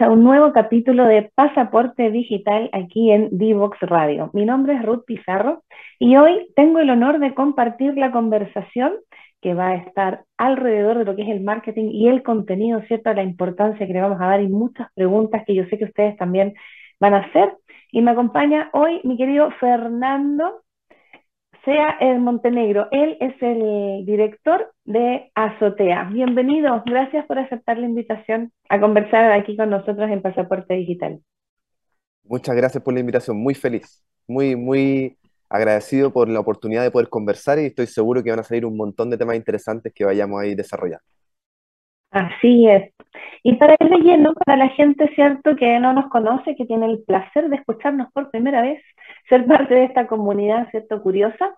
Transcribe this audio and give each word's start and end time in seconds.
A 0.00 0.10
un 0.10 0.22
nuevo 0.22 0.52
capítulo 0.52 1.06
de 1.06 1.32
Pasaporte 1.34 2.12
Digital 2.12 2.70
aquí 2.72 3.10
en 3.10 3.36
Divox 3.36 3.80
Radio. 3.80 4.30
Mi 4.32 4.44
nombre 4.44 4.74
es 4.74 4.82
Ruth 4.84 5.04
Pizarro 5.04 5.64
y 5.98 6.16
hoy 6.16 6.52
tengo 6.54 6.78
el 6.78 6.90
honor 6.90 7.18
de 7.18 7.34
compartir 7.34 7.96
la 7.96 8.12
conversación 8.12 8.92
que 9.40 9.54
va 9.54 9.70
a 9.70 9.74
estar 9.74 10.24
alrededor 10.36 10.98
de 10.98 11.04
lo 11.04 11.16
que 11.16 11.22
es 11.22 11.28
el 11.28 11.40
marketing 11.40 11.90
y 11.90 12.06
el 12.06 12.22
contenido, 12.22 12.80
¿cierto? 12.82 13.12
La 13.12 13.24
importancia 13.24 13.88
que 13.88 13.92
le 13.92 14.00
vamos 14.00 14.20
a 14.20 14.26
dar 14.26 14.40
y 14.40 14.46
muchas 14.46 14.86
preguntas 14.94 15.42
que 15.44 15.56
yo 15.56 15.64
sé 15.64 15.78
que 15.78 15.86
ustedes 15.86 16.16
también 16.16 16.54
van 17.00 17.14
a 17.14 17.18
hacer. 17.18 17.56
Y 17.90 18.00
me 18.00 18.12
acompaña 18.12 18.70
hoy 18.72 19.00
mi 19.02 19.16
querido 19.16 19.50
Fernando 19.58 20.62
sea 21.68 21.98
en 22.00 22.22
Montenegro. 22.22 22.88
Él 22.92 23.18
es 23.20 23.34
el 23.42 24.06
director 24.06 24.72
de 24.86 25.30
Azotea. 25.34 26.04
Bienvenido, 26.04 26.82
gracias 26.86 27.26
por 27.26 27.38
aceptar 27.38 27.76
la 27.76 27.84
invitación 27.84 28.52
a 28.70 28.80
conversar 28.80 29.30
aquí 29.32 29.54
con 29.54 29.68
nosotros 29.68 30.10
en 30.10 30.22
Pasaporte 30.22 30.72
Digital. 30.72 31.20
Muchas 32.24 32.56
gracias 32.56 32.82
por 32.82 32.94
la 32.94 33.00
invitación, 33.00 33.36
muy 33.36 33.52
feliz, 33.52 34.02
muy, 34.26 34.56
muy 34.56 35.18
agradecido 35.50 36.10
por 36.10 36.30
la 36.30 36.40
oportunidad 36.40 36.84
de 36.84 36.90
poder 36.90 37.10
conversar 37.10 37.58
y 37.58 37.66
estoy 37.66 37.86
seguro 37.86 38.22
que 38.22 38.30
van 38.30 38.40
a 38.40 38.44
salir 38.44 38.64
un 38.64 38.76
montón 38.78 39.10
de 39.10 39.18
temas 39.18 39.36
interesantes 39.36 39.92
que 39.94 40.06
vayamos 40.06 40.40
a 40.40 40.46
ir 40.46 40.56
desarrollando. 40.56 41.04
Así 42.10 42.66
es. 42.66 42.94
Y 43.42 43.56
para 43.56 43.76
ir 43.78 43.90
leyendo, 43.90 44.32
para 44.32 44.56
la 44.56 44.68
gente, 44.70 45.06
¿cierto?, 45.14 45.54
que 45.54 45.78
no 45.80 45.92
nos 45.92 46.08
conoce, 46.08 46.56
que 46.56 46.64
tiene 46.64 46.86
el 46.86 47.02
placer 47.02 47.50
de 47.50 47.56
escucharnos 47.56 48.10
por 48.14 48.30
primera 48.30 48.62
vez, 48.62 48.82
ser 49.28 49.46
parte 49.46 49.74
de 49.74 49.84
esta 49.84 50.06
comunidad, 50.06 50.68
¿cierto?, 50.70 51.02
curiosa. 51.02 51.56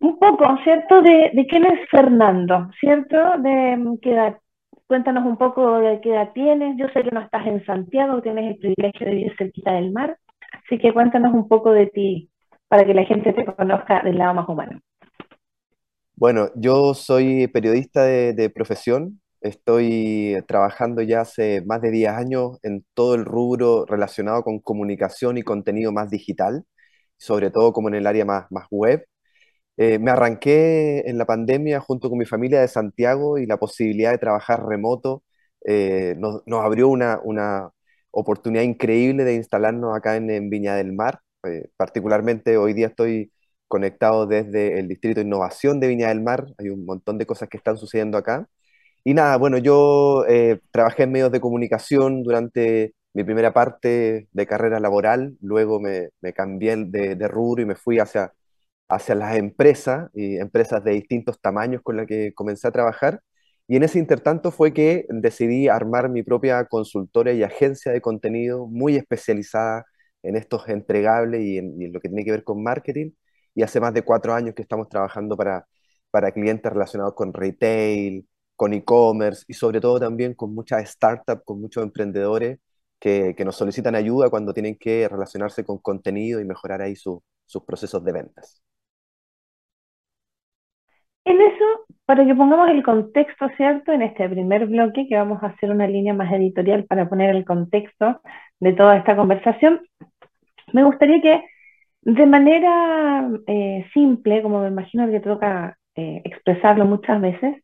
Un 0.00 0.18
poco, 0.18 0.44
¿cierto?, 0.64 1.02
de, 1.02 1.30
de 1.34 1.46
quién 1.46 1.66
es 1.66 1.88
Fernando, 1.90 2.70
¿cierto? 2.80 3.16
De 3.38 3.76
mm, 3.76 3.98
qué 3.98 4.12
edad. 4.12 4.38
Cuéntanos 4.86 5.24
un 5.24 5.36
poco 5.36 5.78
de 5.78 6.00
qué 6.00 6.10
edad 6.10 6.30
tienes. 6.32 6.76
Yo 6.76 6.88
sé 6.88 7.02
que 7.02 7.10
no 7.10 7.20
estás 7.20 7.46
en 7.46 7.64
Santiago, 7.64 8.22
tienes 8.22 8.52
el 8.52 8.58
privilegio 8.58 9.06
de 9.06 9.14
vivir 9.14 9.36
cerquita 9.36 9.72
del 9.72 9.92
mar. 9.92 10.18
Así 10.64 10.78
que 10.78 10.92
cuéntanos 10.92 11.32
un 11.32 11.46
poco 11.46 11.72
de 11.72 11.86
ti 11.86 12.30
para 12.68 12.84
que 12.84 12.94
la 12.94 13.04
gente 13.04 13.32
te 13.32 13.44
conozca 13.44 14.02
del 14.02 14.18
lado 14.18 14.34
más 14.34 14.48
humano. 14.48 14.80
Bueno, 16.16 16.48
yo 16.54 16.94
soy 16.94 17.46
periodista 17.48 18.04
de, 18.04 18.32
de 18.32 18.50
profesión, 18.50 19.20
Estoy 19.40 20.36
trabajando 20.46 21.02
ya 21.02 21.22
hace 21.22 21.62
más 21.66 21.80
de 21.80 21.90
10 21.90 22.10
años 22.12 22.58
en 22.62 22.84
todo 22.94 23.14
el 23.14 23.24
rubro 23.24 23.86
relacionado 23.86 24.42
con 24.44 24.60
comunicación 24.60 25.38
y 25.38 25.42
contenido 25.42 25.92
más 25.92 26.10
digital, 26.10 26.64
sobre 27.16 27.50
todo 27.50 27.72
como 27.72 27.88
en 27.88 27.94
el 27.96 28.06
área 28.06 28.24
más, 28.24 28.46
más 28.50 28.66
web. 28.70 29.06
Eh, 29.76 29.98
me 29.98 30.10
arranqué 30.10 31.00
en 31.08 31.18
la 31.18 31.26
pandemia 31.26 31.80
junto 31.80 32.10
con 32.10 32.18
mi 32.18 32.26
familia 32.26 32.60
de 32.60 32.68
Santiago 32.68 33.38
y 33.38 33.46
la 33.46 33.58
posibilidad 33.58 34.12
de 34.12 34.18
trabajar 34.18 34.64
remoto 34.66 35.22
eh, 35.66 36.16
nos, 36.18 36.42
abrió 36.62 36.88
una, 36.88 37.20
una, 37.22 37.70
oportunidad 38.12 38.64
increíble 38.64 39.24
de 39.24 39.34
instalarnos 39.34 39.96
acá 39.96 40.16
en, 40.16 40.50
Viña 40.50 40.74
del 40.74 40.92
Mar. 40.92 41.20
Eh, 41.44 41.68
particularmente 41.76 42.56
hoy 42.56 42.74
día 42.74 42.88
estoy 42.88 43.32
conectado 43.68 44.26
desde 44.26 44.80
el 44.80 44.88
Distrito 44.88 45.20
de 45.20 45.26
Innovación 45.26 45.80
de 45.80 45.88
Viña 45.88 46.08
del 46.08 46.20
Mar. 46.22 46.46
Hay 46.58 46.70
un 46.70 46.84
montón 46.84 47.18
de 47.18 47.26
cosas 47.26 47.48
que 47.48 47.56
están 47.56 47.76
sucediendo 47.78 48.18
acá. 48.18 48.48
Y 49.04 49.14
nada, 49.14 49.36
bueno, 49.38 49.58
yo 49.58 50.24
eh, 50.28 50.60
trabajé 50.70 51.04
en 51.04 51.12
medios 51.12 51.32
de 51.32 51.40
comunicación 51.40 52.22
durante 52.22 52.94
mi 53.14 53.24
primera 53.24 53.52
parte 53.52 54.28
de 54.30 54.46
carrera 54.46 54.78
laboral, 54.80 55.36
luego 55.40 55.80
me, 55.80 56.10
me 56.20 56.32
cambié 56.32 56.76
de, 56.76 57.16
de, 57.16 57.28
rubro 57.28 57.62
y 57.62 57.66
me 57.66 57.74
fui 57.74 57.98
hacia, 57.98 58.32
hacia 58.88 59.14
las 59.14 59.36
empresas, 59.36 60.10
y 60.14 60.36
empresas 60.38 60.84
de 60.84 60.92
distintos 60.92 61.40
tamaños 61.40 61.82
con 61.82 61.96
las 61.96 62.06
que 62.06 62.32
comencé 62.34 62.68
a 62.68 62.72
trabajar. 62.72 63.20
Y 63.66 63.76
en 63.76 63.84
ese 63.84 63.98
intertanto 63.98 64.50
fue 64.50 64.72
que 64.74 65.06
decidí 65.10 65.68
armar 65.68 66.08
mi 66.10 66.22
propia 66.22 66.64
consultora 66.66 67.32
y 67.32 67.42
agencia 67.42 67.92
de 67.92 68.00
contenido 68.00 68.66
muy 68.66 68.96
especializada 68.96 69.86
en 70.22 70.36
estos 70.36 70.68
entregables 70.68 71.42
y 71.42 71.58
en, 71.58 71.80
y 71.80 71.84
en 71.86 71.92
lo 71.92 72.00
que 72.00 72.08
tiene 72.08 72.24
que 72.24 72.32
ver 72.32 72.44
con 72.44 72.62
marketing. 72.62 73.12
Y 73.54 73.62
hace 73.62 73.80
más 73.80 73.94
de 73.94 74.02
cuatro 74.02 74.34
años 74.34 74.54
que 74.54 74.62
estamos 74.62 74.88
trabajando 74.88 75.36
para, 75.36 75.66
para 76.10 76.32
clientes 76.32 76.72
relacionados 76.72 77.14
con 77.14 77.32
retail, 77.32 78.26
con 78.60 78.74
e-commerce 78.74 79.46
y 79.48 79.54
sobre 79.54 79.80
todo 79.80 79.98
también 79.98 80.34
con 80.34 80.54
muchas 80.54 80.86
startups, 80.90 81.44
con 81.46 81.62
muchos 81.62 81.82
emprendedores 81.82 82.58
que, 83.00 83.34
que, 83.34 83.42
nos 83.42 83.56
solicitan 83.56 83.94
ayuda 83.94 84.28
cuando 84.28 84.52
tienen 84.52 84.76
que 84.76 85.08
relacionarse 85.08 85.64
con 85.64 85.78
contenido 85.78 86.42
y 86.42 86.44
mejorar 86.44 86.82
ahí 86.82 86.94
sus 86.94 87.22
procesos 87.66 88.04
de 88.04 88.12
ventas. 88.12 88.62
En 91.24 91.40
eso, 91.40 91.64
para 92.04 92.26
que 92.26 92.34
pongamos 92.34 92.68
el 92.68 92.82
contexto, 92.82 93.48
¿cierto? 93.56 93.92
En 93.92 94.02
este 94.02 94.28
primer 94.28 94.66
bloque, 94.66 95.08
que 95.08 95.16
vamos 95.16 95.42
a 95.42 95.46
hacer 95.46 95.70
una 95.70 95.86
línea 95.86 96.12
más 96.12 96.30
editorial 96.30 96.84
para 96.84 97.08
poner 97.08 97.34
el 97.34 97.46
contexto 97.46 98.20
de 98.58 98.74
toda 98.74 98.98
esta 98.98 99.16
conversación, 99.16 99.80
me 100.74 100.84
gustaría 100.84 101.22
que 101.22 101.44
de 102.02 102.26
manera 102.26 103.26
eh, 103.46 103.86
simple, 103.94 104.42
como 104.42 104.60
me 104.60 104.68
imagino 104.68 105.10
que 105.10 105.20
toca 105.20 105.78
eh, 105.94 106.20
expresarlo 106.26 106.84
muchas 106.84 107.22
veces, 107.22 107.62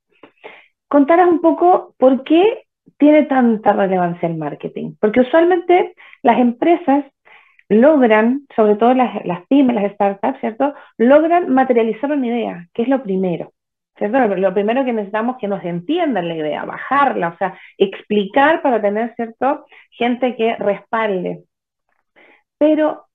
contaras 0.89 1.29
un 1.29 1.41
poco 1.41 1.95
por 1.99 2.25
qué 2.25 2.67
tiene 2.99 3.25
tanta 3.25 3.73
relevancia 3.73 4.29
el 4.29 4.37
marketing. 4.37 4.95
Porque 5.01 5.21
usualmente 5.21 5.95
las 6.23 6.39
empresas 6.39 7.05
logran, 7.69 8.47
sobre 8.55 8.77
todo 8.77 8.95
las, 8.95 9.47
pymes, 9.49 9.75
las 9.75 9.93
startups, 9.93 10.41
¿cierto? 10.41 10.75
Logran 10.99 11.53
materializar 11.53 12.11
una 12.13 12.27
idea, 12.27 12.69
que 12.73 12.83
es 12.83 12.89
lo 12.89 13.03
primero. 13.03 13.53
¿Cierto? 13.99 14.37
Lo 14.37 14.53
primero 14.53 14.85
que 14.85 14.93
necesitamos 14.93 15.37
es 15.37 15.41
que 15.41 15.49
nos 15.49 15.65
entiendan 15.65 16.29
la 16.29 16.37
idea, 16.37 16.67
bajarla, 16.67 17.29
o 17.29 17.37
sea, 17.39 17.59
explicar 17.79 18.61
para 18.61 18.81
tener, 18.81 19.15
¿cierto? 19.17 19.65
Gente 19.91 20.37
que 20.37 20.55
respalde. 20.57 21.45
Pero 22.59 23.07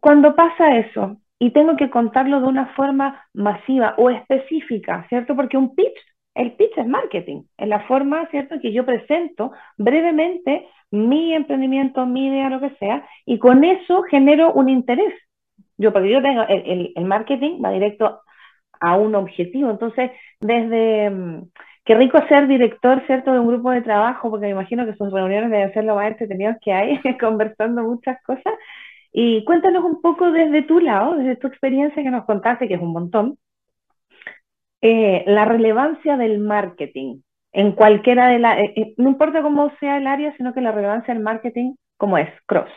cuando 0.00 0.34
pasa 0.34 0.78
eso 0.78 1.18
y 1.38 1.50
tengo 1.50 1.76
que 1.76 1.90
contarlo 1.90 2.40
de 2.40 2.46
una 2.46 2.66
forma 2.74 3.26
masiva 3.34 3.94
o 3.98 4.08
específica, 4.08 5.04
¿cierto? 5.10 5.36
Porque 5.36 5.58
un 5.58 5.74
pitch 5.74 5.98
el 6.34 6.52
pitch 6.52 6.78
es 6.78 6.86
marketing, 6.86 7.42
es 7.58 7.68
la 7.68 7.80
forma, 7.80 8.26
¿cierto?, 8.30 8.58
que 8.60 8.72
yo 8.72 8.86
presento 8.86 9.52
brevemente 9.76 10.66
mi 10.90 11.34
emprendimiento, 11.34 12.06
mi 12.06 12.28
idea, 12.28 12.50
lo 12.50 12.60
que 12.60 12.74
sea, 12.76 13.06
y 13.26 13.38
con 13.38 13.64
eso 13.64 14.02
genero 14.04 14.52
un 14.52 14.68
interés. 14.68 15.14
Yo, 15.78 15.92
porque 15.92 16.10
yo 16.10 16.22
tengo, 16.22 16.42
el, 16.48 16.92
el, 16.94 17.04
marketing 17.04 17.62
va 17.64 17.70
directo 17.70 18.20
a 18.80 18.96
un 18.96 19.14
objetivo, 19.14 19.70
entonces, 19.70 20.10
desde, 20.40 21.10
mm, 21.10 21.50
qué 21.84 21.94
rico 21.94 22.18
ser 22.28 22.46
director, 22.46 23.02
¿cierto?, 23.06 23.32
de 23.32 23.40
un 23.40 23.48
grupo 23.48 23.70
de 23.70 23.82
trabajo, 23.82 24.30
porque 24.30 24.46
me 24.46 24.52
imagino 24.52 24.86
que 24.86 24.94
sus 24.94 25.12
reuniones 25.12 25.50
deben 25.50 25.72
ser 25.72 25.84
lo 25.84 25.96
más 25.96 26.08
entretenidas 26.08 26.58
que 26.62 26.72
hay, 26.72 27.00
conversando 27.20 27.82
muchas 27.82 28.22
cosas, 28.22 28.54
y 29.12 29.44
cuéntanos 29.44 29.84
un 29.84 30.00
poco 30.00 30.30
desde 30.32 30.62
tu 30.62 30.80
lado, 30.80 31.16
desde 31.16 31.36
tu 31.36 31.46
experiencia 31.46 32.02
que 32.02 32.10
nos 32.10 32.24
contaste, 32.24 32.68
que 32.68 32.74
es 32.74 32.80
un 32.80 32.92
montón, 32.92 33.38
eh, 34.82 35.24
la 35.26 35.44
relevancia 35.44 36.16
del 36.16 36.38
marketing 36.40 37.20
en 37.52 37.72
cualquiera 37.72 38.28
de 38.28 38.38
las, 38.38 38.58
eh, 38.58 38.72
eh, 38.76 38.94
no 38.96 39.10
importa 39.10 39.42
cómo 39.42 39.70
sea 39.78 39.98
el 39.98 40.06
área, 40.06 40.34
sino 40.36 40.52
que 40.52 40.60
la 40.60 40.72
relevancia 40.72 41.14
del 41.14 41.22
marketing, 41.22 41.74
como 41.96 42.18
es, 42.18 42.28
cross. 42.46 42.70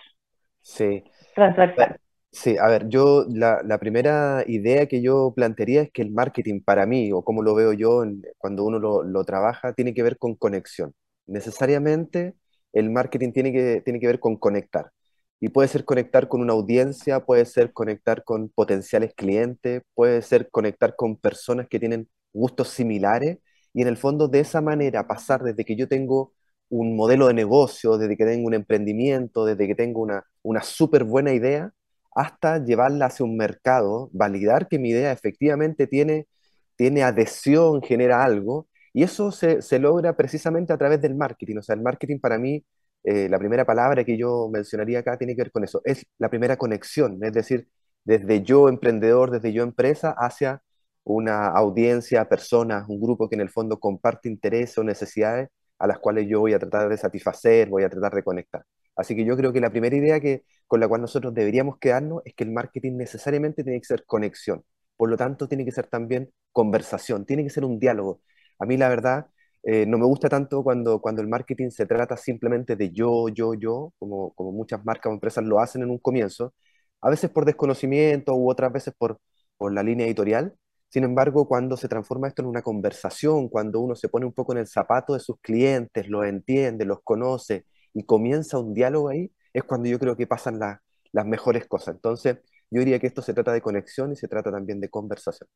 Sí. 0.61 1.03
Transversal. 1.33 1.97
Sí, 2.31 2.57
a 2.57 2.67
ver, 2.67 2.89
yo 2.89 3.25
la, 3.29 3.61
la, 3.63 3.77
primera 3.77 4.43
idea 4.45 4.87
que 4.87 5.01
yo 5.01 5.31
plantearía 5.33 5.83
es 5.83 5.91
que 5.91 6.01
el 6.01 6.11
marketing 6.11 6.61
para 6.61 6.85
mí, 6.85 7.11
o 7.13 7.23
como 7.23 7.41
lo 7.41 7.55
veo 7.55 7.71
yo 7.71 8.03
cuando 8.37 8.65
uno 8.65 8.77
lo, 8.77 9.03
lo, 9.03 9.23
trabaja, 9.23 9.73
tiene 9.73 9.93
que 9.93 10.03
ver 10.03 10.17
con 10.17 10.35
conexión. 10.35 10.93
Necesariamente 11.27 12.33
el 12.73 12.89
marketing 12.89 13.31
tiene 13.31 13.53
que, 13.53 13.81
tiene 13.85 14.01
que 14.01 14.07
ver 14.07 14.19
con 14.19 14.35
conectar. 14.35 14.91
Y 15.39 15.49
puede 15.49 15.67
ser 15.67 15.85
conectar 15.85 16.27
con 16.27 16.41
una 16.41 16.53
audiencia, 16.53 17.25
puede 17.25 17.45
ser 17.45 17.73
conectar 17.73 18.23
con 18.23 18.49
potenciales 18.49 19.13
clientes, 19.15 19.83
puede 19.93 20.21
ser 20.21 20.49
conectar 20.49 20.95
con 20.95 21.17
personas 21.17 21.67
que 21.67 21.79
tienen 21.79 22.09
gustos 22.33 22.69
similares 22.69 23.39
y 23.73 23.81
en 23.81 23.87
el 23.89 23.97
fondo 23.97 24.27
de 24.27 24.39
esa 24.39 24.61
manera 24.61 25.07
pasar 25.07 25.43
desde 25.43 25.65
que 25.65 25.75
yo 25.75 25.87
tengo 25.87 26.33
un 26.69 26.95
modelo 26.95 27.27
de 27.27 27.33
negocio, 27.33 27.97
desde 27.97 28.17
que 28.17 28.25
tengo 28.25 28.47
un 28.47 28.53
emprendimiento, 28.53 29.45
desde 29.45 29.67
que 29.67 29.75
tengo 29.75 30.01
una, 30.01 30.23
una 30.41 30.61
súper 30.63 31.03
buena 31.03 31.33
idea, 31.33 31.71
hasta 32.15 32.63
llevarla 32.63 33.07
hacia 33.07 33.25
un 33.25 33.37
mercado, 33.37 34.09
validar 34.13 34.67
que 34.67 34.79
mi 34.79 34.89
idea 34.89 35.11
efectivamente 35.11 35.87
tiene, 35.87 36.27
tiene 36.75 37.03
adhesión, 37.03 37.81
genera 37.81 38.23
algo, 38.23 38.67
y 38.93 39.03
eso 39.03 39.31
se, 39.31 39.61
se 39.61 39.79
logra 39.79 40.15
precisamente 40.15 40.71
a 40.73 40.77
través 40.77 41.01
del 41.01 41.15
marketing. 41.15 41.57
O 41.57 41.61
sea, 41.63 41.75
el 41.75 41.81
marketing 41.81 42.19
para 42.19 42.37
mí 42.39 42.63
eh, 43.05 43.29
la 43.29 43.39
primera 43.39 43.65
palabra 43.65 44.03
que 44.03 44.17
yo 44.17 44.49
mencionaría 44.51 44.99
acá 44.99 45.17
tiene 45.17 45.35
que 45.35 45.43
ver 45.43 45.51
con 45.51 45.63
eso. 45.63 45.81
Es 45.85 46.05
la 46.17 46.29
primera 46.29 46.57
conexión, 46.57 47.19
es 47.23 47.33
decir, 47.33 47.67
desde 48.03 48.43
yo 48.43 48.69
emprendedor, 48.69 49.31
desde 49.31 49.53
yo 49.53 49.63
empresa, 49.63 50.15
hacia 50.17 50.61
una 51.03 51.47
audiencia, 51.47 52.27
personas, 52.29 52.85
un 52.89 52.99
grupo 52.99 53.29
que 53.29 53.35
en 53.35 53.41
el 53.41 53.49
fondo 53.49 53.79
comparte 53.79 54.29
intereses 54.29 54.77
o 54.77 54.83
necesidades 54.83 55.49
a 55.79 55.87
las 55.87 55.99
cuales 55.99 56.27
yo 56.27 56.39
voy 56.39 56.53
a 56.53 56.59
tratar 56.59 56.89
de 56.89 56.97
satisfacer, 56.97 57.69
voy 57.69 57.83
a 57.83 57.89
tratar 57.89 58.13
de 58.13 58.23
conectar. 58.23 58.63
Así 58.95 59.15
que 59.15 59.25
yo 59.25 59.35
creo 59.35 59.51
que 59.53 59.59
la 59.59 59.69
primera 59.69 59.95
idea 59.95 60.19
que, 60.19 60.43
con 60.67 60.79
la 60.79 60.87
cual 60.87 61.01
nosotros 61.01 61.33
deberíamos 61.33 61.77
quedarnos 61.79 62.21
es 62.25 62.33
que 62.33 62.43
el 62.45 62.51
marketing 62.51 62.93
necesariamente 62.97 63.63
tiene 63.63 63.79
que 63.79 63.85
ser 63.85 64.05
conexión. 64.05 64.63
Por 64.95 65.09
lo 65.09 65.17
tanto, 65.17 65.47
tiene 65.47 65.65
que 65.65 65.71
ser 65.71 65.87
también 65.87 66.31
conversación, 66.51 67.25
tiene 67.25 67.43
que 67.43 67.49
ser 67.49 67.65
un 67.65 67.79
diálogo. 67.79 68.21
A 68.59 68.65
mí 68.65 68.77
la 68.77 68.87
verdad, 68.89 69.27
Eh, 69.67 69.85
no 69.87 69.97
me 69.97 70.05
gusta 70.05 70.29
tanto 70.29 70.63
cuando, 70.63 71.01
cuando 71.01 71.21
el 71.23 71.27
marketing 71.27 71.69
se 71.71 71.85
trata 71.87 72.17
simplemente 72.17 72.75
de 72.75 72.91
yo, 72.91 73.29
yo, 73.29 73.53
yo, 73.55 73.93
como, 73.97 74.31
como 74.35 74.51
muchas 74.51 74.85
marcas 74.85 75.09
o 75.11 75.13
empresas 75.13 75.43
lo 75.43 75.59
hacen 75.59 75.81
en 75.83 75.89
un 75.89 75.97
comienzo, 75.99 76.53
a 77.01 77.09
veces 77.09 77.29
por 77.31 77.45
desconocimiento 77.45 78.35
u 78.35 78.49
otras 78.49 78.71
veces 78.71 78.93
por, 78.97 79.19
por 79.57 79.73
la 79.73 79.83
línea 79.83 80.05
editorial. 80.05 80.55
Sin 80.89 81.03
embargo, 81.03 81.47
cuando 81.47 81.77
se 81.77 81.87
transforma 81.87 82.27
esto 82.27 82.41
en 82.43 82.47
una 82.47 82.61
conversación, 82.61 83.49
cuando 83.49 83.79
uno 83.81 83.95
se 83.95 84.07
pone 84.09 84.25
un 84.25 84.33
poco 84.33 84.53
en 84.53 84.59
el 84.59 84.67
zapato 84.67 85.13
de 85.13 85.19
sus 85.19 85.39
clientes, 85.41 86.07
los 86.09 86.25
entiende, 86.25 86.85
los 86.85 86.99
conoce 87.03 87.65
y 87.93 88.03
comienza 88.05 88.59
un 88.59 88.73
diálogo 88.73 89.09
ahí, 89.09 89.31
es 89.53 89.63
cuando 89.63 89.89
yo 89.89 89.99
creo 89.99 90.15
que 90.15 90.27
pasan 90.27 90.59
las 90.59 91.25
mejores 91.25 91.65
cosas. 91.67 91.95
Entonces, 91.95 92.37
yo 92.69 92.79
diría 92.79 92.99
que 92.99 93.07
esto 93.07 93.21
se 93.21 93.33
trata 93.33 93.51
de 93.53 93.61
conexión 93.61 94.11
y 94.11 94.15
se 94.15 94.27
trata 94.27 94.51
también 94.51 94.79
de 94.79 94.89
conversación. 94.89 95.47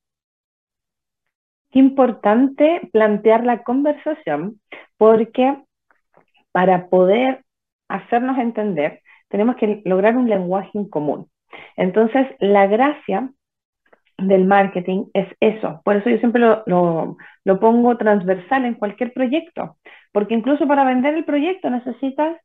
Qué 1.72 1.80
importante 1.80 2.90
plantear 2.92 3.46
la 3.46 3.64
conversación 3.64 4.60
porque 4.98 5.58
para 6.52 6.88
poder 6.88 7.44
hacernos 7.88 8.38
entender 8.38 9.02
tenemos 9.30 9.56
que 9.56 9.82
lograr 9.86 10.18
un 10.18 10.30
lenguaje 10.30 10.72
en 10.74 10.90
común. 10.90 11.30
Entonces, 11.76 12.28
la 12.40 12.68
gracia 12.68 13.30
del 14.18 14.46
marketing 14.46 15.06
es 15.14 15.28
eso. 15.40 15.82
Por 15.84 15.96
eso 15.96 16.10
yo 16.10 16.18
siempre 16.18 16.42
lo, 16.42 16.64
lo, 17.46 17.60
pongo 17.60 17.98
transversal 17.98 18.66
en 18.66 18.76
cualquier 18.76 19.14
proyecto, 19.14 19.78
porque 20.12 20.34
incluso 20.34 20.68
para 20.68 20.84
vender 20.84 21.14
el 21.14 21.26
proyecto 21.26 21.70
necesitas 21.70 22.38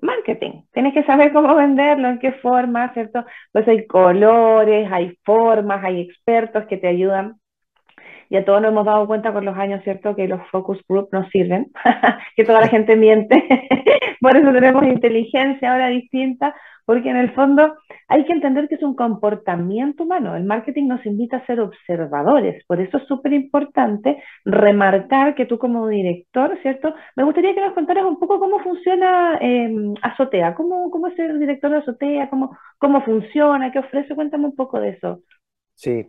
marketing. 0.00 0.62
Tienes 0.72 0.94
que 0.94 1.04
saber 1.04 1.32
cómo 1.32 1.54
venderlo, 1.56 2.08
en 2.08 2.18
qué 2.18 2.32
forma, 2.32 2.92
¿cierto? 2.94 3.24
Pues 3.52 3.66
hay 3.66 3.86
colores, 3.86 4.88
hay 4.92 5.18
formas, 5.24 5.84
hay 5.84 6.02
expertos 6.02 6.66
que 6.66 6.76
te 6.76 6.86
ayudan. 6.86 7.36
Y 8.30 8.36
a 8.36 8.44
todos 8.44 8.60
nos 8.60 8.72
hemos 8.72 8.84
dado 8.86 9.06
cuenta 9.06 9.32
con 9.32 9.44
los 9.44 9.56
años, 9.56 9.82
¿cierto? 9.84 10.14
Que 10.14 10.28
los 10.28 10.40
focus 10.50 10.78
group 10.88 11.08
no 11.12 11.28
sirven, 11.30 11.70
que 12.36 12.44
toda 12.44 12.60
la 12.60 12.68
gente 12.68 12.96
miente. 12.96 13.42
Por 14.20 14.36
eso 14.36 14.52
tenemos 14.52 14.84
inteligencia 14.84 15.72
ahora 15.72 15.88
distinta, 15.88 16.54
porque 16.84 17.10
en 17.10 17.18
el 17.18 17.32
fondo 17.34 17.76
hay 18.08 18.24
que 18.24 18.32
entender 18.32 18.66
que 18.66 18.76
es 18.76 18.82
un 18.82 18.96
comportamiento 18.96 20.04
humano. 20.04 20.34
El 20.34 20.44
marketing 20.44 20.88
nos 20.88 21.04
invita 21.04 21.36
a 21.36 21.46
ser 21.46 21.60
observadores, 21.60 22.64
por 22.66 22.80
eso 22.80 22.96
es 22.96 23.06
súper 23.06 23.34
importante 23.34 24.22
remarcar 24.44 25.34
que 25.34 25.44
tú 25.44 25.58
como 25.58 25.86
director, 25.86 26.58
¿cierto? 26.62 26.94
Me 27.14 27.24
gustaría 27.24 27.54
que 27.54 27.60
nos 27.60 27.74
contaras 27.74 28.06
un 28.06 28.18
poco 28.18 28.40
cómo 28.40 28.58
funciona 28.60 29.36
em, 29.40 29.94
Azotea, 30.02 30.54
cómo, 30.54 30.90
cómo 30.90 31.08
es 31.08 31.18
el 31.18 31.38
director 31.38 31.70
de 31.70 31.76
Azotea, 31.76 32.30
cómo, 32.30 32.56
cómo 32.78 33.02
funciona, 33.02 33.70
qué 33.70 33.80
ofrece, 33.80 34.14
cuéntame 34.14 34.46
un 34.46 34.56
poco 34.56 34.80
de 34.80 34.88
eso. 34.88 35.20
Sí, 35.74 36.06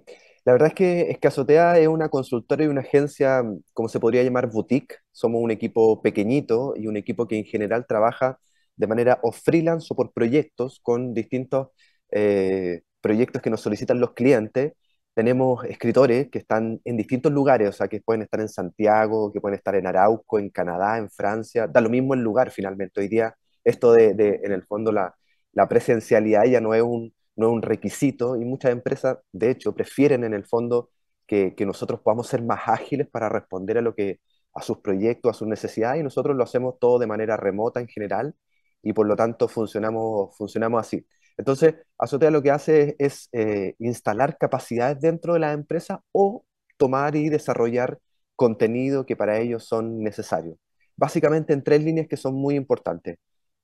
la 0.49 0.53
verdad 0.53 0.69
es 0.69 0.73
que, 0.73 1.11
es 1.11 1.19
que 1.19 1.27
Azotea 1.27 1.77
es 1.77 1.87
una 1.87 2.09
consultora 2.09 2.63
y 2.63 2.67
una 2.67 2.81
agencia, 2.81 3.43
como 3.71 3.87
se 3.87 3.99
podría 3.99 4.23
llamar, 4.23 4.49
boutique. 4.49 4.95
Somos 5.11 5.41
un 5.43 5.51
equipo 5.51 6.01
pequeñito 6.01 6.73
y 6.75 6.87
un 6.87 6.97
equipo 6.97 7.27
que 7.27 7.37
en 7.37 7.45
general 7.45 7.85
trabaja 7.87 8.39
de 8.75 8.87
manera 8.87 9.19
o 9.21 9.31
freelance 9.31 9.87
o 9.91 9.95
por 9.95 10.11
proyectos 10.11 10.79
con 10.81 11.13
distintos 11.13 11.67
eh, 12.11 12.81
proyectos 12.99 13.43
que 13.43 13.51
nos 13.51 13.61
solicitan 13.61 13.99
los 13.99 14.13
clientes. 14.13 14.73
Tenemos 15.13 15.63
escritores 15.65 16.29
que 16.31 16.39
están 16.39 16.81
en 16.83 16.97
distintos 16.97 17.31
lugares, 17.31 17.69
o 17.69 17.71
sea, 17.71 17.87
que 17.87 18.01
pueden 18.01 18.23
estar 18.23 18.39
en 18.39 18.49
Santiago, 18.49 19.31
que 19.31 19.41
pueden 19.41 19.55
estar 19.55 19.75
en 19.75 19.85
Arauco, 19.85 20.39
en 20.39 20.49
Canadá, 20.49 20.97
en 20.97 21.11
Francia, 21.11 21.67
da 21.67 21.79
lo 21.79 21.89
mismo 21.91 22.15
el 22.15 22.21
lugar 22.21 22.49
finalmente. 22.49 23.01
Hoy 23.01 23.07
día 23.07 23.35
esto 23.63 23.91
de, 23.93 24.39
en 24.43 24.51
el 24.51 24.63
fondo, 24.65 24.91
la, 24.91 25.15
la 25.53 25.67
presencialidad 25.67 26.45
ya 26.45 26.59
no 26.59 26.73
es, 26.73 26.81
un, 26.81 27.13
no 27.39 27.47
es 27.47 27.53
un 27.53 27.61
requisito 27.61 28.35
y 28.37 28.45
muchas 28.45 28.71
empresas, 28.71 29.17
de 29.31 29.51
hecho, 29.51 29.73
prefieren 29.75 30.23
en 30.23 30.33
el 30.33 30.45
fondo 30.45 30.91
que, 31.27 31.55
que 31.55 31.65
nosotros 31.65 32.01
podamos 32.01 32.27
ser 32.27 32.43
más 32.43 32.61
ágiles 32.67 33.07
para 33.09 33.29
responder 33.29 33.77
a 33.77 33.81
lo 33.81 33.95
que 33.95 34.19
a 34.53 34.61
sus 34.61 34.79
proyectos, 34.79 35.31
a 35.31 35.39
sus 35.39 35.47
necesidades 35.47 36.01
y 36.01 36.03
nosotros 36.03 36.35
lo 36.35 36.43
hacemos 36.43 36.79
todo 36.79 36.99
de 36.99 37.07
manera 37.07 37.37
remota 37.37 37.79
en 37.79 37.87
general 37.87 38.35
y 38.81 38.93
por 38.93 39.07
lo 39.07 39.15
tanto 39.15 39.47
funcionamos, 39.47 40.35
funcionamos 40.37 40.81
así. 40.81 41.05
Entonces, 41.37 41.75
Azotea 41.97 42.31
lo 42.31 42.41
que 42.41 42.51
hace 42.51 42.95
es, 42.99 43.29
eh, 43.31 43.75
instalar 43.79 44.37
capacidades 44.37 44.99
dentro 44.99 45.33
de 45.33 45.39
la 45.39 45.53
empresa 45.53 46.03
o 46.11 46.45
tomar 46.77 47.15
y 47.15 47.29
desarrollar 47.29 47.99
contenido 48.35 49.05
que 49.05 49.15
para 49.15 49.39
ellos 49.39 49.65
son 49.65 50.03
necesarios. 50.03 50.57
Básicamente 50.95 51.53
en 51.53 51.63
tres 51.63 51.83
líneas 51.83 52.07
que 52.07 52.17
son 52.17 52.35
muy 52.35 52.55
importantes. 52.55 53.17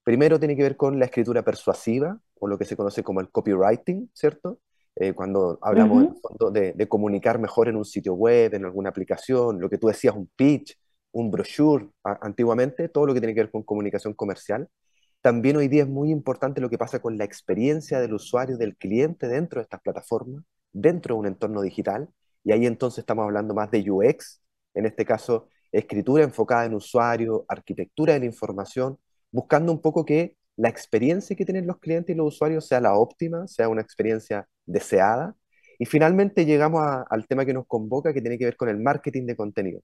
Primero 0.05 0.39
tiene 0.39 0.55
que 0.55 0.61
ver 0.61 0.77
con 0.77 0.99
la 0.99 1.05
escritura 1.05 1.43
persuasiva, 1.43 2.19
o 2.39 2.47
lo 2.47 2.59
que 2.59 2.65
se 2.65 2.77
conoce 2.77 3.01
como 3.01 3.21
el 3.21 3.31
copywriting, 3.31 4.11
¿cierto? 4.13 4.59
Eh, 4.95 5.13
cuando 5.13 5.57
hablamos 5.63 6.09
de, 6.53 6.73
de, 6.73 6.87
comunicar 6.87 7.39
mejor 7.39 7.69
en 7.69 7.75
un 7.75 7.85
sitio 7.85 8.13
web, 8.13 8.53
en 8.53 8.65
alguna 8.65 8.89
aplicación, 8.89 9.59
lo 9.59 9.67
que 9.67 9.79
tú 9.79 9.87
decías, 9.87 10.15
un 10.15 10.29
pitch, 10.35 10.77
un 11.11 11.31
brochure, 11.31 11.89
antiguamente, 12.03 12.87
todo 12.87 13.07
lo 13.07 13.15
que 13.15 13.19
tiene 13.19 13.33
que 13.33 13.41
ver 13.41 13.51
con 13.51 13.63
comunicación 13.63 14.13
comercial. 14.13 14.69
También 15.21 15.57
hoy 15.57 15.67
día 15.69 15.81
es 15.81 15.89
muy 15.89 16.11
importante 16.11 16.61
lo 16.61 16.69
que 16.69 16.77
pasa 16.77 17.01
con 17.01 17.17
la 17.17 17.23
experiencia 17.23 17.99
del 17.99 18.13
usuario, 18.13 18.57
del 18.57 18.77
cliente 18.77 19.27
dentro 19.27 19.59
de 19.59 19.63
estas 19.63 19.81
plataformas, 19.81 20.43
dentro 20.71 21.15
de 21.15 21.19
un 21.21 21.25
entorno 21.25 21.63
digital. 21.63 22.07
Y 22.43 22.51
ahí 22.51 22.67
entonces 22.67 22.99
estamos 22.99 23.23
hablando 23.23 23.55
más 23.55 23.71
de 23.71 23.89
UX, 23.89 24.39
en 24.75 24.85
este 24.85 25.03
caso, 25.03 25.47
escritura 25.71 26.23
enfocada 26.23 26.65
en 26.65 26.75
usuario, 26.75 27.43
arquitectura 27.47 28.13
de 28.13 28.19
la 28.19 28.25
información, 28.27 28.99
buscando 29.35 29.71
un 29.71 29.81
poco 29.81 30.05
que 30.05 30.35
la 30.57 30.69
experiencia 30.69 31.35
que 31.35 31.45
tienen 31.45 31.67
los 31.67 31.79
clientes 31.79 32.13
y 32.15 32.17
los 32.17 32.27
usuarios 32.35 32.67
sea 32.67 32.81
la 32.81 32.95
óptima, 32.95 33.47
sea 33.47 33.69
una 33.69 33.81
experiencia 33.81 34.47
deseada. 34.65 35.35
Y 35.79 35.85
finalmente 35.85 36.45
llegamos 36.45 36.81
al 37.09 37.27
tema 37.27 37.45
que 37.45 37.53
nos 37.53 37.67
convoca, 37.67 38.13
que 38.13 38.21
tiene 38.21 38.37
que 38.37 38.45
ver 38.45 38.57
con 38.57 38.69
el 38.69 38.79
marketing 38.79 39.25
de 39.25 39.35
contenido, 39.35 39.81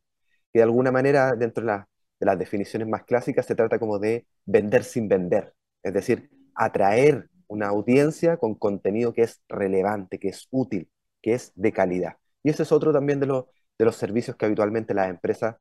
que 0.53 0.59
de 0.59 0.63
alguna 0.63 0.91
manera 0.91 1.33
dentro 1.35 1.63
de 1.63 1.67
la 1.67 1.87
de 2.21 2.27
las 2.27 2.37
definiciones 2.39 2.87
más 2.87 3.03
clásicas, 3.03 3.45
se 3.47 3.55
trata 3.55 3.79
como 3.79 3.99
de 3.99 4.27
vender 4.45 4.83
sin 4.83 5.07
vender, 5.09 5.53
es 5.83 5.93
decir, 5.93 6.29
atraer 6.55 7.29
una 7.47 7.67
audiencia 7.69 8.37
con 8.37 8.55
contenido 8.55 9.11
que 9.13 9.23
es 9.23 9.41
relevante, 9.49 10.19
que 10.19 10.29
es 10.29 10.47
útil, 10.51 10.89
que 11.21 11.33
es 11.33 11.51
de 11.55 11.73
calidad. 11.73 12.17
Y 12.43 12.51
ese 12.51 12.63
es 12.63 12.71
otro 12.71 12.93
también 12.93 13.19
de, 13.19 13.25
los, 13.25 13.45
de 13.77 13.85
los 13.85 13.95
servicios 13.95 14.37
que 14.37 14.45
habitualmente 14.45 14.93
las 14.93 15.09
empresas 15.09 15.55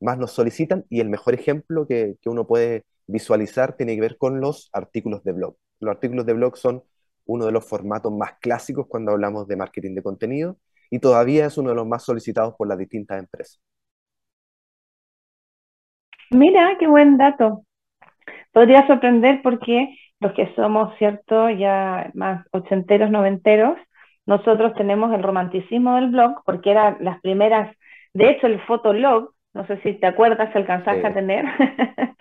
más 0.00 0.18
nos 0.18 0.32
solicitan 0.32 0.86
y 0.88 1.00
el 1.00 1.10
mejor 1.10 1.34
ejemplo 1.34 1.86
que, 1.86 2.16
que 2.22 2.30
uno 2.30 2.46
puede 2.46 2.84
visualizar 3.06 3.76
tiene 3.76 3.94
que 3.94 4.00
ver 4.00 4.16
con 4.18 4.40
los 4.40 4.70
artículos 4.72 5.22
de 5.24 5.32
blog. 5.32 5.56
Los 5.80 5.94
artículos 5.94 6.26
de 6.26 6.32
blog 6.34 6.56
son 6.56 6.82
uno 7.26 7.46
de 7.46 7.52
los 7.52 7.68
formatos 7.68 8.12
más 8.12 8.34
clásicos 8.40 8.86
cuando 8.88 9.12
hablamos 9.12 9.46
de 9.48 9.56
marketing 9.56 9.94
de 9.94 10.02
contenido 10.02 10.56
y 10.90 10.98
todavía 10.98 11.46
es 11.46 11.56
uno 11.58 11.70
de 11.70 11.76
los 11.76 11.86
más 11.86 12.04
solicitados 12.04 12.54
por 12.56 12.68
las 12.68 12.78
distintas 12.78 13.18
empresas. 13.18 13.60
Mira, 16.30 16.76
qué 16.78 16.86
buen 16.86 17.18
dato. 17.18 17.64
Podría 18.52 18.86
sorprender 18.86 19.40
porque 19.42 19.96
los 20.20 20.32
que 20.32 20.54
somos, 20.54 20.96
¿cierto? 20.98 21.50
Ya 21.50 22.10
más 22.14 22.46
ochenteros, 22.52 23.10
noventeros, 23.10 23.76
nosotros 24.26 24.74
tenemos 24.74 25.12
el 25.12 25.22
romanticismo 25.22 25.96
del 25.96 26.10
blog, 26.10 26.42
porque 26.44 26.70
eran 26.70 26.96
las 27.00 27.20
primeras, 27.20 27.76
de 28.14 28.30
hecho 28.30 28.46
el 28.46 28.60
fotolog, 28.62 29.34
no 29.52 29.66
sé 29.66 29.80
si 29.82 29.94
te 29.94 30.06
acuerdas, 30.06 30.50
si 30.52 30.58
alcanzaste 30.58 31.06
a 31.06 31.14
tener, 31.14 31.44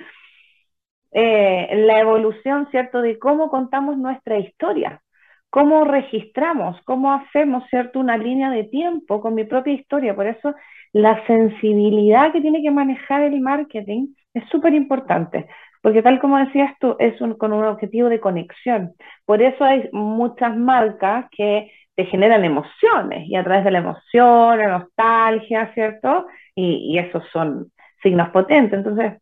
eh, 1.12 1.70
la 1.86 2.00
evolución, 2.00 2.68
¿cierto? 2.72 3.02
De 3.02 3.20
cómo 3.20 3.50
contamos 3.50 3.98
nuestra 3.98 4.38
historia, 4.40 5.02
cómo 5.50 5.84
registramos, 5.86 6.80
cómo 6.86 7.14
hacemos, 7.14 7.64
¿cierto? 7.70 8.00
Una 8.00 8.18
línea 8.18 8.50
de 8.50 8.64
tiempo 8.66 9.22
con 9.22 9.36
mi 9.36 9.44
propia 9.44 9.74
historia. 9.74 10.16
Por 10.16 10.28
eso 10.28 10.56
la 10.94 11.26
sensibilidad 11.28 12.32
que 12.32 12.42
tiene 12.42 12.62
que 12.62 12.72
manejar 12.72 13.24
el 13.24 13.40
marketing 13.42 14.08
es 14.34 14.44
súper 14.50 14.74
importante, 14.74 15.48
porque 15.82 16.02
tal 16.02 16.20
como 16.20 16.38
decías 16.38 16.74
tú, 16.80 16.96
es 17.00 17.16
con 17.38 17.54
un 17.54 17.66
objetivo 17.66 18.10
de 18.10 18.20
conexión. 18.20 18.94
Por 19.26 19.42
eso 19.42 19.64
hay 19.64 19.90
muchas 19.92 20.56
marcas 20.56 21.26
que 21.32 21.72
te 21.96 22.06
generan 22.06 22.46
emociones 22.46 23.28
y 23.28 23.36
a 23.36 23.44
través 23.44 23.64
de 23.66 23.72
la 23.72 23.80
emoción, 23.80 24.58
la 24.58 24.80
nostalgia, 24.80 25.74
¿cierto? 25.74 26.28
Y, 26.56 26.98
esos 27.00 27.24
son 27.32 27.72
signos 28.02 28.30
potentes. 28.30 28.74
Entonces, 28.74 29.22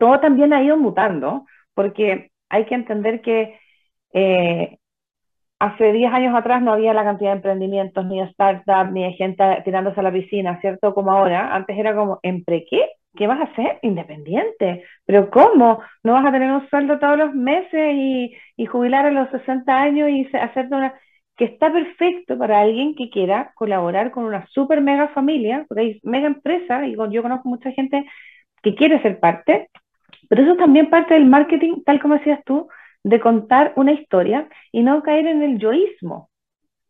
todo 0.00 0.18
también 0.20 0.52
ha 0.52 0.62
ido 0.64 0.76
mutando, 0.78 1.46
porque 1.74 2.30
hay 2.48 2.64
que 2.66 2.74
entender 2.74 3.20
que 3.20 3.60
eh, 4.14 4.78
hace 5.60 5.92
10 5.92 6.12
años 6.12 6.34
atrás 6.34 6.62
no 6.62 6.72
había 6.72 6.94
la 6.94 7.04
cantidad 7.04 7.30
de 7.30 7.36
emprendimientos, 7.36 8.06
ni 8.06 8.20
de 8.20 8.32
startups, 8.32 8.92
ni 8.92 9.04
de 9.04 9.12
gente 9.12 9.44
tirándose 9.64 10.00
a 10.00 10.02
la 10.02 10.12
piscina, 10.12 10.60
¿cierto? 10.60 10.94
Como 10.94 11.12
ahora. 11.12 11.54
Antes 11.54 11.78
era 11.78 11.94
como, 11.94 12.18
¿empre 12.22 12.64
qué? 12.68 12.80
¿Qué 13.16 13.26
vas 13.26 13.40
a 13.40 13.44
hacer? 13.52 13.78
Independiente. 13.82 14.84
¿Pero 15.04 15.30
cómo? 15.30 15.80
¿No 16.02 16.14
vas 16.14 16.26
a 16.26 16.32
tener 16.32 16.50
un 16.50 16.68
sueldo 16.70 16.98
todos 16.98 17.18
los 17.18 17.34
meses 17.34 17.94
y, 17.94 18.66
jubilar 18.66 19.06
a 19.06 19.10
los 19.10 19.30
60 19.30 19.80
años 19.80 20.10
y 20.10 20.28
hacerte 20.36 20.74
una... 20.74 20.94
que 21.36 21.44
está 21.46 21.72
perfecto 21.72 22.38
para 22.38 22.60
alguien 22.60 22.94
que 22.94 23.10
quiera 23.10 23.52
colaborar 23.54 24.10
con 24.12 24.24
una 24.24 24.46
super 24.48 24.80
mega 24.80 25.08
familia, 25.08 25.64
porque 25.68 25.82
hay 25.82 26.00
mega 26.04 26.26
empresas, 26.28 26.86
y 26.86 26.92
yo 27.12 27.22
conozco 27.22 27.48
mucha 27.48 27.70
gente 27.72 28.04
que 28.62 28.74
quiere 28.74 29.00
ser 29.02 29.20
parte, 29.20 29.68
pero 30.30 30.42
eso 30.42 30.52
es 30.52 30.58
también 30.58 30.90
parte 30.90 31.14
del 31.14 31.26
marketing, 31.26 31.82
tal 31.84 32.00
como 32.00 32.14
decías 32.14 32.38
tú, 32.46 32.68
de 33.02 33.18
contar 33.18 33.72
una 33.74 33.90
historia 33.90 34.48
y 34.70 34.84
no 34.84 35.02
caer 35.02 35.26
en 35.26 35.42
el 35.42 35.58
yoísmo. 35.58 36.30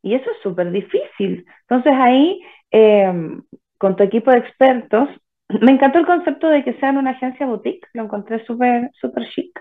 Y 0.02 0.14
eso 0.14 0.30
es 0.30 0.37
súper 0.42 0.70
difícil. 0.70 1.47
Entonces 1.62 1.92
ahí, 1.97 2.42
em, 2.70 3.42
con 3.78 3.97
tu 3.97 4.02
equipo 4.02 4.30
de 4.30 4.40
expertos, 4.40 5.09
me 5.62 5.73
encantó 5.73 5.99
el 5.99 6.06
concepto 6.06 6.50
de 6.50 6.62
que 6.64 6.75
sean 6.75 6.99
una 6.99 7.12
agencia 7.12 7.47
boutique, 7.47 7.88
lo 7.94 8.04
encontré 8.04 8.44
súper, 8.44 8.90
súper 9.00 9.26
chic. 9.30 9.59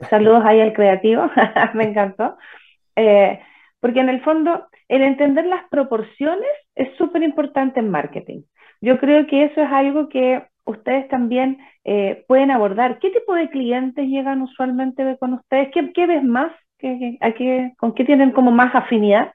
Saludos 0.10 0.44
ahí 0.44 0.60
al 0.60 0.74
creativo, 0.74 1.30
me 1.74 1.84
encantó. 1.84 2.36
Eh, 2.96 3.40
porque 3.80 4.00
en 4.00 4.10
el 4.10 4.20
fondo, 4.20 4.68
el 4.88 5.02
entender 5.02 5.46
las 5.46 5.66
proporciones 5.70 6.50
es 6.74 6.94
súper 6.98 7.22
importante 7.22 7.80
en 7.80 7.90
marketing. 7.90 8.42
Yo 8.82 8.98
creo 8.98 9.26
que 9.26 9.44
eso 9.44 9.62
es 9.62 9.72
algo 9.72 10.10
que 10.10 10.42
ustedes 10.64 11.08
también 11.08 11.58
eh, 11.84 12.24
pueden 12.28 12.50
abordar. 12.50 12.98
¿Qué 12.98 13.10
tipo 13.10 13.34
de 13.34 13.50
clientes 13.50 14.06
llegan 14.06 14.42
usualmente 14.42 15.16
con 15.18 15.34
ustedes? 15.34 15.70
¿Qué, 15.72 16.06
ves 16.06 16.24
más? 16.24 16.52
¿Con 17.78 17.94
qué 17.94 18.04
tienen 18.04 18.32
como 18.32 18.50
más 18.50 18.74
afinidad? 18.74 19.32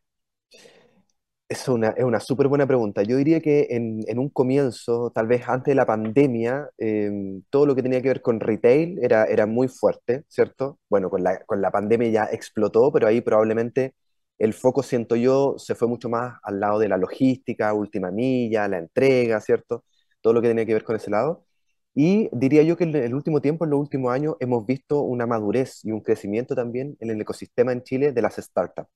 Es 1.49 1.69
una, 1.69 1.89
es 1.89 2.03
una 2.03 2.19
súper 2.19 2.49
buena 2.49 2.67
pregunta. 2.67 3.03
Yo 3.03 3.15
diría 3.15 3.39
que 3.39 3.67
en, 3.69 4.19
un 4.19 4.29
comienzo, 4.29 5.11
tal 5.11 5.27
vez 5.27 5.47
antes 5.47 5.71
de 5.71 5.75
la 5.75 5.85
pandemia, 5.85 6.69
em, 6.77 7.41
todo 7.49 7.65
lo 7.65 7.73
que 7.73 7.83
tenía 7.83 8.01
que 8.01 8.09
ver 8.09 8.21
con 8.21 8.41
retail 8.41 8.99
era, 9.01 9.25
era 9.25 9.45
muy 9.45 9.69
fuerte, 9.69 10.23
¿cierto? 10.27 10.79
Bueno, 10.89 11.09
con 11.09 11.23
la, 11.23 11.39
con 11.45 11.61
la 11.61 11.71
pandemia 11.71 12.09
ya 12.09 12.23
explotó, 12.25 12.91
pero 12.91 13.07
ahí 13.07 13.21
probablemente 13.21 13.93
el 14.37 14.53
foco, 14.53 14.83
siento 14.83 15.15
yo, 15.15 15.55
se 15.57 15.73
fue 15.75 15.87
mucho 15.87 16.09
más 16.09 16.37
al 16.43 16.59
lado 16.59 16.79
de 16.79 16.89
la 16.89 16.97
logística, 16.97 17.73
última 17.73 18.11
milla, 18.11 18.67
la 18.67 18.77
entrega, 18.79 19.39
¿cierto? 19.41 19.83
Todo 20.21 20.33
lo 20.33 20.41
que 20.41 20.47
tenía 20.49 20.65
que 20.65 20.73
ver 20.73 20.83
con 20.83 20.95
ese 20.95 21.09
lado. 21.11 21.45
Y 21.93 22.29
diría 22.31 22.63
yo 22.63 22.77
que 22.77 22.83
en 22.83 22.95
el 22.95 23.13
último 23.15 23.41
tiempo, 23.41 23.65
en 23.65 23.71
los 23.71 23.79
últimos 23.79 24.13
años, 24.13 24.35
hemos 24.39 24.65
visto 24.65 25.01
una 25.01 25.25
madurez 25.25 25.83
y 25.83 25.91
un 25.91 26.01
crecimiento 26.01 26.55
también 26.55 26.95
en 26.99 27.09
el 27.09 27.21
ecosistema 27.21 27.71
en 27.71 27.83
Chile 27.83 28.11
de 28.11 28.21
las 28.21 28.35
startups, 28.35 28.89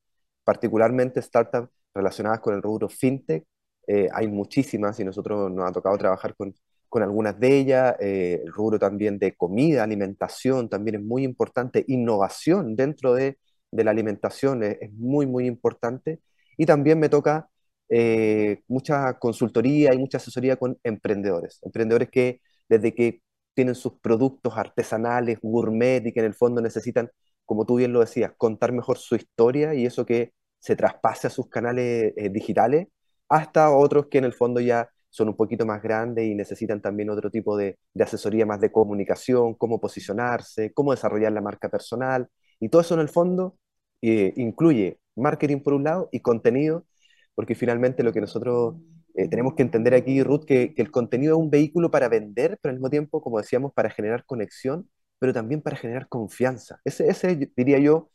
particularmente 0.43 1.21
startups 1.21 1.69
relacionadas 1.93 2.39
con 2.41 2.53
el 2.55 2.61
rubro 2.61 2.89
fintech. 2.89 3.45
Eh, 3.87 4.07
hay 4.13 4.27
muchísimas 4.27 4.99
y 4.99 5.03
nosotros 5.03 5.51
nos 5.51 5.67
ha 5.69 5.71
tocado 5.73 5.97
trabajar 5.97 6.35
con, 6.35 6.53
con 6.89 7.03
algunas 7.03 7.39
de 7.39 7.57
ellas. 7.57 7.95
Eh, 7.99 8.41
el 8.45 8.51
rubro 8.53 8.77
también 8.79 9.17
de 9.19 9.35
comida, 9.35 9.83
alimentación, 9.83 10.69
también 10.69 10.95
es 10.95 11.01
muy 11.01 11.23
importante. 11.23 11.83
Innovación 11.87 12.75
dentro 12.75 13.13
de 13.13 13.37
de 13.71 13.83
la 13.83 13.91
alimentación 13.91 14.63
es, 14.63 14.91
muy, 14.93 15.25
muy 15.25 15.47
importante. 15.47 16.21
Y 16.57 16.65
también 16.65 16.99
me 16.99 17.09
toca 17.09 17.49
eh, 17.91 18.63
mucha 18.69 19.19
consultoría 19.19 19.93
y 19.93 19.99
mucha 19.99 20.17
asesoría 20.17 20.57
con 20.57 20.79
emprendedores. 20.83 21.59
Emprendedores 21.63 22.09
que 22.11 22.41
desde 22.69 22.95
que 22.95 23.21
tienen 23.53 23.75
sus 23.75 23.93
productos 24.01 24.53
artesanales, 24.57 25.39
gourmet 25.41 26.05
y 26.07 26.13
que 26.13 26.21
en 26.21 26.27
el 26.27 26.35
fondo 26.35 26.61
necesitan, 26.61 27.11
como 27.45 27.65
tú 27.65 27.75
bien 27.77 27.93
lo 27.93 27.99
decías, 28.01 28.33
contar 28.37 28.71
mejor 28.71 28.97
su 28.97 29.15
historia 29.15 29.73
y 29.75 29.85
eso 29.85 30.05
que 30.05 30.33
se 30.59 30.75
traspase 30.75 31.27
a 31.27 31.29
sus 31.29 31.49
canales 31.49 32.13
eh, 32.17 32.29
digitales, 32.29 32.87
hasta 33.29 33.71
otros 33.71 34.07
que 34.07 34.17
en 34.19 34.25
el 34.25 34.33
fondo 34.33 34.59
ya 34.61 34.89
son 35.09 35.29
un 35.29 35.35
poquito 35.35 35.65
más 35.65 35.81
grandes 35.81 36.25
y 36.25 36.35
necesitan 36.35 36.81
también 36.81 37.09
otro 37.09 37.29
tipo 37.29 37.57
de, 37.57 37.77
de 37.93 38.03
asesoría 38.03 38.45
más 38.45 38.61
de 38.61 38.71
comunicación, 38.71 39.55
cómo 39.55 39.81
posicionarse, 39.81 40.73
cómo 40.73 40.91
desarrollar 40.91 41.33
la 41.33 41.41
marca 41.41 41.69
personal. 41.69 42.29
Y 42.59 42.69
todo 42.69 42.81
eso 42.81 42.93
en 42.93 43.01
el 43.01 43.09
fondo 43.09 43.57
eh, 44.01 44.33
incluye 44.37 44.99
marketing 45.15 45.59
por 45.61 45.73
un 45.73 45.83
lado 45.83 46.09
y 46.11 46.21
contenido, 46.21 46.85
porque 47.35 47.55
finalmente 47.55 48.03
lo 48.03 48.13
que 48.13 48.21
nosotros 48.21 48.75
eh, 49.15 49.27
tenemos 49.27 49.55
que 49.55 49.63
entender 49.63 49.93
aquí, 49.93 50.23
Ruth, 50.23 50.45
que, 50.45 50.73
que, 50.73 50.81
el 50.81 50.91
contenido 50.91 51.35
es 51.35 51.41
un 51.41 51.49
vehículo 51.49 51.91
para 51.91 52.09
vender, 52.09 52.57
pero 52.61 52.71
al 52.71 52.77
mismo 52.77 52.89
tiempo, 52.89 53.21
como 53.21 53.39
decíamos, 53.39 53.73
para 53.73 53.89
generar 53.89 54.25
conexión, 54.25 54.89
pero 55.19 55.33
también 55.33 55.61
para 55.61 55.77
generar 55.77 56.07
confianza. 56.07 56.79
Ese, 56.85 57.07
ese 57.07 57.51
diría 57.55 57.79
yo, 57.79 58.09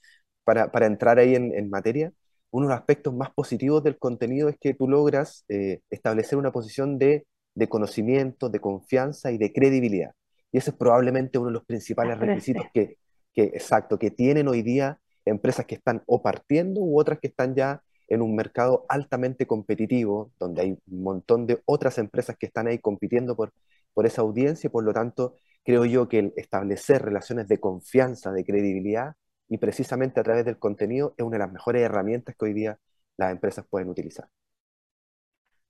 para, 0.45 0.71
para 0.73 0.87
entrar 0.87 1.19
ahí 1.19 1.35
en, 1.35 1.55
en, 1.55 1.71
materia, 1.71 2.13
uno 2.51 2.67
de 2.67 2.73
los 2.73 2.79
aspectos 2.81 3.15
más 3.15 3.31
positivos 3.31 3.83
del 3.83 3.99
contenido 3.99 4.49
es 4.49 4.57
que 4.61 4.75
tú 4.75 4.89
logras 4.89 5.45
eh, 5.49 5.81
establecer 5.91 6.39
una 6.39 6.53
posición 6.53 6.99
de, 6.99 7.27
de 7.55 7.69
conocimiento, 7.69 8.49
de 8.49 8.61
confianza 8.61 9.33
y 9.33 9.39
de 9.39 9.53
credibilidad. 9.53 10.13
Y 10.53 10.59
ese 10.59 10.71
es 10.71 10.77
probablemente 10.77 11.39
uno 11.39 11.49
de 11.49 11.55
los 11.55 11.65
principales 11.65 12.19
requisitos 12.19 12.65
que, 12.73 12.97
que, 13.35 13.45
exacto, 13.45 13.99
que 13.99 14.11
tienen 14.11 14.49
hoy 14.49 14.63
día 14.63 14.99
empresas 15.25 15.67
que 15.67 15.75
están 15.75 16.03
o 16.07 16.23
partiendo 16.23 16.81
u 16.81 16.99
otras 16.99 17.19
que 17.19 17.27
están 17.27 17.55
ya 17.55 17.83
en 18.09 18.23
un 18.23 18.37
mercado 18.37 18.87
altamente 18.89 19.47
competitivo, 19.47 20.31
donde 20.39 20.63
hay 20.63 20.79
un 20.91 21.03
montón 21.03 21.47
de 21.47 21.61
otras 21.65 21.99
empresas 21.99 22.37
que 22.37 22.47
están 22.47 22.67
ahí 22.69 22.79
compitiendo 22.79 23.37
por, 23.37 23.53
por 23.95 24.07
esa 24.07 24.23
audiencia, 24.23 24.71
por 24.71 24.85
lo 24.85 24.93
tanto, 24.93 25.35
creo 25.65 25.85
yo 25.85 26.09
que 26.09 26.19
el 26.21 26.33
establecer 26.37 27.03
relaciones 27.03 27.49
de 27.49 27.59
confianza, 27.59 28.33
de 28.33 28.45
credibilidad, 28.45 29.15
y 29.49 29.59
precisamente 29.59 30.21
a 30.21 30.23
través 30.23 30.45
del 30.45 30.59
contenido 30.59 31.15
es 31.17 31.25
una 31.25 31.37
de 31.37 31.45
las 31.45 31.53
mejores 31.53 31.83
herramientas 31.83 32.35
que 32.37 32.45
hoy 32.45 32.53
día 32.53 32.79
las 33.17 33.33
empresas 33.33 33.65
pueden 33.69 33.89
utilizar. 33.89 34.27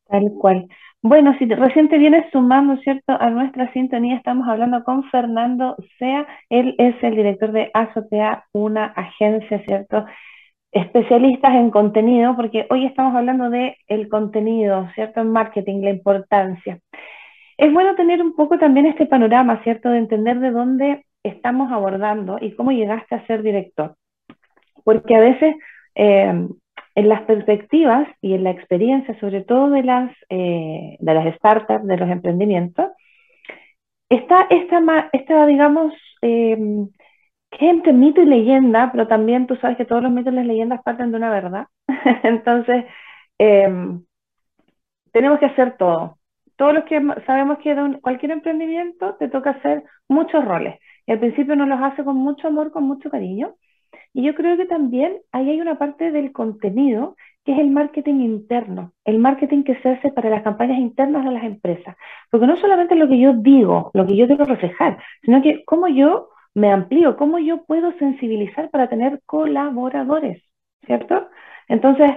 Tal 0.08 0.30
cual. 0.40 0.68
Bueno, 1.02 1.36
si 1.38 1.46
recién 1.46 1.88
te 1.88 1.98
vienes 1.98 2.24
sumando, 2.32 2.76
¿cierto?, 2.82 3.12
a 3.20 3.28
nuestra 3.30 3.72
sintonía, 3.72 4.16
estamos 4.16 4.48
hablando 4.48 4.82
con 4.84 5.04
Fernando 5.10 5.76
Sea. 5.98 6.26
Él 6.48 6.74
es 6.78 6.94
el 7.02 7.16
director 7.16 7.52
de 7.52 7.70
Azotea, 7.74 8.44
una 8.52 8.86
agencia, 8.86 9.62
¿cierto?, 9.64 10.04
especialistas 10.76 11.54
en 11.54 11.70
contenido, 11.70 12.36
porque 12.36 12.66
hoy 12.68 12.84
estamos 12.84 13.14
hablando 13.14 13.48
de 13.48 13.78
el 13.88 14.08
contenido, 14.08 14.88
¿cierto?, 14.94 15.20
en 15.20 15.30
marketing, 15.30 15.82
la 15.82 15.90
importancia. 15.90 16.80
Es 17.56 17.72
bueno 17.72 17.94
tener 17.94 18.20
un 18.22 18.34
poco 18.36 18.58
también 18.58 18.86
este 18.86 19.06
panorama, 19.06 19.62
¿cierto?, 19.64 19.88
de 19.88 19.98
entender 19.98 20.38
de 20.40 20.50
dónde 20.50 21.06
estamos 21.22 21.72
abordando 21.72 22.36
y 22.40 22.52
cómo 22.52 22.72
llegaste 22.72 23.14
a 23.14 23.26
ser 23.26 23.42
director. 23.42 23.96
Porque 24.84 25.16
a 25.16 25.20
veces 25.20 25.56
eh, 25.94 26.46
en 26.94 27.08
las 27.08 27.22
perspectivas 27.22 28.06
y 28.20 28.34
en 28.34 28.44
la 28.44 28.50
experiencia, 28.50 29.18
sobre 29.18 29.42
todo 29.42 29.70
de 29.70 29.82
las, 29.82 30.12
eh, 30.28 30.96
de 31.00 31.14
las 31.14 31.34
startups, 31.36 31.86
de 31.86 31.96
los 31.96 32.10
emprendimientos, 32.10 32.90
está 34.10 34.46
esta, 34.50 35.08
esta 35.12 35.46
digamos, 35.46 35.94
eh, 36.20 36.86
que 37.50 37.68
entre 37.68 37.92
mito 37.92 38.20
y 38.20 38.26
leyenda, 38.26 38.90
pero 38.92 39.06
también 39.08 39.46
tú 39.46 39.56
sabes 39.56 39.76
que 39.76 39.84
todos 39.84 40.02
los 40.02 40.12
mitos 40.12 40.32
y 40.32 40.36
las 40.36 40.46
leyendas 40.46 40.82
parten 40.82 41.10
de 41.10 41.16
una 41.18 41.30
verdad. 41.30 41.66
Entonces, 42.22 42.84
em, 43.38 44.04
tenemos 45.12 45.38
que 45.38 45.46
hacer 45.46 45.76
todo. 45.76 46.18
Todos 46.56 46.74
los 46.74 46.84
que 46.84 47.00
sabemos 47.26 47.58
que 47.58 47.74
de 47.74 48.00
cualquier 48.00 48.32
emprendimiento 48.32 49.14
te 49.16 49.28
toca 49.28 49.50
hacer 49.50 49.84
muchos 50.08 50.44
roles. 50.44 50.78
Y 51.06 51.12
al 51.12 51.20
principio 51.20 51.56
nos 51.56 51.68
los 51.68 51.80
hace 51.80 52.04
con 52.04 52.16
mucho 52.16 52.48
amor, 52.48 52.72
con 52.72 52.84
mucho 52.84 53.10
cariño, 53.10 53.54
y 54.16 54.22
yo 54.22 54.34
creo 54.34 54.56
que 54.56 54.64
también 54.64 55.18
ahí 55.30 55.50
hay 55.50 55.60
una 55.60 55.78
parte 55.78 56.10
del 56.10 56.32
contenido 56.32 57.16
que 57.44 57.52
es 57.52 57.58
el 57.58 57.70
marketing 57.70 58.20
interno, 58.20 58.92
el 59.04 59.18
marketing 59.18 59.62
que 59.62 59.76
se 59.82 59.90
hace 59.90 60.10
para 60.10 60.30
las 60.30 60.42
campañas 60.42 60.78
internas 60.78 61.24
de 61.24 61.32
las 61.32 61.44
empresas. 61.44 61.96
Porque 62.30 62.46
no 62.46 62.56
solamente 62.56 62.94
lo 62.94 63.08
que 63.08 63.20
yo 63.20 63.34
digo, 63.34 63.90
lo 63.92 64.06
que 64.06 64.16
yo 64.16 64.26
quiero 64.26 64.46
reflejar, 64.46 64.98
sino 65.22 65.42
que 65.42 65.64
cómo 65.66 65.88
yo 65.88 66.30
me 66.56 66.72
amplío, 66.72 67.18
cómo 67.18 67.38
yo 67.38 67.64
puedo 67.64 67.92
sensibilizar 67.98 68.70
para 68.70 68.88
tener 68.88 69.20
colaboradores, 69.26 70.42
¿cierto? 70.86 71.28
Entonces, 71.68 72.10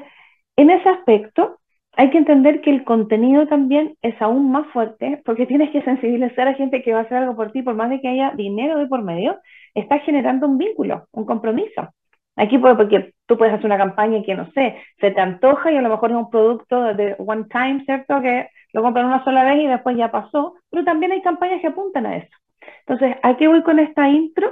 en 0.55 0.69
ese 0.69 0.88
aspecto, 0.88 1.60
hay 1.98 2.10
que 2.10 2.19
entender 2.19 2.62
que 2.62 2.69
el 2.69 2.86
contenido 2.86 3.48
también 3.48 3.98
es 4.01 4.19
aún 4.22 4.50
más 4.50 4.65
fuerte 4.67 5.22
porque 5.25 5.46
tienes 5.46 5.72
que 5.72 5.81
sensibilizar 5.81 6.48
a 6.48 6.53
gente 6.53 6.81
que 6.81 6.93
va 6.93 7.00
a 7.00 7.01
hacer 7.01 7.17
algo 7.17 7.36
por 7.36 7.51
ti, 7.51 7.63
por 7.63 7.75
más 7.75 7.89
de 7.89 8.00
que 8.00 8.08
haya 8.08 8.31
dinero 8.31 8.79
de 8.79 8.88
por 8.88 9.03
medio, 9.03 9.38
está 9.74 10.00
generando 10.00 10.48
un 10.48 10.58
vínculo, 10.58 11.08
un 11.12 11.25
compromiso. 11.25 11.89
Aquí 12.38 12.58
porque 12.58 13.13
tú 13.25 13.38
puedes 13.38 13.53
hacer 13.53 13.65
una 13.65 13.77
campaña 13.77 14.24
que, 14.24 14.36
no 14.36 14.50
sé, 14.53 14.77
se 15.01 15.12
te 15.12 15.19
antoja 15.19 15.69
y 15.69 15.75
a 15.75 15.81
lo 15.81 15.89
mejor 15.89 16.12
es 16.12 16.17
un 16.17 16.29
producto 16.29 16.81
de 16.93 17.15
one 17.17 17.43
time, 17.51 17.84
¿cierto? 17.84 18.22
Que 18.22 18.48
lo 18.72 18.84
compran 18.84 19.08
una 19.08 19.22
sola 19.25 19.43
vez 19.43 19.58
y 19.63 19.67
después 19.67 19.98
ya 19.98 20.10
pasó, 20.12 20.53
pero 20.69 20.86
también 20.86 21.12
hay 21.12 21.22
campañas 21.22 21.60
que 21.60 21.67
apuntan 21.67 22.05
a 22.05 22.15
eso. 22.15 22.38
Entonces, 22.85 23.17
aquí 23.23 23.47
voy 23.47 23.63
con 23.63 23.79
esta 23.79 24.09
intro 24.09 24.51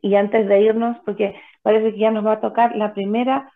y 0.00 0.14
antes 0.16 0.48
de 0.48 0.62
irnos, 0.62 0.96
porque 1.04 1.34
parece 1.62 1.92
que 1.92 1.98
ya 1.98 2.10
nos 2.10 2.26
va 2.26 2.32
a 2.32 2.40
tocar 2.40 2.76
la 2.76 2.92
primera 2.92 3.50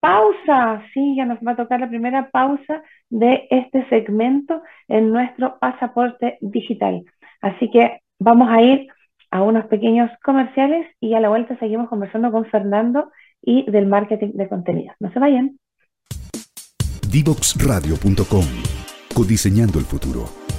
pausa, 0.00 0.82
sí, 0.94 1.14
ya 1.16 1.26
nos 1.26 1.38
va 1.40 1.52
a 1.52 1.56
tocar 1.56 1.78
la 1.80 1.88
primera 1.88 2.30
pausa 2.30 2.82
de 3.10 3.46
este 3.50 3.86
segmento 3.88 4.62
en 4.88 5.10
nuestro 5.10 5.58
pasaporte 5.58 6.38
digital. 6.40 7.04
Así 7.42 7.70
que 7.70 8.00
vamos 8.18 8.48
a 8.50 8.62
ir 8.62 8.88
a 9.30 9.42
unos 9.42 9.66
pequeños 9.66 10.10
comerciales 10.22 10.86
y 11.00 11.14
a 11.14 11.20
la 11.20 11.28
vuelta 11.28 11.58
seguimos 11.58 11.88
conversando 11.88 12.32
con 12.32 12.46
Fernando 12.46 13.12
y 13.42 13.70
del 13.70 13.86
marketing 13.86 14.32
de 14.34 14.48
contenido. 14.48 14.94
No 14.98 15.12
se 15.12 15.18
vayan. 15.18 15.58
Divoxradio.com 17.10 18.44
Codiseñando 19.14 19.78
el 19.78 19.84
futuro. 19.84 20.49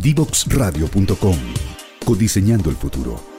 Divoxradio.com 0.00 1.36
Codiseñando 2.04 2.70
el 2.70 2.76
futuro. 2.76 3.37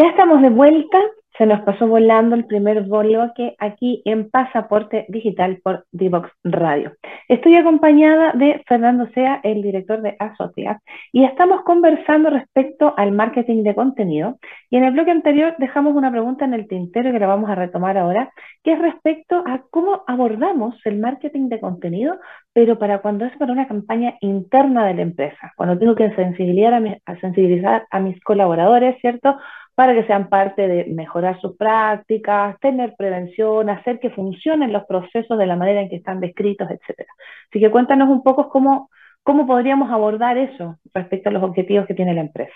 Ya 0.00 0.06
estamos 0.06 0.40
de 0.40 0.48
vuelta 0.48 0.98
se 1.40 1.46
nos 1.46 1.62
pasó 1.62 1.86
volando 1.86 2.36
el 2.36 2.44
primer 2.44 2.82
bloque 2.82 3.56
aquí 3.58 4.02
en 4.04 4.28
Pasaporte 4.28 5.06
Digital 5.08 5.58
por 5.64 5.86
Divox 5.90 6.28
Radio. 6.44 6.92
Estoy 7.28 7.54
acompañada 7.54 8.32
de 8.34 8.62
Fernando 8.68 9.08
Sea, 9.14 9.40
el 9.42 9.62
director 9.62 10.02
de 10.02 10.16
Asocia, 10.18 10.82
y 11.12 11.24
estamos 11.24 11.62
conversando 11.62 12.28
respecto 12.28 12.92
al 12.94 13.12
marketing 13.12 13.62
de 13.62 13.74
contenido. 13.74 14.38
Y 14.68 14.76
en 14.76 14.84
el 14.84 14.92
bloque 14.92 15.12
anterior 15.12 15.54
dejamos 15.56 15.94
una 15.94 16.10
pregunta 16.10 16.44
en 16.44 16.52
el 16.52 16.68
tintero 16.68 17.10
que 17.10 17.18
la 17.18 17.26
vamos 17.26 17.48
a 17.48 17.54
retomar 17.54 17.96
ahora, 17.96 18.30
que 18.62 18.72
es 18.72 18.78
respecto 18.78 19.42
a 19.46 19.62
cómo 19.70 20.04
abordamos 20.06 20.74
el 20.84 20.98
marketing 20.98 21.48
de 21.48 21.60
contenido, 21.60 22.18
pero 22.52 22.78
para 22.78 22.98
cuando 22.98 23.24
es 23.24 23.34
para 23.38 23.52
una 23.52 23.66
campaña 23.66 24.14
interna 24.20 24.84
de 24.86 24.92
la 24.92 25.02
empresa. 25.02 25.52
Cuando 25.56 25.78
tengo 25.78 25.94
que 25.94 26.14
sensibilizar 26.14 26.74
a, 26.74 26.82
a 27.06 27.16
sensibilizar 27.20 27.86
a 27.90 27.98
mis 27.98 28.22
colaboradores, 28.22 29.00
¿cierto? 29.00 29.38
Para 29.80 29.94
que 29.94 30.06
sean 30.06 30.28
parte 30.28 30.68
de 30.68 30.84
mejorar 30.92 31.40
sus 31.40 31.56
prácticas, 31.56 32.60
tener 32.60 32.94
prevención, 32.98 33.70
hacer 33.70 33.98
que 33.98 34.10
funcionen 34.10 34.74
los 34.74 34.84
procesos 34.84 35.38
de 35.38 35.46
la 35.46 35.56
manera 35.56 35.80
en 35.80 35.88
que 35.88 35.96
están 35.96 36.20
descritos, 36.20 36.68
etc. 36.70 37.08
Así 37.48 37.60
que 37.60 37.70
cuéntanos 37.70 38.10
un 38.10 38.22
poco 38.22 38.50
cómo, 38.50 38.90
cómo 39.22 39.46
podríamos 39.46 39.90
abordar 39.90 40.36
eso 40.36 40.78
respecto 40.92 41.30
a 41.30 41.32
los 41.32 41.42
objetivos 41.42 41.86
que 41.86 41.94
tiene 41.94 42.12
la 42.12 42.20
empresa. 42.20 42.52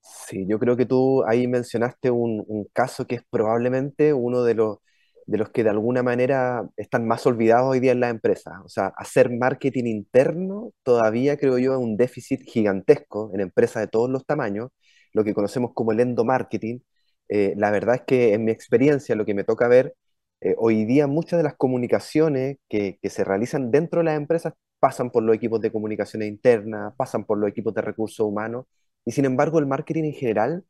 Sí, 0.00 0.44
yo 0.48 0.58
creo 0.58 0.76
que 0.76 0.84
tú 0.84 1.22
ahí 1.28 1.46
mencionaste 1.46 2.10
un, 2.10 2.42
un 2.48 2.66
caso 2.72 3.06
que 3.06 3.14
es 3.14 3.22
probablemente 3.30 4.12
uno 4.12 4.42
de 4.42 4.54
los, 4.54 4.78
de 5.26 5.38
los 5.38 5.50
que 5.50 5.62
de 5.62 5.70
alguna 5.70 6.02
manera 6.02 6.68
están 6.76 7.06
más 7.06 7.24
olvidados 7.24 7.70
hoy 7.70 7.78
día 7.78 7.92
en 7.92 8.00
la 8.00 8.08
empresa. 8.08 8.62
O 8.64 8.68
sea, 8.68 8.92
hacer 8.96 9.30
marketing 9.30 9.84
interno 9.84 10.72
todavía 10.82 11.36
creo 11.36 11.58
yo 11.58 11.74
es 11.74 11.78
un 11.78 11.96
déficit 11.96 12.40
gigantesco 12.42 13.30
en 13.32 13.42
empresas 13.42 13.84
de 13.84 13.86
todos 13.86 14.10
los 14.10 14.26
tamaños 14.26 14.70
lo 15.12 15.24
que 15.24 15.34
conocemos 15.34 15.72
como 15.74 15.92
el 15.92 16.00
endomarketing, 16.00 16.82
eh, 17.28 17.54
la 17.56 17.70
verdad 17.70 17.96
es 17.96 18.02
que 18.02 18.34
en 18.34 18.44
mi 18.44 18.52
experiencia, 18.52 19.14
lo 19.16 19.24
que 19.24 19.34
me 19.34 19.44
toca 19.44 19.68
ver, 19.68 19.94
eh, 20.40 20.54
hoy 20.58 20.84
día 20.84 21.06
muchas 21.06 21.38
de 21.38 21.44
las 21.44 21.54
comunicaciones 21.56 22.58
que, 22.68 22.98
se 23.02 23.24
realizan 23.24 23.70
dentro 23.70 24.00
de 24.00 24.04
las 24.06 24.16
empresas 24.16 24.54
pasan 24.80 25.10
por 25.10 25.22
los 25.22 25.36
equipos 25.36 25.60
de 25.60 25.70
comunicaciones 25.72 26.28
internas, 26.28 26.94
pasan 26.96 27.24
por 27.24 27.38
los 27.38 27.48
equipos 27.48 27.74
de 27.74 27.82
recursos 27.82 28.26
humanos, 28.26 28.66
y 29.04 29.12
sin 29.12 29.24
embargo 29.24 29.58
el 29.58 29.66
marketing 29.66 30.04
en 30.04 30.14
general 30.14 30.64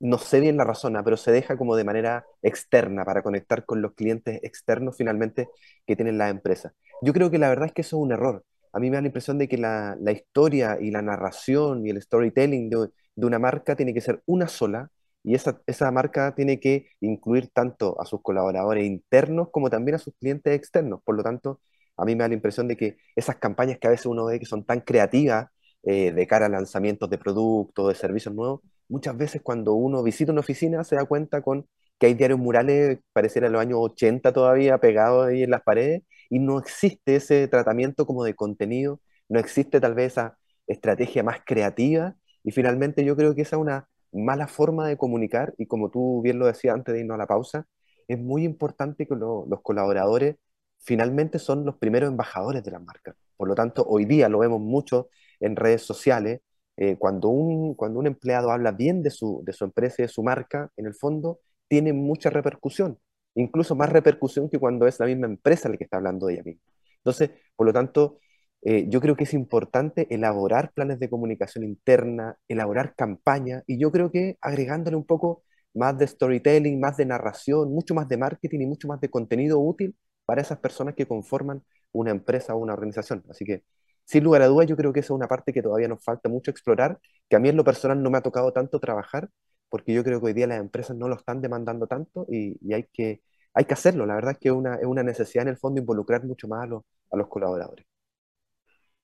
no 0.00 0.18
sé 0.18 0.40
bien 0.40 0.56
la 0.56 0.64
razón, 0.64 0.96
pero 1.04 1.16
se 1.16 1.32
deja 1.32 1.56
como 1.56 1.76
de 1.76 1.84
manera 1.84 2.24
externa 2.42 3.04
para 3.04 3.22
conectar 3.22 3.64
con 3.64 3.82
los 3.82 3.94
clientes 3.94 4.40
externos 4.42 4.96
finalmente 4.96 5.48
que 5.86 5.96
tienen 5.96 6.18
las 6.18 6.30
empresas. 6.30 6.72
Yo 7.02 7.12
creo 7.12 7.30
que 7.30 7.38
la 7.38 7.48
verdad 7.48 7.66
es 7.66 7.72
que 7.72 7.82
eso 7.82 7.96
es 7.96 8.02
un 8.02 8.12
error. 8.12 8.44
A 8.72 8.80
mí 8.80 8.90
me 8.90 8.96
da 8.96 9.02
la 9.02 9.08
impresión 9.08 9.38
de 9.38 9.48
que 9.48 9.58
la, 9.58 9.96
la 10.00 10.12
historia 10.12 10.78
y 10.80 10.90
la 10.90 11.02
narración 11.02 11.86
y 11.86 11.90
el 11.90 12.00
storytelling 12.02 12.70
de, 12.70 12.88
de 13.18 13.26
una 13.26 13.38
marca 13.38 13.76
tiene 13.76 13.92
que 13.94 14.00
ser 14.00 14.22
una 14.26 14.48
sola 14.48 14.90
y 15.24 15.34
esa, 15.34 15.60
esa 15.66 15.90
marca 15.90 16.34
tiene 16.34 16.60
que 16.60 16.86
incluir 17.00 17.48
tanto 17.52 18.00
a 18.00 18.06
sus 18.06 18.22
colaboradores 18.22 18.86
internos 18.86 19.48
como 19.50 19.70
también 19.70 19.96
a 19.96 19.98
sus 19.98 20.14
clientes 20.20 20.54
externos. 20.54 21.00
Por 21.04 21.16
lo 21.16 21.22
tanto, 21.24 21.60
a 21.96 22.04
mí 22.04 22.14
me 22.14 22.22
da 22.22 22.28
la 22.28 22.34
impresión 22.34 22.68
de 22.68 22.76
que 22.76 22.96
esas 23.16 23.36
campañas 23.36 23.78
que 23.78 23.88
a 23.88 23.90
veces 23.90 24.06
uno 24.06 24.26
ve 24.26 24.38
que 24.38 24.46
son 24.46 24.64
tan 24.64 24.80
creativas 24.80 25.48
eh, 25.82 26.12
de 26.12 26.26
cara 26.26 26.46
a 26.46 26.48
lanzamientos 26.48 27.10
de 27.10 27.18
productos, 27.18 27.88
de 27.88 27.94
servicios 27.94 28.34
nuevos, 28.34 28.60
muchas 28.88 29.16
veces 29.16 29.42
cuando 29.42 29.74
uno 29.74 30.02
visita 30.02 30.32
una 30.32 30.40
oficina 30.40 30.84
se 30.84 30.96
da 30.96 31.04
cuenta 31.04 31.42
con 31.42 31.66
que 31.98 32.06
hay 32.06 32.14
diarios 32.14 32.38
murales, 32.38 32.98
pareciera 33.12 33.48
los 33.48 33.60
años 33.60 33.78
80 33.80 34.32
todavía, 34.32 34.78
pegados 34.78 35.26
ahí 35.26 35.42
en 35.42 35.50
las 35.50 35.62
paredes, 35.62 36.02
y 36.30 36.38
no 36.38 36.58
existe 36.58 37.16
ese 37.16 37.48
tratamiento 37.48 38.06
como 38.06 38.22
de 38.24 38.34
contenido, 38.34 39.00
no 39.28 39.40
existe 39.40 39.80
tal 39.80 39.94
vez 39.94 40.12
esa 40.12 40.38
estrategia 40.68 41.22
más 41.24 41.40
creativa 41.44 42.14
y 42.44 42.50
finalmente 42.52 43.04
yo 43.04 43.16
creo 43.16 43.34
que 43.34 43.42
esa 43.42 43.56
es 43.56 43.62
una 43.62 43.88
mala 44.12 44.48
forma 44.48 44.86
de 44.88 44.96
comunicar 44.96 45.54
y 45.58 45.66
como 45.66 45.90
tú 45.90 46.22
bien 46.22 46.38
lo 46.38 46.46
decías 46.46 46.74
antes 46.74 46.94
de 46.94 47.00
irnos 47.00 47.16
a 47.16 47.18
la 47.18 47.26
pausa, 47.26 47.66
es 48.08 48.18
muy 48.18 48.44
importante 48.44 49.06
que 49.06 49.14
los 49.14 49.60
colaboradores 49.62 50.36
finalmente 50.80 51.38
son 51.38 51.64
los 51.64 51.76
primeros 51.76 52.08
embajadores 52.10 52.64
de 52.64 52.70
las 52.70 52.82
marcas. 52.82 53.16
Por 53.36 53.48
lo 53.48 53.54
tanto, 53.54 53.84
hoy 53.86 54.04
día 54.04 54.28
lo 54.28 54.38
vemos 54.38 54.60
mucho 54.60 55.08
en 55.40 55.56
redes 55.56 55.82
sociales, 55.82 56.40
eh, 56.76 56.96
cuando, 56.98 57.28
un, 57.28 57.74
cuando 57.74 57.98
un 58.00 58.06
empleado 58.06 58.50
habla 58.50 58.72
bien 58.72 59.02
de 59.02 59.10
su, 59.10 59.42
de 59.44 59.52
su 59.52 59.64
empresa 59.64 59.96
y 59.98 60.02
de 60.04 60.08
su 60.08 60.22
marca, 60.22 60.70
en 60.76 60.86
el 60.86 60.94
fondo 60.94 61.40
tiene 61.68 61.92
mucha 61.92 62.30
repercusión, 62.30 62.98
incluso 63.34 63.74
más 63.74 63.90
repercusión 63.90 64.48
que 64.48 64.58
cuando 64.58 64.86
es 64.86 64.98
la 65.00 65.06
misma 65.06 65.26
empresa 65.26 65.68
la 65.68 65.76
que 65.76 65.84
está 65.84 65.98
hablando 65.98 66.26
de 66.26 66.34
ella 66.34 66.42
misma. 66.44 66.62
Entonces, 66.98 67.30
por 67.56 67.66
lo 67.66 67.72
tanto, 67.72 68.18
eh, 68.62 68.86
yo 68.88 69.00
creo 69.00 69.16
que 69.16 69.24
es 69.24 69.34
importante 69.34 70.06
elaborar 70.14 70.72
planes 70.72 70.98
de 70.98 71.08
comunicación 71.08 71.64
interna, 71.64 72.36
elaborar 72.48 72.94
campañas, 72.96 73.62
y 73.66 73.78
yo 73.78 73.92
creo 73.92 74.10
que 74.10 74.36
agregándole 74.40 74.96
un 74.96 75.06
poco 75.06 75.44
más 75.74 75.96
de 75.98 76.06
storytelling, 76.06 76.80
más 76.80 76.96
de 76.96 77.06
narración, 77.06 77.72
mucho 77.72 77.94
más 77.94 78.08
de 78.08 78.16
marketing 78.16 78.60
y 78.60 78.66
mucho 78.66 78.88
más 78.88 79.00
de 79.00 79.10
contenido 79.10 79.60
útil 79.60 79.96
para 80.26 80.42
esas 80.42 80.58
personas 80.58 80.94
que 80.94 81.06
conforman 81.06 81.62
una 81.92 82.10
empresa 82.10 82.54
o 82.54 82.58
una 82.58 82.74
organización. 82.74 83.24
Así 83.30 83.44
que, 83.44 83.64
sin 84.04 84.24
lugar 84.24 84.42
a 84.42 84.46
dudas, 84.46 84.66
yo 84.66 84.76
creo 84.76 84.92
que 84.92 85.00
esa 85.00 85.08
es 85.08 85.16
una 85.16 85.28
parte 85.28 85.52
que 85.52 85.62
todavía 85.62 85.88
nos 85.88 86.02
falta 86.04 86.28
mucho 86.28 86.50
explorar, 86.50 86.98
que 87.28 87.36
a 87.36 87.38
mí 87.38 87.48
en 87.48 87.56
lo 87.56 87.64
personal 87.64 88.02
no 88.02 88.10
me 88.10 88.18
ha 88.18 88.22
tocado 88.22 88.52
tanto 88.52 88.80
trabajar, 88.80 89.30
porque 89.68 89.92
yo 89.92 90.02
creo 90.04 90.20
que 90.20 90.26
hoy 90.26 90.32
día 90.32 90.46
las 90.46 90.60
empresas 90.60 90.96
no 90.96 91.08
lo 91.08 91.16
están 91.16 91.40
demandando 91.42 91.86
tanto 91.86 92.26
y, 92.28 92.58
hay, 92.72 92.84
que, 92.92 93.22
hay 93.54 93.64
que 93.66 93.74
hacerlo. 93.74 94.06
La 94.06 94.14
verdad 94.14 94.32
es 94.32 94.38
que 94.38 94.50
una, 94.50 94.76
es 94.76 94.86
una 94.86 95.02
necesidad 95.02 95.42
en 95.42 95.48
el 95.50 95.58
fondo 95.58 95.80
involucrar 95.80 96.24
mucho 96.24 96.48
más 96.48 96.68
a 97.10 97.16
los 97.16 97.28
colaboradores. 97.28 97.86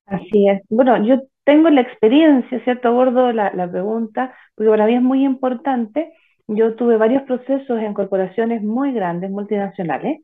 Así 0.06 0.48
es. 0.48 0.62
Bueno, 0.68 1.02
yo 1.04 1.22
tengo 1.44 1.70
la 1.70 1.80
experiencia, 1.80 2.60
¿cierto? 2.64 2.88
Abordo 2.88 3.32
la, 3.32 3.52
la 3.54 3.70
pregunta, 3.70 4.34
porque 4.54 4.70
para 4.70 4.86
mí 4.86 4.94
es 4.94 5.02
muy 5.02 5.24
importante. 5.24 6.12
Yo 6.46 6.74
tuve 6.74 6.96
varios 6.98 7.22
procesos 7.22 7.80
en 7.80 7.94
corporaciones 7.94 8.62
muy 8.62 8.92
grandes, 8.92 9.30
multinacionales, 9.30 10.20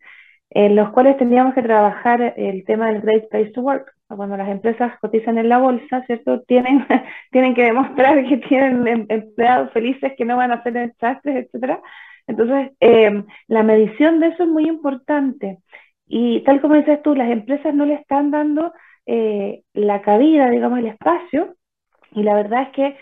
en 0.50 0.76
los 0.76 0.90
cuales 0.90 1.16
teníamos 1.16 1.54
que 1.54 1.62
trabajar 1.62 2.34
el 2.36 2.64
tema 2.64 2.88
del 2.88 3.00
Great 3.02 3.28
Place 3.30 3.52
to 3.52 3.62
Work. 3.62 3.92
Cuando 4.08 4.36
las 4.36 4.48
empresas 4.48 4.98
cotizan 5.00 5.38
en 5.38 5.48
la 5.48 5.58
bolsa, 5.58 6.04
¿cierto? 6.06 6.42
Tienen, 6.42 6.86
tienen 7.30 7.54
que 7.54 7.64
demostrar 7.64 8.26
que 8.28 8.36
tienen 8.38 8.86
em, 8.86 9.06
empleados 9.08 9.72
felices 9.72 10.12
que 10.18 10.24
no 10.24 10.36
van 10.36 10.50
a 10.50 10.56
hacer 10.56 10.72
desastres, 10.74 11.46
etcétera. 11.46 11.80
Entonces, 12.26 12.72
em, 12.80 13.24
la 13.48 13.62
medición 13.62 14.20
de 14.20 14.28
eso 14.28 14.42
es 14.44 14.48
muy 14.48 14.66
importante. 14.68 15.58
Y 16.06 16.40
tal 16.42 16.60
como 16.60 16.74
dices 16.74 17.00
tú, 17.02 17.14
las 17.14 17.30
empresas 17.30 17.74
no 17.74 17.86
le 17.86 17.94
están 17.94 18.30
dando 18.30 18.72
eh, 19.12 19.64
la 19.74 20.02
cabida, 20.02 20.48
digamos, 20.50 20.78
el 20.78 20.86
espacio, 20.86 21.56
y 22.12 22.22
la 22.22 22.34
verdad 22.34 22.62
es 22.62 22.68
que 22.68 22.96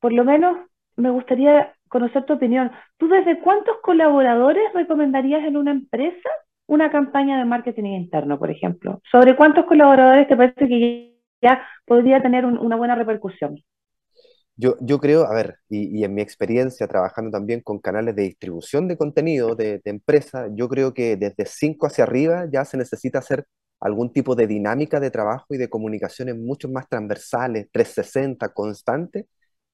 por 0.00 0.12
lo 0.12 0.24
menos 0.24 0.56
me 0.96 1.10
gustaría 1.10 1.72
conocer 1.88 2.24
tu 2.24 2.32
opinión. 2.32 2.72
¿Tú 2.96 3.06
desde 3.06 3.38
cuántos 3.38 3.76
colaboradores 3.80 4.72
recomendarías 4.74 5.44
en 5.44 5.56
una 5.56 5.70
empresa 5.70 6.28
una 6.66 6.90
campaña 6.90 7.38
de 7.38 7.44
marketing 7.44 7.84
interno, 7.84 8.40
por 8.40 8.50
ejemplo? 8.50 9.00
¿Sobre 9.08 9.36
cuántos 9.36 9.66
colaboradores 9.66 10.26
te 10.26 10.36
parece 10.36 10.66
que 10.66 11.16
ya 11.40 11.62
podría 11.86 12.20
tener 12.20 12.44
una 12.44 12.74
buena 12.74 12.96
repercusión? 12.96 13.62
Yo, 14.56 14.74
yo 14.80 14.98
creo, 14.98 15.26
a 15.26 15.34
ver, 15.34 15.58
y, 15.68 16.02
en 16.02 16.12
mi 16.12 16.22
experiencia 16.22 16.88
trabajando 16.88 17.30
también 17.30 17.60
con 17.60 17.78
canales 17.78 18.16
de 18.16 18.22
distribución 18.22 18.88
de 18.88 18.96
contenido 18.96 19.54
de, 19.54 19.78
de 19.78 19.90
empresa, 19.90 20.48
yo 20.52 20.68
creo 20.68 20.92
que 20.92 21.16
desde 21.16 21.46
5 21.46 21.86
hacia 21.86 22.02
arriba 22.02 22.46
ya 22.52 22.64
se 22.64 22.76
necesita 22.76 23.20
hacer 23.20 23.46
algún 23.82 24.12
tipo 24.12 24.34
de 24.36 24.46
dinámica 24.46 25.00
de 25.00 25.10
trabajo 25.10 25.46
y 25.50 25.58
de 25.58 25.68
comunicaciones 25.68 26.36
mucho 26.36 26.68
más 26.68 26.88
transversales, 26.88 27.68
360, 27.72 28.48
constantes, 28.50 29.26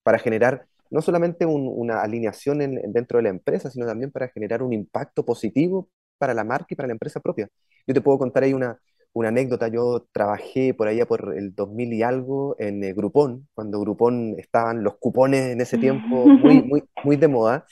para 0.02 0.18
generar 0.18 0.66
no 0.90 1.02
solamente 1.02 1.44
una 1.46 2.00
alineación 2.00 2.58
dentro 2.92 3.18
de 3.18 3.24
la 3.24 3.28
empresa, 3.28 3.70
sino 3.70 3.86
también 3.86 4.10
para 4.10 4.28
generar 4.28 4.62
un 4.62 4.72
impacto 4.72 5.24
positivo 5.24 5.90
para 6.16 6.32
la 6.32 6.44
marca 6.44 6.68
y 6.70 6.74
para 6.76 6.86
la 6.88 6.94
empresa 6.94 7.20
propia. 7.20 7.48
Yo 7.86 7.94
te 7.94 8.00
puedo 8.00 8.18
contar 8.18 8.44
ahí 8.44 8.54
una, 8.54 8.78
una 9.12 9.28
anécdota. 9.28 9.68
Yo 9.68 10.06
trabajé 10.12 10.72
por 10.72 10.88
allá 10.88 11.06
por 11.06 11.34
el 11.36 11.54
2000 11.54 11.92
y 11.92 12.02
algo 12.02 12.56
en 12.58 12.82
eh, 12.84 12.94
Groupon, 12.94 13.46
cuando 13.54 13.80
Groupon 13.80 14.36
estaban 14.38 14.82
los 14.82 14.96
cupones 14.98 15.52
en 15.52 15.60
ese 15.60 15.76
tiempo 15.78 16.26
muy, 16.26 16.62
muy, 16.64 16.84
muy 17.04 17.16
de 17.16 17.28
moda. 17.28 17.66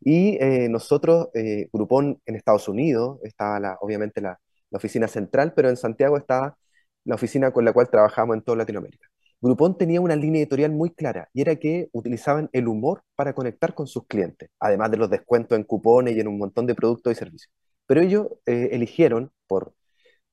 Y 0.00 0.36
eh, 0.40 0.68
nosotros, 0.68 1.28
eh, 1.34 1.68
Groupon 1.72 2.20
en 2.26 2.36
Estados 2.36 2.68
Unidos, 2.68 3.18
estaba 3.22 3.58
la, 3.60 3.78
obviamente 3.80 4.20
la, 4.20 4.38
la 4.70 4.78
oficina 4.78 5.08
central, 5.08 5.52
pero 5.54 5.68
en 5.68 5.76
Santiago 5.76 6.16
estaba 6.16 6.56
la 7.04 7.14
oficina 7.14 7.52
con 7.52 7.64
la 7.64 7.72
cual 7.72 7.88
trabajamos 7.90 8.36
en 8.36 8.42
toda 8.42 8.58
Latinoamérica. 8.58 9.08
Groupon 9.40 9.78
tenía 9.78 10.00
una 10.00 10.16
línea 10.16 10.40
editorial 10.40 10.72
muy 10.72 10.90
clara 10.90 11.28
y 11.32 11.42
era 11.42 11.56
que 11.56 11.88
utilizaban 11.92 12.50
el 12.52 12.66
humor 12.66 13.02
para 13.14 13.34
conectar 13.34 13.72
con 13.74 13.86
sus 13.86 14.06
clientes, 14.06 14.50
además 14.58 14.90
de 14.90 14.96
los 14.96 15.08
descuentos 15.10 15.56
en 15.56 15.64
cupones 15.64 16.16
y 16.16 16.20
en 16.20 16.28
un 16.28 16.38
montón 16.38 16.66
de 16.66 16.74
productos 16.74 17.12
y 17.12 17.16
servicios. 17.16 17.52
Pero 17.86 18.00
ellos 18.00 18.26
eh, 18.46 18.70
eligieron, 18.72 19.30
por, 19.46 19.74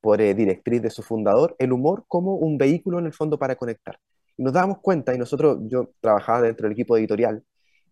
por 0.02 0.22
eh, 0.22 0.34
directriz 0.34 0.82
de 0.82 0.90
su 0.90 1.04
fundador, 1.04 1.56
el 1.60 1.72
humor 1.72 2.06
como 2.08 2.36
un 2.36 2.58
vehículo 2.58 3.00
en 3.00 3.06
el 3.06 3.14
fondo 3.14 3.38
para 3.38 3.56
conectar. 3.56 4.00
Y 4.38 4.44
nos 4.44 4.54
dábamos 4.54 4.80
cuenta, 4.82 5.14
y 5.14 5.18
nosotros, 5.20 5.60
yo 5.64 5.92
trabajaba 6.02 6.42
dentro 6.42 6.66
del 6.66 6.74
equipo 6.74 6.98
editorial 6.98 7.44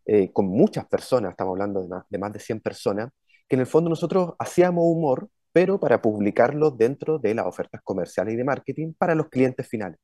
eh, 0.06 0.32
con 0.34 0.48
muchas 0.48 0.86
personas, 0.88 1.32
estamos 1.32 1.54
hablando 1.54 1.82
de 1.82 1.88
más, 1.88 2.04
de 2.10 2.18
más 2.18 2.34
de 2.34 2.40
100 2.40 2.60
personas, 2.60 3.10
que 3.48 3.56
en 3.56 3.62
el 3.62 3.68
fondo 3.68 3.90
nosotros 3.90 4.34
hacíamos 4.40 4.84
humor 4.86 5.30
pero 5.54 5.80
para 5.80 6.02
publicarlo 6.02 6.72
dentro 6.72 7.20
de 7.20 7.36
las 7.36 7.46
ofertas 7.48 7.82
comerciales 7.84 8.34
y 8.36 8.38
de 8.38 8.44
marketing 8.44 8.94
para 8.98 9.16
los 9.16 9.30
clientes 9.30 9.68
finales. 9.68 10.00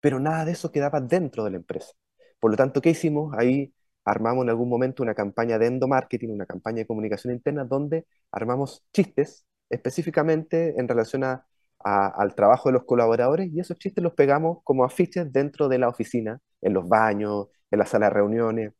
Pero 0.00 0.20
nada 0.20 0.44
de 0.44 0.52
eso 0.52 0.72
quedaba 0.72 1.00
dentro 1.00 1.44
de 1.44 1.50
la 1.52 1.56
empresa. 1.58 1.92
Por 2.40 2.50
lo 2.52 2.56
tanto, 2.56 2.80
¿qué 2.80 2.90
hicimos? 2.90 3.34
Ahí 3.38 3.74
armamos 4.04 4.44
en 4.44 4.50
algún 4.50 4.68
momento 4.68 5.02
una 5.02 5.14
campaña 5.14 5.58
de 5.58 5.66
endomarketing, 5.66 6.30
una 6.32 6.46
campaña 6.46 6.78
de 6.78 6.86
comunicación 6.86 7.34
interna, 7.34 7.64
donde 7.64 8.06
armamos 8.32 8.84
chistes 8.92 9.46
específicamente 9.70 10.74
en 10.78 10.88
relación 10.88 11.24
al 11.24 12.34
trabajo 12.34 12.68
de 12.68 12.74
los 12.74 12.84
colaboradores 12.84 13.50
y 13.52 13.60
esos 13.60 13.78
chistes 13.78 14.02
los 14.02 14.14
pegamos 14.14 14.58
como 14.64 14.84
afiches 14.84 15.32
dentro 15.32 15.68
de 15.68 15.78
la 15.78 15.88
oficina, 15.88 16.40
en 16.62 16.72
los 16.74 16.88
baños, 16.88 17.48
en 17.70 17.78
la 17.78 17.86
sala 17.86 18.06
de 18.06 18.14
reuniones, 18.14 18.72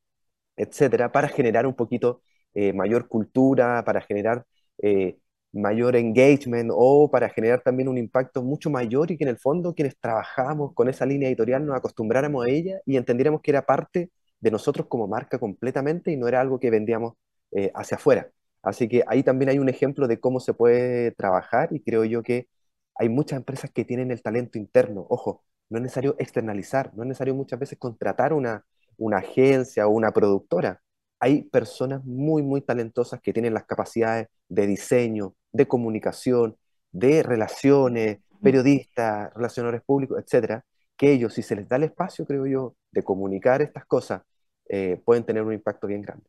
etcétera, 0.56 1.12
para 1.12 1.28
generar 1.28 1.66
un 1.66 1.74
poquito 1.74 2.22
eh, 2.54 2.72
mayor 2.72 3.08
cultura, 3.08 3.84
para 3.84 4.00
generar 4.00 4.44
eh, 4.82 5.18
mayor 5.52 5.96
engagement 5.96 6.70
o 6.74 7.10
para 7.10 7.28
generar 7.30 7.62
también 7.62 7.88
un 7.88 7.98
impacto 7.98 8.42
mucho 8.42 8.70
mayor 8.70 9.10
y 9.10 9.16
que 9.16 9.24
en 9.24 9.30
el 9.30 9.38
fondo 9.38 9.74
quienes 9.74 9.96
trabajamos 9.98 10.74
con 10.74 10.88
esa 10.88 11.06
línea 11.06 11.28
editorial 11.28 11.64
nos 11.66 11.76
acostumbráramos 11.76 12.46
a 12.46 12.50
ella 12.50 12.80
y 12.84 12.96
entendiéramos 12.96 13.40
que 13.42 13.50
era 13.52 13.64
parte 13.66 14.10
de 14.40 14.50
nosotros 14.50 14.86
como 14.88 15.08
marca 15.08 15.38
completamente 15.38 16.10
y 16.12 16.16
no 16.16 16.28
era 16.28 16.40
algo 16.40 16.60
que 16.60 16.70
vendíamos 16.70 17.14
eh, 17.52 17.70
hacia 17.74 17.96
afuera. 17.96 18.30
Así 18.62 18.88
que 18.88 19.02
ahí 19.06 19.22
también 19.22 19.48
hay 19.50 19.58
un 19.58 19.68
ejemplo 19.68 20.08
de 20.08 20.20
cómo 20.20 20.40
se 20.40 20.52
puede 20.54 21.12
trabajar 21.12 21.68
y 21.72 21.80
creo 21.82 22.04
yo 22.04 22.22
que 22.22 22.48
hay 22.94 23.08
muchas 23.08 23.38
empresas 23.38 23.70
que 23.70 23.84
tienen 23.84 24.10
el 24.10 24.22
talento 24.22 24.58
interno. 24.58 25.06
Ojo, 25.08 25.44
no 25.68 25.78
es 25.78 25.82
necesario 25.82 26.16
externalizar, 26.18 26.92
no 26.94 27.02
es 27.02 27.08
necesario 27.08 27.34
muchas 27.34 27.58
veces 27.58 27.78
contratar 27.78 28.32
una, 28.32 28.64
una 28.96 29.18
agencia 29.18 29.86
o 29.86 29.90
una 29.90 30.12
productora. 30.12 30.82
Hay 31.20 31.44
personas 31.44 32.04
muy, 32.04 32.42
muy 32.42 32.60
talentosas 32.60 33.20
que 33.20 33.32
tienen 33.32 33.54
las 33.54 33.64
capacidades 33.64 34.28
de 34.48 34.66
diseño, 34.66 35.34
de 35.52 35.66
comunicación, 35.66 36.56
de 36.92 37.22
relaciones, 37.22 38.18
periodistas, 38.42 39.32
relacionadores 39.34 39.82
públicos, 39.82 40.18
etcétera, 40.22 40.64
que 40.96 41.12
ellos, 41.12 41.34
si 41.34 41.42
se 41.42 41.56
les 41.56 41.68
da 41.68 41.76
el 41.76 41.84
espacio, 41.84 42.26
creo 42.26 42.46
yo, 42.46 42.74
de 42.90 43.02
comunicar 43.02 43.62
estas 43.62 43.84
cosas, 43.86 44.22
eh, 44.68 45.00
pueden 45.04 45.24
tener 45.24 45.42
un 45.42 45.52
impacto 45.52 45.86
bien 45.86 46.02
grande. 46.02 46.24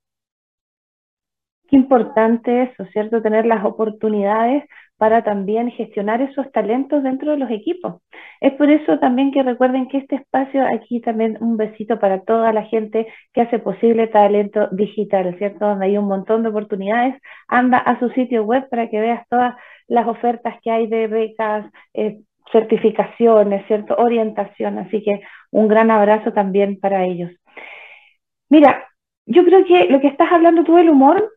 Qué 1.68 1.76
importante 1.76 2.64
eso, 2.64 2.86
¿cierto? 2.94 3.22
Tener 3.22 3.46
las 3.46 3.66
oportunidades 3.66 4.64
para 4.98 5.24
también 5.24 5.70
gestionar 5.72 6.22
esos 6.22 6.52
talentos 6.52 7.04
dentro 7.04 7.32
de 7.32 7.38
los 7.38 7.52
equipos. 7.52 8.02
Es 8.42 8.54
por 8.54 8.70
eso 8.70 8.98
también 9.00 9.32
que 9.32 9.44
recuerden 9.44 9.88
que 9.88 10.00
este 10.00 10.16
espacio, 10.16 10.66
aquí 10.66 11.02
también 11.02 11.38
un 11.40 11.56
besito 11.56 12.00
para 12.00 12.22
toda 12.22 12.52
la 12.52 12.64
gente 12.64 13.08
que 13.34 13.42
hace 13.42 13.60
posible 13.60 14.08
talento 14.08 14.68
digital, 14.72 15.36
¿cierto? 15.38 15.66
Donde 15.68 15.86
hay 15.86 15.98
un 15.98 16.08
montón 16.08 16.44
de 16.44 16.50
oportunidades. 16.50 17.16
Anda 17.48 17.78
a 17.78 18.00
su 18.00 18.10
sitio 18.10 18.44
web 18.44 18.68
para 18.70 18.90
que 18.90 19.00
veas 19.00 19.28
todas 19.30 19.56
las 19.88 20.08
ofertas 20.08 20.56
que 20.64 20.72
hay 20.72 20.88
de 20.88 21.08
becas, 21.08 21.72
eh, 21.94 22.20
certificaciones, 22.52 23.66
¿cierto? 23.68 23.96
Orientación. 23.98 24.80
Así 24.80 25.04
que 25.04 25.22
un 25.52 25.68
gran 25.68 25.92
abrazo 25.92 26.34
también 26.34 26.80
para 26.80 27.06
ellos. 27.06 27.32
Mira, 28.50 28.88
yo 29.26 29.44
creo 29.46 29.66
que 29.66 29.86
lo 29.90 30.00
que 30.00 30.08
estás 30.08 30.32
hablando 30.32 30.64
tú 30.64 30.76
del 30.76 30.90
humor 30.90 31.34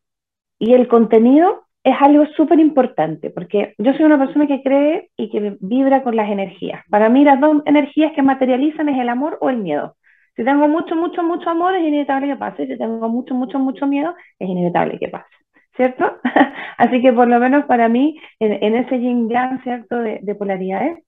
y 0.59 0.75
el 0.75 0.89
contenido 0.89 1.67
es 1.83 1.95
algo 2.01 2.27
súper 2.37 2.61
importante, 2.61 3.31
porque 3.31 3.75
yo 3.79 3.93
soy 3.95 4.05
una 4.05 4.19
persona 4.19 4.47
que 4.47 4.63
cree 4.63 5.11
y 5.17 5.31
que 5.31 5.57
vibra 5.61 6.03
con 6.03 6.15
las 6.15 6.31
energías. 6.31 6.85
Para 6.91 7.09
mí 7.09 7.25
las 7.25 7.41
dos 7.41 7.63
energías 7.65 8.13
que 8.13 8.23
materializan 8.23 8.89
es 8.89 8.99
el 8.99 9.09
amor 9.09 9.39
o 9.41 9.49
el 9.49 9.59
miedo. 9.59 9.97
Si 10.37 10.45
tengo 10.45 10.69
mucho, 10.69 10.95
mucho, 10.95 11.23
mucho 11.23 11.49
amor, 11.51 11.75
es 11.75 11.83
inevitable 11.83 12.29
que 12.29 12.37
pase. 12.37 12.67
Si 12.67 12.79
tengo 12.79 13.09
mucho, 13.09 13.35
mucho, 13.35 13.59
mucho 13.59 13.87
miedo, 13.87 14.15
es 14.39 14.49
inevitable 14.49 14.99
que 14.99 15.09
pase. 15.09 15.29
¿Cierto? 15.77 16.19
Así 16.79 17.01
que 17.01 17.13
por 17.13 17.29
lo 17.29 17.39
menos 17.39 17.65
para 17.65 17.89
mí, 17.89 18.19
en, 18.39 18.75
ese 18.75 18.99
yin 18.99 19.29
yang, 19.31 19.63
¿cierto? 19.63 19.99
De, 19.99 20.21
de 20.23 20.35
polaridades, 20.35 20.99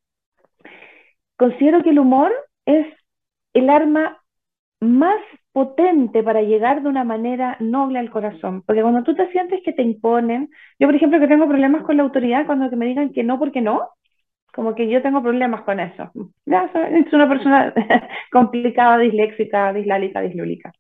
considero 1.36 1.82
que 1.82 1.90
el 1.90 1.98
humor 1.98 2.32
es 2.64 2.86
el 3.52 3.68
arma 3.68 4.21
más 4.82 5.20
potente 5.52 6.22
para 6.22 6.42
llegar 6.42 6.82
de 6.82 6.88
una 6.88 7.04
manera 7.04 7.56
noble 7.60 7.98
al 7.98 8.10
corazón. 8.10 8.62
Porque 8.62 8.82
cuando 8.82 9.04
tú 9.04 9.14
te 9.14 9.30
sientes 9.30 9.60
que 9.64 9.72
te 9.72 9.82
imponen, 9.82 10.50
yo 10.78 10.88
por 10.88 10.94
ejemplo 10.96 11.20
que 11.20 11.28
tengo 11.28 11.48
problemas 11.48 11.84
con 11.84 11.96
la 11.96 12.02
autoridad, 12.02 12.46
cuando 12.46 12.68
que 12.68 12.76
me 12.76 12.86
digan 12.86 13.12
que 13.12 13.22
no 13.22 13.38
porque 13.38 13.60
no, 13.60 13.90
como 14.52 14.74
que 14.74 14.88
yo 14.88 15.02
tengo 15.02 15.22
problemas 15.22 15.62
con 15.62 15.80
eso. 15.80 16.10
Ya, 16.46 16.70
es 16.90 17.12
una 17.12 17.28
persona 17.28 17.72
complicada, 18.32 18.98
disléxica, 18.98 19.72
dislálica, 19.72 20.20
dislúlica. 20.20 20.72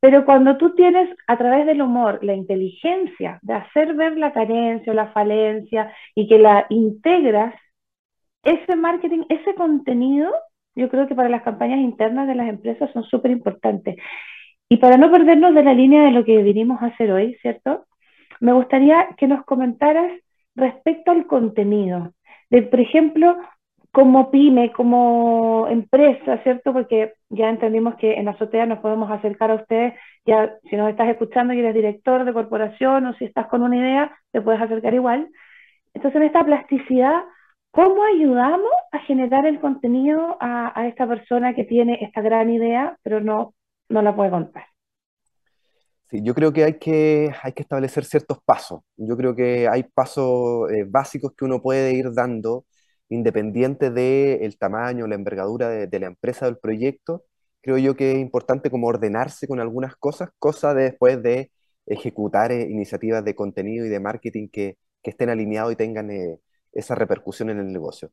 Pero 0.00 0.24
cuando 0.24 0.56
tú 0.56 0.74
tienes 0.74 1.10
a 1.26 1.36
través 1.36 1.66
del 1.66 1.82
humor 1.82 2.20
la 2.22 2.34
inteligencia 2.34 3.38
de 3.42 3.54
hacer 3.54 3.94
ver 3.94 4.16
la 4.16 4.32
carencia 4.32 4.92
o 4.92 4.96
la 4.96 5.12
falencia 5.12 5.92
y 6.14 6.28
que 6.28 6.38
la 6.38 6.66
integras, 6.70 7.54
ese 8.44 8.76
marketing, 8.76 9.24
ese 9.28 9.54
contenido 9.54 10.32
yo 10.78 10.88
creo 10.88 11.08
que 11.08 11.14
para 11.14 11.28
las 11.28 11.42
campañas 11.42 11.80
internas 11.80 12.28
de 12.28 12.36
las 12.36 12.48
empresas 12.48 12.90
son 12.92 13.02
súper 13.04 13.32
importantes. 13.32 13.96
Y 14.68 14.76
para 14.76 14.96
no 14.96 15.10
perdernos 15.10 15.54
de 15.54 15.64
la 15.64 15.74
línea 15.74 16.04
de 16.04 16.12
lo 16.12 16.24
que 16.24 16.42
vinimos 16.42 16.80
a 16.82 16.86
hacer 16.86 17.10
hoy, 17.10 17.36
¿cierto? 17.42 17.86
Me 18.40 18.52
gustaría 18.52 19.08
que 19.16 19.26
nos 19.26 19.44
comentaras 19.44 20.12
respecto 20.54 21.10
al 21.10 21.26
contenido. 21.26 22.12
De, 22.50 22.62
por 22.62 22.80
ejemplo, 22.80 23.36
como 23.90 24.30
pyme, 24.30 24.70
como 24.72 25.66
empresa, 25.68 26.38
¿cierto? 26.44 26.72
Porque 26.72 27.14
ya 27.30 27.48
entendimos 27.48 27.96
que 27.96 28.14
en 28.14 28.28
Azotea 28.28 28.66
nos 28.66 28.78
podemos 28.78 29.10
acercar 29.10 29.50
a 29.50 29.56
ustedes, 29.56 29.94
ya 30.24 30.54
si 30.70 30.76
nos 30.76 30.90
estás 30.90 31.08
escuchando 31.08 31.54
y 31.54 31.58
eres 31.58 31.74
director 31.74 32.24
de 32.24 32.32
corporación 32.32 33.06
o 33.06 33.14
si 33.14 33.24
estás 33.24 33.46
con 33.48 33.62
una 33.62 33.76
idea, 33.76 34.16
te 34.30 34.40
puedes 34.40 34.60
acercar 34.60 34.94
igual. 34.94 35.28
Entonces, 35.94 36.20
en 36.20 36.26
esta 36.26 36.44
plasticidad, 36.44 37.22
¿Cómo 37.78 38.02
ayudamos 38.02 38.72
a 38.90 38.98
generar 38.98 39.46
el 39.46 39.60
contenido 39.60 40.36
a, 40.40 40.88
esta 40.88 41.06
persona 41.06 41.54
que 41.54 41.62
tiene 41.62 42.00
esta 42.02 42.20
gran 42.20 42.50
idea, 42.50 42.98
pero 43.04 43.20
no, 43.20 43.54
no 43.88 44.02
la 44.02 44.16
puede 44.16 44.32
contar? 44.32 44.64
Sí, 46.10 46.20
yo 46.24 46.34
creo 46.34 46.52
que 46.52 46.64
hay 46.64 46.78
que, 46.80 47.32
hay 47.40 47.52
que 47.52 47.62
establecer 47.62 48.04
ciertos 48.04 48.38
pasos. 48.44 48.80
Yo 48.96 49.16
creo 49.16 49.36
que 49.36 49.68
hay 49.68 49.84
pasos 49.84 50.68
eh, 50.72 50.86
básicos 50.88 51.34
que 51.36 51.44
uno 51.44 51.62
puede 51.62 51.94
ir 51.94 52.12
dando 52.12 52.64
independiente 53.10 53.92
del 53.92 54.58
tamaño, 54.58 55.06
la 55.06 55.14
envergadura 55.14 55.68
de, 55.68 56.00
la 56.00 56.06
empresa 56.06 56.46
o 56.46 56.48
del 56.48 56.58
proyecto. 56.58 57.22
Creo 57.60 57.78
yo 57.78 57.94
que 57.94 58.10
es 58.10 58.18
importante 58.18 58.70
como 58.70 58.88
ordenarse 58.88 59.46
con 59.46 59.60
algunas 59.60 59.94
cosas, 59.94 60.30
cosas 60.40 60.74
después 60.74 61.22
de 61.22 61.52
ejecutar 61.86 62.50
eh, 62.50 62.62
iniciativas 62.68 63.24
de 63.24 63.36
contenido 63.36 63.86
y 63.86 63.88
de 63.88 64.00
marketing 64.00 64.48
que, 64.48 64.78
que 65.00 65.10
estén 65.10 65.30
alineados 65.30 65.72
y 65.74 65.76
tengan 65.76 66.10
eh, 66.10 66.40
esa 66.78 66.94
repercusión 66.94 67.50
en 67.50 67.58
el 67.58 67.72
negocio. 67.72 68.10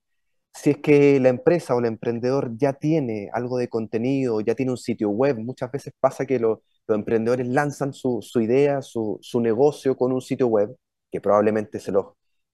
Si 0.53 0.71
es 0.71 0.77
que 0.77 1.19
la 1.19 1.29
empresa 1.29 1.75
o 1.75 1.79
el 1.79 1.85
emprendedor 1.85 2.51
ya 2.57 2.73
tiene 2.73 3.29
algo 3.33 3.57
de 3.57 3.69
contenido, 3.69 4.41
ya 4.41 4.55
tiene 4.55 4.71
un 4.71 4.77
sitio 4.77 5.09
web, 5.09 5.37
muchas 5.39 5.71
veces 5.71 5.93
pasa 5.99 6.25
que 6.25 6.39
los 6.39 6.59
emprendedores 6.87 7.47
lanzan 7.47 7.93
su, 7.93 8.21
idea, 8.41 8.81
su, 8.81 9.19
negocio 9.41 9.97
con 9.97 10.11
un 10.13 10.21
sitio 10.21 10.47
web, 10.47 10.75
que 11.11 11.21
probablemente 11.21 11.79
se 11.79 11.91
los, 11.91 12.07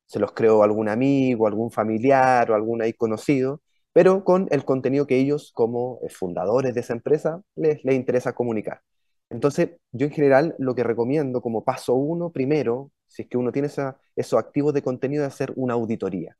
se 0.06 0.20
los 0.20 0.32
creó 0.34 0.64
algún 0.64 0.90
amigo, 0.90 1.48
algún 1.48 1.72
familiar 1.72 2.52
o 2.52 2.56
algún 2.56 2.82
ahí 2.82 2.94
conocido, 2.94 3.62
pero 3.94 4.24
con 4.24 4.48
el 4.52 4.66
contenido 4.66 5.08
que 5.08 5.18
ellos 5.20 5.52
como 5.54 6.00
eh, 6.04 6.10
fundadores 6.10 6.74
de 6.74 6.82
esa 6.82 6.94
empresa 6.94 7.42
les, 7.56 7.84
les 7.84 7.96
interesa 7.96 8.34
comunicar. 8.34 8.82
Entonces, 9.30 9.72
yo 9.92 10.08
en 10.08 10.12
general 10.14 10.56
lo 10.60 10.76
que 10.76 10.84
recomiendo 10.84 11.42
como 11.42 11.64
paso 11.64 11.94
uno, 11.96 12.32
primero, 12.32 12.92
si 13.12 13.24
es 13.24 13.28
que 13.28 13.38
uno 13.38 13.52
tiene 13.52 13.68
esos 14.16 14.40
activos 14.40 14.74
de 14.74 14.82
contenido, 14.82 15.26
es 15.26 15.34
hacer 15.34 15.52
una 15.58 15.74
auditoría. 15.74 16.38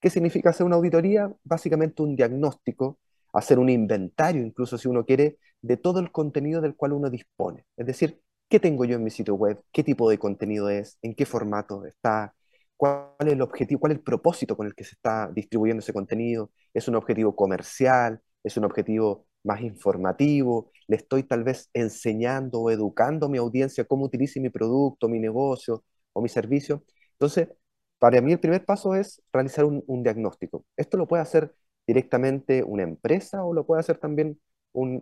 ¿Qué 0.00 0.08
significa 0.08 0.50
hacer 0.50 0.64
una 0.64 0.76
auditoría? 0.76 1.30
Básicamente 1.44 2.02
un 2.02 2.16
diagnóstico, 2.16 2.98
hacer 3.34 3.58
un 3.58 3.68
inventario, 3.68 4.42
incluso 4.42 4.78
si 4.78 4.88
uno 4.88 5.04
quiere, 5.04 5.38
de 5.60 5.76
todo 5.76 6.00
el 6.00 6.10
contenido 6.10 6.62
del 6.62 6.76
cual 6.76 6.94
uno 6.94 7.10
dispone. 7.10 7.66
Es 7.76 7.86
decir, 7.86 8.20
¿qué 8.48 8.58
tengo 8.58 8.86
yo 8.86 8.96
en 8.96 9.04
mi 9.04 9.10
sitio 9.10 9.34
web? 9.34 9.62
¿Qué 9.70 9.84
tipo 9.84 10.08
de 10.08 10.18
contenido 10.18 10.70
es? 10.70 10.98
¿En 11.02 11.14
qué 11.14 11.26
formato 11.26 11.84
está? 11.84 12.34
¿Cuál 12.76 13.12
es 13.20 13.32
el 13.32 13.42
objetivo? 13.42 13.80
¿Cuál 13.80 13.92
es 13.92 13.98
el 13.98 14.04
propósito 14.04 14.56
con 14.56 14.66
el 14.66 14.74
que 14.74 14.84
se 14.84 14.94
está 14.94 15.30
distribuyendo 15.30 15.80
ese 15.80 15.92
contenido? 15.92 16.50
¿Es 16.72 16.88
un 16.88 16.94
objetivo 16.96 17.36
comercial? 17.36 18.20
¿Es 18.42 18.56
un 18.56 18.64
objetivo 18.64 19.26
más 19.44 19.60
informativo, 19.60 20.70
le 20.88 20.96
estoy 20.96 21.22
tal 21.22 21.44
vez 21.44 21.68
enseñando 21.74 22.60
o 22.62 22.70
educando 22.70 23.26
a 23.26 23.28
mi 23.28 23.38
audiencia 23.38 23.84
cómo 23.84 24.06
utilice 24.06 24.40
mi 24.40 24.48
producto, 24.50 25.08
mi 25.08 25.20
negocio 25.20 25.84
o 26.14 26.22
mi 26.22 26.28
servicio. 26.30 26.84
Entonces, 27.12 27.48
para 27.98 28.20
mí 28.22 28.32
el 28.32 28.40
primer 28.40 28.64
paso 28.64 28.94
es 28.94 29.22
realizar 29.32 29.64
un, 29.66 30.02
diagnóstico. 30.02 30.64
Esto 30.76 30.96
lo 30.96 31.06
puede 31.06 31.22
hacer 31.22 31.54
directamente 31.86 32.62
una 32.64 32.82
empresa 32.82 33.44
o 33.44 33.52
lo 33.54 33.66
puede 33.66 33.80
hacer 33.80 33.98
también 33.98 34.40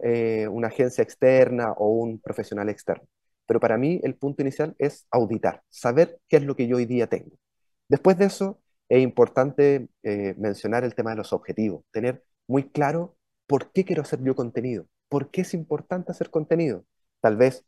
eh, 0.04 0.48
una 0.48 0.68
agencia 0.68 1.02
externa 1.02 1.72
o 1.72 1.88
un 1.88 2.20
profesional 2.20 2.68
externo. 2.68 3.06
Pero 3.46 3.60
para 3.60 3.78
mí 3.78 4.00
el 4.02 4.16
punto 4.16 4.42
inicial 4.42 4.74
es 4.78 5.06
auditar, 5.10 5.62
saber 5.68 6.20
qué 6.28 6.38
es 6.38 6.44
lo 6.44 6.56
que 6.56 6.66
yo 6.66 6.76
hoy 6.76 6.86
día 6.86 7.08
tengo. 7.08 7.36
Después 7.88 8.18
de 8.18 8.26
eso, 8.26 8.60
es 8.88 9.02
importante 9.02 9.88
eh, 10.02 10.34
mencionar 10.38 10.84
el 10.84 10.94
tema 10.94 11.10
de 11.10 11.16
los 11.16 11.32
objetivos, 11.32 11.84
tener 11.92 12.24
muy 12.46 12.64
claro 12.70 13.16
¿por 13.52 13.70
qué 13.72 13.84
quiero 13.84 14.00
hacer 14.02 14.22
yo 14.22 14.34
contenido? 14.34 14.86
¿Por 15.10 15.30
qué 15.30 15.42
es 15.42 15.52
importante 15.54 16.10
hacer 16.10 16.30
contenido? 16.30 16.86
Tal 17.20 17.36
vez 17.36 17.66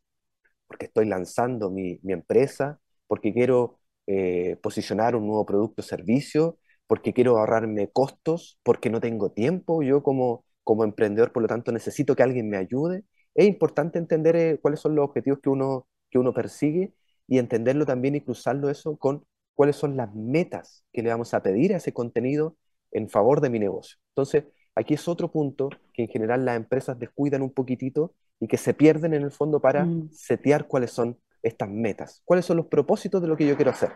porque 0.66 0.86
estoy 0.86 1.06
lanzando 1.06 1.70
mi, 1.70 2.00
empresa, 2.04 2.80
porque 3.06 3.32
quiero 3.32 3.78
eh, 4.06 4.56
posicionar 4.62 5.16
un 5.16 5.26
nuevo 5.26 5.46
producto 5.46 5.82
o 5.82 5.84
servicio, 5.84 6.58
porque 6.86 7.12
quiero 7.12 7.38
ahorrarme 7.38 7.90
costos, 7.90 8.58
porque 8.62 8.90
no 8.90 9.00
tengo 9.00 9.32
tiempo, 9.32 9.82
yo 9.82 10.02
como, 10.02 10.44
como 10.62 10.84
emprendedor, 10.84 11.32
por 11.32 11.42
lo 11.42 11.48
tanto, 11.48 11.72
necesito 11.72 12.14
que 12.16 12.22
alguien 12.22 12.48
me 12.48 12.56
ayude. 12.56 13.04
es 13.34 13.46
importante 13.46 13.98
entender 13.98 14.36
eh, 14.36 14.58
cuáles 14.60 14.80
son 14.80 14.94
los 14.94 15.04
objetivos 15.06 15.40
que 15.40 15.50
uno, 15.50 15.86
que 16.10 16.18
uno 16.18 16.32
persigue 16.34 16.94
y 17.26 17.38
entenderlo 17.38 17.86
también 17.86 18.14
y 18.14 18.20
cruzarlo 18.20 18.70
eso 18.70 18.96
con 18.98 19.24
cuáles 19.54 19.76
son 19.76 19.96
las 19.96 20.14
metas 20.14 20.84
que 20.92 21.02
le 21.02 21.10
vamos 21.10 21.32
a 21.34 21.42
pedir 21.42 21.72
a 21.74 21.78
ese 21.78 21.92
contenido 21.92 22.56
en 22.92 23.08
favor 23.08 23.40
de 23.40 23.50
mi 23.50 23.58
negocio. 23.58 23.96
Entonces, 24.10 24.44
aquí 24.74 24.94
es 24.94 25.08
otro 25.08 25.30
punto 25.30 25.70
que 25.92 26.02
en 26.02 26.08
general 26.08 26.44
las 26.44 26.56
empresas 26.56 26.98
descuidan 26.98 27.42
un 27.42 27.50
poquitito 27.50 28.14
y 28.40 28.48
que 28.48 28.56
se 28.56 28.74
pierden 28.74 29.14
en 29.14 29.22
el 29.22 29.30
fondo 29.30 29.60
para 29.60 29.84
mm. 29.84 30.10
setear 30.12 30.66
cuáles 30.66 30.90
son 30.90 31.18
estas 31.44 31.68
metas, 31.68 32.22
cuáles 32.24 32.44
son 32.46 32.56
los 32.56 32.66
propósitos 32.66 33.22
de 33.22 33.28
lo 33.28 33.36
que 33.36 33.46
yo 33.46 33.56
quiero 33.56 33.70
hacer. 33.70 33.92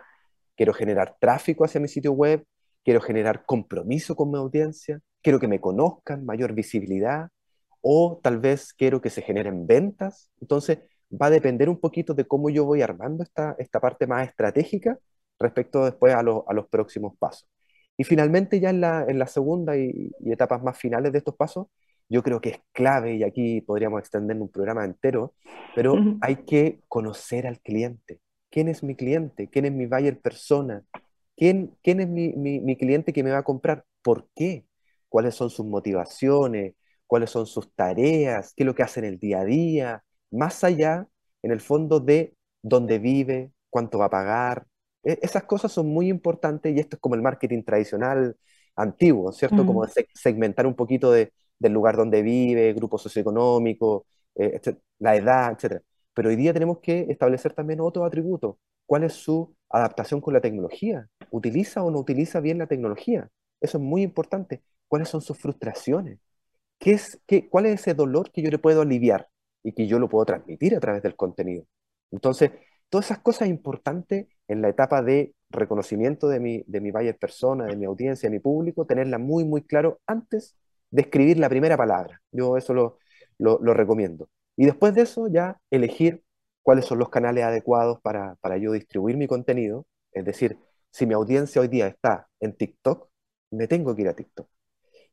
Quiero 0.57 0.73
generar 0.73 1.17
tráfico 1.21 1.65
hacia 1.65 1.81
mi 1.81 1.89
sitio 1.89 2.13
web, 2.13 2.45
quiero 2.85 3.01
generar 3.01 3.45
compromiso 3.47 4.17
con 4.17 4.31
mi 4.31 4.39
audiencia, 4.39 5.01
quiero 5.23 5.41
que 5.41 5.49
me 5.49 5.61
conozcan, 5.61 6.25
mayor 6.25 6.53
visibilidad, 6.53 7.29
o 7.81 8.21
tal 8.23 8.39
vez 8.39 8.73
quiero 8.75 9.01
que 9.01 9.11
se 9.11 9.23
generen 9.23 9.67
ventas. 9.67 10.31
Entonces, 10.41 10.79
va 11.11 11.27
a 11.27 11.31
depender 11.31 11.69
un 11.69 11.81
poquito 11.81 12.15
de 12.15 12.27
cómo 12.27 12.51
yo 12.51 12.65
voy 12.65 12.83
armando 12.83 13.23
esta, 13.23 13.57
esta 13.59 13.81
parte 13.81 14.07
más 14.07 14.29
estratégica 14.29 14.99
respecto 15.39 15.85
después 15.85 16.15
a, 16.15 16.21
a 16.21 16.23
los 16.23 16.69
próximos 16.69 17.17
pasos. 17.19 17.49
Y 17.97 18.05
finalmente, 18.05 18.61
ya 18.61 18.71
en 18.71 18.81
la, 18.81 19.05
en 19.09 19.19
la 19.19 19.27
segunda 19.27 19.77
y, 19.77 20.13
etapas 20.27 20.63
más 20.63 20.79
finales 20.79 21.13
de 21.13 21.19
estos 21.19 21.35
pasos, 21.37 21.67
yo 22.09 22.23
creo 22.23 22.41
que 22.41 22.51
es 22.51 22.61
clave, 22.73 23.17
y 23.17 23.23
aquí 23.23 23.61
podríamos 23.61 24.01
extender 24.01 24.37
un 24.41 24.49
programa 24.49 24.85
entero, 24.85 25.35
pero 25.75 25.97
hay 26.21 26.37
que 26.37 26.81
conocer 26.89 27.47
al 27.47 27.61
cliente. 27.61 28.21
¿Quién 28.51 28.69
es 28.69 28.83
mi 28.83 28.95
cliente? 28.95 29.49
¿Quién 29.49 29.67
es 29.67 29.73
mi 29.73 29.87
buyer 29.87 30.19
persona? 30.19 30.83
¿Quién, 31.37 31.77
quién 31.83 32.01
es 32.01 32.09
mi, 32.09 32.33
mi, 32.33 32.61
mi 32.61 32.77
cliente 32.77 33.13
que 33.13 33.23
me 33.23 33.31
va 33.31 33.39
a 33.39 33.43
comprar? 33.43 33.85
¿Por 34.03 34.29
qué? 34.35 34.67
¿Cuáles 35.09 35.35
son 35.35 35.51
sus 35.51 35.67
motivaciones? 35.67 36.75
¿Cuáles 37.07 37.31
son 37.31 37.47
sus 37.47 37.73
tareas? 37.75 38.55
¿Qué 38.55 38.63
es 38.63 38.67
lo 38.67 38.75
que 38.75 38.83
hace 38.83 39.01
en 39.01 39.07
el 39.07 39.19
día 39.19 39.41
a 39.41 39.45
día? 39.45 40.05
Más 40.31 40.65
allá, 40.65 41.07
en 41.43 41.53
el 41.53 41.61
fondo, 41.61 42.01
de 42.01 42.35
dónde 42.63 42.99
vive, 42.99 43.53
cuánto 43.71 43.99
va 43.99 44.07
a 44.07 44.11
pagar, 44.11 44.67
e, 45.03 45.19
esas 45.23 45.45
cosas 45.45 45.73
son 45.73 45.89
muy 45.89 46.09
importantes 46.09 46.75
y 46.75 46.81
esto 46.81 46.97
es 46.97 47.01
como 47.01 47.15
el 47.15 47.23
marketing 47.23 47.63
tradicional 47.63 48.37
antiguo, 48.77 49.33
¿cierto? 49.33 49.67
Como 49.67 49.85
segmentar 50.15 50.67
un 50.67 50.75
poquito 50.75 51.11
de, 51.11 51.33
del 51.59 51.73
lugar 51.73 51.97
donde 51.97 52.23
vive, 52.23 52.73
grupo 52.73 52.99
socioeconómico, 52.99 54.07
eh, 54.35 54.61
la 54.99 55.17
edad, 55.17 55.53
etc. 55.53 55.83
Pero 56.15 56.29
hoy 56.31 56.37
día 56.37 56.53
tenemos 56.53 56.79
que 56.81 57.07
establecer 57.09 57.53
también 57.53 57.81
otro 57.81 58.05
atributo. 58.05 58.59
¿Cuál 58.87 59.05
es 59.05 59.15
su 59.15 59.55
adaptación 59.69 60.21
con 60.21 60.35
la 60.35 60.41
tecnología? 60.41 61.09
¿Utiliza 61.31 61.83
o 61.83 61.91
no 61.91 61.99
utiliza 61.99 62.41
bien 62.41 62.59
la 62.59 62.67
tecnología? 62.67 63.29
Eso 63.61 63.79
es 63.79 63.85
muy 63.85 64.03
importante. 64.03 64.63
¿Cuáles 64.89 65.09
son 65.09 65.21
sus 65.21 65.39
frustraciones? 65.39 66.19
¿Qué 66.79 66.93
es, 66.93 67.21
qué, 67.27 67.49
¿Cuál 67.49 67.67
es 67.67 67.81
ese 67.81 67.95
dolor 67.95 68.31
que 68.31 68.43
yo 68.43 68.51
le 68.51 68.59
puedo 68.59 68.83
aliviar 68.83 69.29
y 69.63 69.73
que 69.73 69.87
yo 69.87 69.99
lo 69.99 70.09
puedo 70.09 70.25
transmitir 70.25 70.75
a 70.77 70.81
través 70.81 71.03
del 71.03 71.17
contenido? 71.17 71.65
Entonces, 72.11 72.53
todas 72.89 73.07
esas 73.07 73.19
cosas 73.19 73.49
importantes 73.49 74.27
en 74.47 74.63
la 74.63 74.69
etapa 74.69 75.03
de 75.03 75.35
reconocimiento 75.51 76.29
de 76.29 76.41
mi, 76.41 76.65
de 76.67 76.81
mi 76.81 76.91
buyer 76.91 77.19
persona, 77.19 77.67
de 77.67 77.77
mi 77.77 77.85
audiencia, 77.85 78.29
de 78.29 78.37
mi 78.37 78.41
público, 78.41 78.87
tenerla 78.87 79.19
muy, 79.19 79.45
muy 79.45 79.63
claro 79.63 80.01
antes 80.07 80.57
de 80.91 81.03
escribir 81.03 81.39
la 81.39 81.49
primera 81.49 81.77
palabra. 81.77 82.21
Yo 82.33 82.57
eso 82.57 82.75
lo, 82.75 82.99
lo, 83.39 83.75
recomiendo. 83.75 84.29
Y 84.57 84.67
después 84.67 84.95
de 84.95 85.03
eso 85.03 85.29
ya 85.29 85.61
elegir 85.71 86.23
cuáles 86.63 86.85
son 86.85 86.99
los 86.99 87.09
canales 87.09 87.45
adecuados 87.45 88.01
para, 88.03 88.37
para 88.37 88.59
yo 88.59 88.73
distribuir 88.73 89.17
mi 89.17 89.27
contenido. 89.27 89.87
Es 90.13 90.25
decir, 90.25 90.59
si 90.91 91.07
mi 91.07 91.15
audiencia 91.15 91.61
hoy 91.61 91.69
día 91.69 91.87
está 91.87 92.29
en 92.41 92.55
TikTok, 92.55 93.09
me 93.51 93.69
tengo 93.69 93.95
que 93.95 94.03
ir 94.03 94.09
a 94.09 94.15
TikTok. 94.15 94.49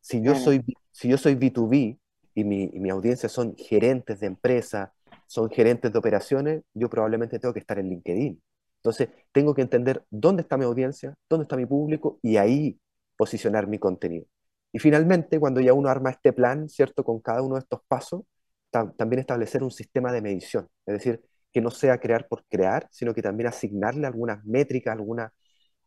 Si 0.02 0.22
yo, 0.22 0.36
soy, 0.36 0.64
si 0.92 1.10
yo 1.10 1.18
soy 1.18 1.36
B2B 1.36 2.00
y 2.36 2.44
mi, 2.44 2.70
y 2.74 2.80
mi 2.80 2.90
audiencia 2.90 3.30
son 3.30 3.56
gerentes 3.58 4.20
de 4.20 4.28
empresa, 4.28 4.94
son 5.28 5.50
gerentes 5.50 5.92
de 5.92 5.98
operaciones, 5.98 6.64
yo 6.74 6.90
probablemente 6.90 7.40
tengo 7.40 7.54
que 7.54 7.60
estar 7.60 7.80
en 7.80 7.90
LinkedIn. 7.90 8.42
Entonces, 8.78 9.10
tengo 9.32 9.56
que 9.56 9.64
entender 9.64 10.04
dónde 10.12 10.44
está 10.44 10.58
mi 10.58 10.66
audiencia, 10.66 11.16
dónde 11.28 11.44
está 11.44 11.58
mi 11.58 11.66
público 11.66 12.20
y 12.22 12.38
ahí 12.38 12.80
posicionar 13.18 13.68
mi 13.68 13.80
contenido. 13.80 14.28
Y 14.76 14.80
finalmente, 14.80 15.40
cuando 15.40 15.62
ya 15.62 15.74
uno 15.74 15.88
arma 15.88 16.10
este 16.10 16.34
plan, 16.34 16.68
¿cierto? 16.68 17.06
Con 17.06 17.22
cada 17.22 17.42
uno 17.42 17.56
de 17.56 17.62
estos 17.62 17.80
pasos, 17.88 18.24
también 18.70 19.20
establecer 19.22 19.64
un 19.64 19.72
sistema 19.72 20.12
de 20.12 20.22
medición. 20.22 20.68
Es 20.86 20.96
decir, 20.96 21.22
que 21.54 21.62
no 21.62 21.72
sea 21.72 21.98
crear 21.98 22.28
por 22.28 22.44
crear, 22.50 22.86
sino 22.92 23.14
que 23.14 23.22
también 23.22 23.48
asignarle 23.48 24.06
algunas 24.06 24.44
métricas, 24.44 24.94
algunas, 24.94 25.32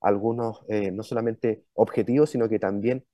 algunos, 0.00 0.64
eh, 0.68 0.90
no 0.90 1.02
solamente 1.02 1.64
objetivos, 1.74 2.30
sino 2.30 2.48
que 2.48 2.58
también 2.58 3.04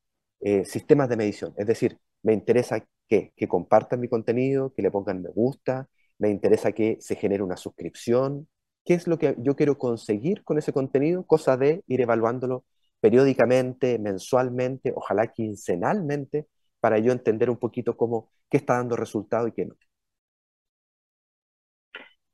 eh, 0.42 0.64
sistemas 0.64 1.08
de 1.08 1.16
medición. 1.16 1.52
Es 1.56 1.66
decir, 1.66 1.98
me 2.22 2.34
interesa 2.34 2.86
que, 3.08 3.32
que 3.34 3.48
compartan 3.48 3.98
mi 3.98 4.08
contenido, 4.08 4.72
que 4.74 4.82
le 4.82 4.92
pongan 4.92 5.22
me 5.22 5.30
gusta, 5.30 5.88
me 6.18 6.30
interesa 6.30 6.70
que 6.70 6.98
se 7.00 7.16
genere 7.16 7.42
una 7.42 7.56
suscripción, 7.56 8.46
qué 8.84 8.94
es 8.94 9.08
lo 9.08 9.18
que 9.18 9.34
yo 9.38 9.56
quiero 9.56 9.76
conseguir 9.76 10.44
con 10.44 10.56
ese 10.56 10.72
contenido, 10.72 11.26
cosa 11.26 11.56
de 11.56 11.82
ir 11.88 12.00
evaluándolo 12.00 12.64
periódicamente, 13.04 13.98
mensualmente, 13.98 14.90
ojalá 14.96 15.26
quincenalmente, 15.26 16.46
para 16.80 16.98
yo 16.98 17.12
entender 17.12 17.50
un 17.50 17.58
poquito 17.58 17.98
cómo, 17.98 18.30
qué 18.48 18.56
está 18.56 18.78
dando 18.78 18.96
resultado 18.96 19.46
y 19.46 19.52
qué 19.52 19.66
no. 19.66 19.74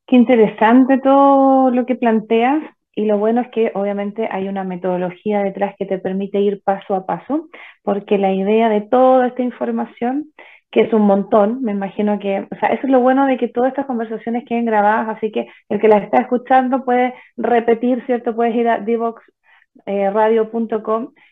Qué 0.06 0.14
interesante 0.14 0.98
todo 0.98 1.72
lo 1.72 1.86
que 1.86 1.96
planteas 1.96 2.62
y 2.94 3.06
lo 3.06 3.18
bueno 3.18 3.40
es 3.40 3.48
que 3.48 3.72
obviamente 3.74 4.28
hay 4.30 4.46
una 4.46 4.62
metodología 4.62 5.42
detrás 5.42 5.74
que 5.76 5.86
te 5.86 5.98
permite 5.98 6.38
ir 6.38 6.62
paso 6.62 6.94
a 6.94 7.04
paso, 7.04 7.48
porque 7.82 8.16
la 8.16 8.32
idea 8.32 8.68
de 8.68 8.82
toda 8.82 9.26
esta 9.26 9.42
información 9.42 10.32
que 10.70 10.82
es 10.82 10.92
un 10.92 11.02
montón, 11.02 11.62
me 11.62 11.72
imagino 11.72 12.20
que, 12.20 12.46
o 12.48 12.56
sea, 12.60 12.68
eso 12.68 12.86
es 12.86 12.90
lo 12.90 13.00
bueno 13.00 13.26
de 13.26 13.38
que 13.38 13.48
todas 13.48 13.70
estas 13.70 13.86
conversaciones 13.86 14.44
queden 14.46 14.66
grabadas, 14.66 15.16
así 15.16 15.32
que 15.32 15.48
el 15.68 15.80
que 15.80 15.88
las 15.88 16.04
está 16.04 16.22
escuchando 16.22 16.84
puede 16.84 17.12
repetir, 17.36 18.06
¿cierto? 18.06 18.36
Puedes 18.36 18.54
ir 18.54 18.68
a 18.68 18.78
divoxradio.com 18.78 19.39
eh, 19.86 20.10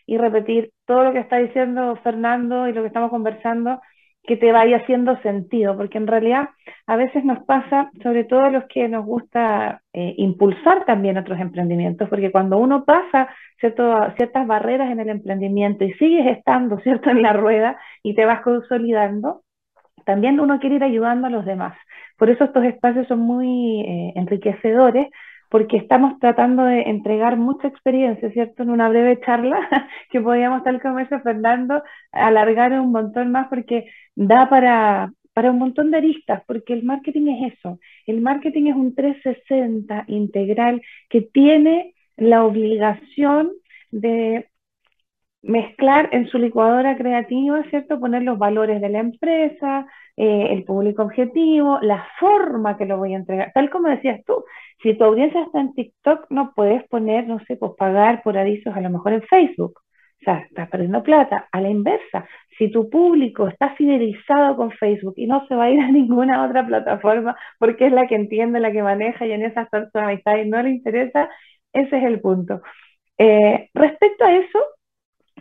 y 0.05 0.17
repetir 0.17 0.71
todo 0.85 1.03
lo 1.03 1.13
que 1.13 1.19
está 1.19 1.37
diciendo 1.37 1.95
Fernando 2.03 2.67
y 2.67 2.73
lo 2.73 2.81
que 2.81 2.87
estamos 2.87 3.09
conversando 3.09 3.79
que 4.23 4.37
te 4.37 4.51
vaya 4.51 4.77
haciendo 4.77 5.19
sentido, 5.21 5.75
porque 5.75 5.97
en 5.97 6.05
realidad 6.05 6.49
a 6.85 6.95
veces 6.97 7.23
nos 7.23 7.43
pasa, 7.45 7.89
sobre 8.03 8.25
todo 8.25 8.41
a 8.41 8.51
los 8.51 8.65
que 8.65 8.87
nos 8.87 9.05
gusta 9.05 9.81
eh, 9.91 10.13
impulsar 10.17 10.85
también 10.85 11.17
otros 11.17 11.39
emprendimientos, 11.39 12.07
porque 12.09 12.31
cuando 12.31 12.57
uno 12.57 12.85
pasa 12.85 13.29
ciertas 13.59 14.47
barreras 14.47 14.91
en 14.91 14.99
el 14.99 15.09
emprendimiento 15.09 15.83
y 15.83 15.93
sigues 15.93 16.27
estando 16.37 16.79
cierto 16.83 17.09
en 17.09 17.23
la 17.23 17.33
rueda 17.33 17.79
y 18.03 18.13
te 18.13 18.25
vas 18.25 18.41
consolidando, 18.41 19.41
también 20.05 20.39
uno 20.39 20.59
quiere 20.59 20.75
ir 20.75 20.83
ayudando 20.83 21.27
a 21.27 21.31
los 21.31 21.45
demás. 21.45 21.75
Por 22.17 22.29
eso 22.29 22.43
estos 22.43 22.63
espacios 22.65 23.07
son 23.07 23.19
muy 23.19 23.81
eh, 23.81 24.13
enriquecedores, 24.15 25.07
porque 25.49 25.77
estamos 25.77 26.19
tratando 26.19 26.63
de 26.63 26.83
entregar 26.83 27.37
mucha 27.37 27.67
experiencia, 27.67 28.31
¿cierto? 28.31 28.63
En 28.63 28.69
una 28.69 28.89
breve 28.89 29.19
charla 29.21 29.59
que 30.11 30.21
podíamos, 30.21 30.63
tal 30.63 30.81
como 30.81 30.99
eso, 30.99 31.19
Fernando, 31.21 31.83
alargar 32.11 32.71
un 32.73 32.91
montón 32.91 33.31
más 33.31 33.47
porque 33.49 33.89
da 34.15 34.49
para, 34.49 35.11
para 35.33 35.51
un 35.51 35.59
montón 35.59 35.91
de 35.91 35.97
aristas, 35.97 36.43
porque 36.45 36.73
el 36.73 36.83
marketing 36.83 37.27
es 37.27 37.53
eso. 37.53 37.79
El 38.05 38.21
marketing 38.21 38.67
es 38.67 38.75
un 38.75 38.93
360 38.95 40.05
integral 40.07 40.81
que 41.09 41.21
tiene 41.21 41.95
la 42.15 42.43
obligación 42.43 43.51
de 43.91 44.48
mezclar 45.41 46.09
en 46.11 46.27
su 46.27 46.37
licuadora 46.37 46.97
creativa, 46.97 47.63
¿cierto? 47.69 47.99
Poner 47.99 48.23
los 48.23 48.37
valores 48.37 48.81
de 48.81 48.89
la 48.89 48.99
empresa, 48.99 49.87
eh, 50.17 50.47
el 50.51 50.63
público 50.65 51.03
objetivo, 51.03 51.79
la 51.81 52.05
forma 52.19 52.77
que 52.77 52.85
lo 52.85 52.97
voy 52.97 53.13
a 53.13 53.17
entregar. 53.17 53.51
Tal 53.53 53.69
como 53.69 53.89
decías 53.89 54.21
tú, 54.25 54.43
si 54.83 54.93
tu 54.97 55.03
audiencia 55.05 55.43
está 55.43 55.61
en 55.61 55.73
TikTok, 55.73 56.27
no 56.29 56.53
puedes 56.55 56.87
poner, 56.89 57.27
no 57.27 57.39
sé, 57.45 57.55
pues 57.55 57.71
pagar 57.77 58.21
por 58.23 58.37
avisos 58.37 58.75
a 58.75 58.81
lo 58.81 58.89
mejor 58.89 59.13
en 59.13 59.23
Facebook. 59.23 59.79
O 60.21 60.25
sea, 60.25 60.39
estás 60.39 60.69
perdiendo 60.69 61.03
plata. 61.03 61.47
A 61.51 61.61
la 61.61 61.69
inversa, 61.69 62.27
si 62.57 62.69
tu 62.69 62.89
público 62.89 63.47
está 63.47 63.75
fidelizado 63.75 64.57
con 64.57 64.71
Facebook 64.71 65.13
y 65.15 65.27
no 65.27 65.47
se 65.47 65.55
va 65.55 65.65
a 65.65 65.69
ir 65.71 65.79
a 65.79 65.87
ninguna 65.91 66.45
otra 66.45 66.65
plataforma 66.67 67.35
porque 67.57 67.87
es 67.87 67.93
la 67.93 68.07
que 68.07 68.15
entiende, 68.15 68.59
la 68.59 68.71
que 68.71 68.83
maneja 68.83 69.25
y 69.25 69.31
en 69.31 69.43
esas 69.43 69.67
está 69.73 70.37
y 70.41 70.49
no 70.49 70.61
le 70.61 70.71
interesa, 70.71 71.29
ese 71.73 71.97
es 71.97 72.03
el 72.03 72.19
punto. 72.21 72.61
Eh, 73.17 73.69
respecto 73.73 74.25
a 74.25 74.33
eso, 74.33 74.59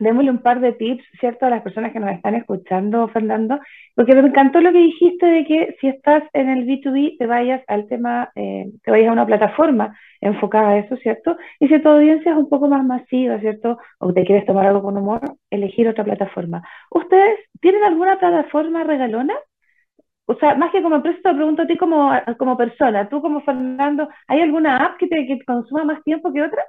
démosle 0.01 0.31
un 0.31 0.43
par 0.43 0.61
de 0.61 0.73
tips, 0.73 1.05
¿cierto?, 1.21 1.47
a 1.47 1.51
las 1.51 1.63
personas 1.63 1.93
que 1.93 2.01
nos 2.01 2.11
están 2.13 2.35
escuchando, 2.35 3.09
Fernando, 3.09 3.59
porque 3.95 4.15
me 4.15 4.29
encantó 4.29 4.61
lo 4.61 4.73
que 4.73 4.79
dijiste 4.79 5.27
de 5.27 5.45
que 5.45 5.77
si 5.81 5.89
estás 5.89 6.23
en 6.33 6.49
el 6.49 6.67
B2B, 6.67 7.17
te 7.19 7.27
vayas 7.27 7.63
al 7.69 7.87
tema, 7.89 8.31
eh, 8.35 8.71
te 8.83 8.91
vayas 8.91 9.09
a 9.09 9.13
una 9.13 9.27
plataforma 9.27 9.97
enfocada 10.21 10.71
a 10.71 10.79
eso, 10.79 10.97
¿cierto? 10.97 11.37
Y 11.61 11.69
si 11.69 11.79
tu 11.81 11.89
audiencia 11.89 12.33
es 12.33 12.39
un 12.39 12.49
poco 12.49 12.69
más 12.69 12.85
masiva, 12.85 13.39
¿cierto?, 13.41 13.79
o 13.99 14.13
te 14.13 14.25
quieres 14.25 14.47
tomar 14.47 14.67
algo 14.67 14.83
con 14.83 14.97
humor, 14.97 15.21
elegir 15.51 15.89
otra 15.89 16.05
plataforma. 16.05 16.63
¿Ustedes 16.91 17.39
tienen 17.61 17.85
alguna 17.85 18.19
plataforma 18.19 18.85
regalona? 18.85 19.35
O 20.27 20.35
sea, 20.37 20.55
más 20.55 20.71
que 20.73 20.83
como 20.83 20.97
empresa, 20.97 21.21
te 21.23 21.35
pregunto 21.35 21.63
a 21.63 21.67
ti 21.67 21.77
como, 21.79 22.13
como 22.39 22.57
persona, 22.57 23.09
tú 23.09 23.23
como 23.23 23.41
Fernando, 23.43 24.09
¿hay 24.27 24.41
alguna 24.43 24.77
app 24.85 24.99
que 24.99 25.09
te 25.09 25.27
que 25.27 25.45
consuma 25.45 25.85
más 25.85 26.03
tiempo 26.05 26.33
que 26.33 26.43
otra? 26.43 26.65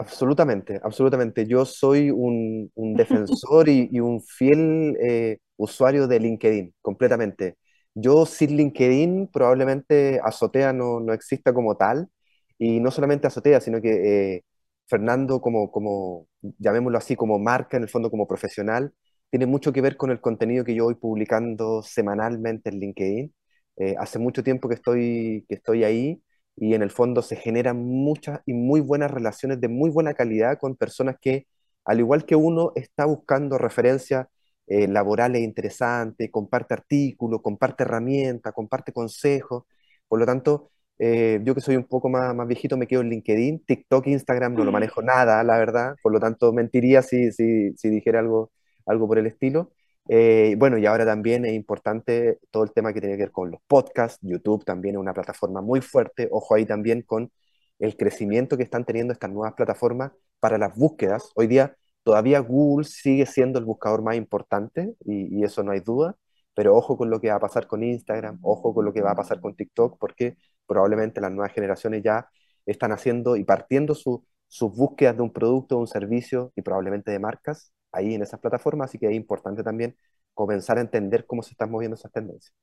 Absolutamente, 0.00 0.80
absolutamente. 0.82 1.46
Yo 1.46 1.66
soy 1.66 2.10
un, 2.10 2.70
defensor 2.96 3.68
y, 3.68 4.00
un 4.00 4.22
fiel 4.22 4.96
eh, 4.98 5.38
usuario 5.58 6.08
de 6.08 6.18
LinkedIn, 6.18 6.74
completamente. 6.80 7.58
Yo 7.94 8.24
sin 8.24 8.56
LinkedIn 8.56 9.28
probablemente 9.30 10.18
Azotea 10.24 10.72
no, 10.72 11.00
no 11.00 11.12
exista 11.12 11.52
como 11.52 11.76
tal, 11.76 12.08
y 12.58 12.80
no 12.80 12.90
solamente 12.90 13.26
Azotea, 13.26 13.60
sino 13.60 13.82
que 13.82 14.36
eh, 14.36 14.44
Fernando 14.88 15.40
como, 15.42 15.70
como, 15.70 16.28
llamémoslo 16.58 16.96
así, 16.96 17.14
como 17.14 17.38
marca, 17.38 17.76
en 17.76 17.82
el 17.82 17.90
fondo 17.90 18.10
como 18.10 18.26
profesional, 18.26 18.94
tiene 19.28 19.44
mucho 19.46 19.70
que 19.70 19.82
ver 19.82 19.98
con 19.98 20.10
el 20.10 20.20
contenido 20.22 20.64
que 20.64 20.74
yo 20.74 20.84
voy 20.84 20.94
publicando 20.94 21.82
semanalmente 21.82 22.70
en 22.70 22.80
LinkedIn. 22.80 23.34
Eh, 23.76 23.96
hace 23.98 24.18
mucho 24.18 24.42
tiempo 24.42 24.66
que 24.68 24.76
estoy, 24.76 25.44
que 25.48 25.56
estoy 25.56 25.84
ahí 25.84 26.22
y 26.56 26.74
en 26.74 26.82
el 26.82 26.90
fondo 26.90 27.22
se 27.22 27.36
generan 27.36 27.78
muchas 27.84 28.40
y 28.46 28.52
muy 28.54 28.80
buenas 28.80 29.10
relaciones 29.10 29.60
de 29.60 29.68
muy 29.68 29.90
buena 29.90 30.14
calidad 30.14 30.58
con 30.58 30.76
personas 30.76 31.16
que, 31.20 31.46
al 31.84 32.00
igual 32.00 32.24
que 32.26 32.36
uno, 32.36 32.72
está 32.76 33.06
buscando 33.06 33.58
referencias 33.58 34.26
eh, 34.66 34.86
laborales 34.88 35.42
interesantes, 35.42 36.30
comparte 36.30 36.74
artículos, 36.74 37.40
comparte 37.42 37.84
herramientas, 37.84 38.52
comparte 38.52 38.92
consejos. 38.92 39.64
Por 40.06 40.20
lo 40.20 40.26
tanto, 40.26 40.70
eh, 40.98 41.40
yo 41.44 41.54
que 41.54 41.60
soy 41.60 41.76
un 41.76 41.84
poco 41.84 42.08
más, 42.08 42.34
más 42.34 42.46
viejito 42.46 42.76
me 42.76 42.86
quedo 42.86 43.00
en 43.00 43.08
LinkedIn, 43.10 43.64
TikTok, 43.64 44.06
Instagram 44.06 44.54
no 44.54 44.64
lo 44.64 44.72
manejo 44.72 45.02
nada, 45.02 45.42
la 45.42 45.58
verdad. 45.58 45.96
Por 46.02 46.12
lo 46.12 46.20
tanto, 46.20 46.52
mentiría 46.52 47.02
si, 47.02 47.32
si, 47.32 47.72
si 47.76 47.88
dijera 47.88 48.20
algo, 48.20 48.52
algo 48.86 49.08
por 49.08 49.18
el 49.18 49.26
estilo. 49.26 49.72
Eh, 50.12 50.56
bueno, 50.58 50.76
y 50.76 50.86
ahora 50.86 51.06
también 51.06 51.44
es 51.44 51.52
importante 51.54 52.40
todo 52.50 52.64
el 52.64 52.72
tema 52.72 52.92
que 52.92 53.00
tiene 53.00 53.16
que 53.16 53.22
ver 53.24 53.32
con 53.32 53.50
los 53.52 53.60
podcasts. 53.68 54.18
YouTube 54.22 54.64
también 54.64 54.96
es 54.96 55.00
una 55.00 55.14
plataforma 55.14 55.60
muy 55.60 55.80
fuerte. 55.80 56.28
Ojo 56.32 56.54
ahí 56.56 56.66
también 56.66 57.02
con 57.02 57.30
el 57.78 57.96
crecimiento 57.96 58.56
que 58.56 58.64
están 58.64 58.84
teniendo 58.84 59.12
estas 59.12 59.30
nuevas 59.30 59.54
plataformas 59.54 60.10
para 60.40 60.58
las 60.58 60.76
búsquedas. 60.76 61.30
Hoy 61.36 61.46
día 61.46 61.76
todavía 62.02 62.40
Google 62.40 62.84
sigue 62.86 63.24
siendo 63.24 63.60
el 63.60 63.64
buscador 63.64 64.02
más 64.02 64.16
importante 64.16 64.94
y, 65.04 65.44
eso 65.44 65.62
no 65.62 65.72
hay 65.72 65.80
duda, 65.80 66.16
pero 66.54 66.74
ojo 66.76 66.96
con 66.96 67.08
lo 67.10 67.20
que 67.20 67.30
va 67.30 67.36
a 67.36 67.40
pasar 67.40 67.66
con 67.68 67.82
Instagram, 67.84 68.40
ojo 68.42 68.74
con 68.74 68.84
lo 68.84 68.92
que 68.92 69.02
va 69.02 69.12
a 69.12 69.14
pasar 69.16 69.40
con 69.40 69.54
TikTok, 69.54 69.98
porque 69.98 70.36
probablemente 70.66 71.20
las 71.20 71.30
nuevas 71.32 71.52
generaciones 71.52 72.02
ya 72.02 72.28
están 72.66 72.92
haciendo 72.92 73.36
y 73.36 73.44
partiendo 73.44 73.94
sus 73.94 74.22
búsquedas 74.76 75.16
de 75.16 75.22
un 75.22 75.32
producto, 75.32 75.76
de 75.76 75.80
un 75.82 75.86
servicio 75.86 76.52
y 76.56 76.62
probablemente 76.62 77.12
de 77.12 77.18
marcas 77.20 77.72
ahí 77.92 78.14
en 78.14 78.22
esas 78.22 78.40
plataformas, 78.40 78.90
así 78.90 78.98
que 78.98 79.06
es 79.06 79.14
importante 79.14 79.62
también 79.62 79.96
comenzar 80.34 80.78
a 80.78 80.80
entender 80.82 81.26
cómo 81.26 81.42
se 81.42 81.52
están 81.52 81.70
moviendo 81.70 81.96
esas 81.96 82.12
tendencias. 82.12 82.54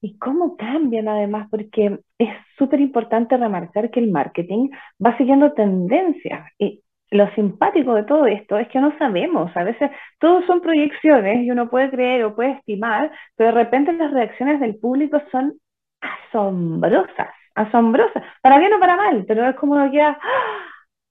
Y 0.00 0.18
cómo 0.18 0.56
cambian 0.56 1.08
además, 1.08 1.48
porque 1.50 1.98
es 2.18 2.28
súper 2.58 2.80
importante 2.80 3.36
remarcar 3.36 3.90
que 3.90 4.00
el 4.00 4.10
marketing 4.10 4.70
va 5.04 5.16
siguiendo 5.16 5.52
tendencias. 5.52 6.46
Y 6.58 6.82
lo 7.10 7.30
simpático 7.34 7.94
de 7.94 8.04
todo 8.04 8.26
esto 8.26 8.58
es 8.58 8.68
que 8.68 8.80
no 8.80 8.96
sabemos, 8.98 9.56
a 9.56 9.64
veces 9.64 9.90
todos 10.18 10.44
son 10.46 10.60
proyecciones 10.60 11.44
y 11.44 11.50
uno 11.50 11.70
puede 11.70 11.90
creer 11.90 12.24
o 12.24 12.34
puede 12.34 12.52
estimar, 12.52 13.10
pero 13.36 13.50
de 13.54 13.64
repente 13.64 13.92
las 13.92 14.12
reacciones 14.12 14.60
del 14.60 14.76
público 14.76 15.20
son 15.30 15.54
asombrosas, 16.00 17.28
asombrosas, 17.54 18.22
para 18.42 18.58
bien 18.58 18.72
o 18.74 18.80
para 18.80 18.96
mal, 18.96 19.24
pero 19.26 19.48
es 19.48 19.56
como 19.56 19.90
que 19.90 20.00
¡ah! 20.02 20.18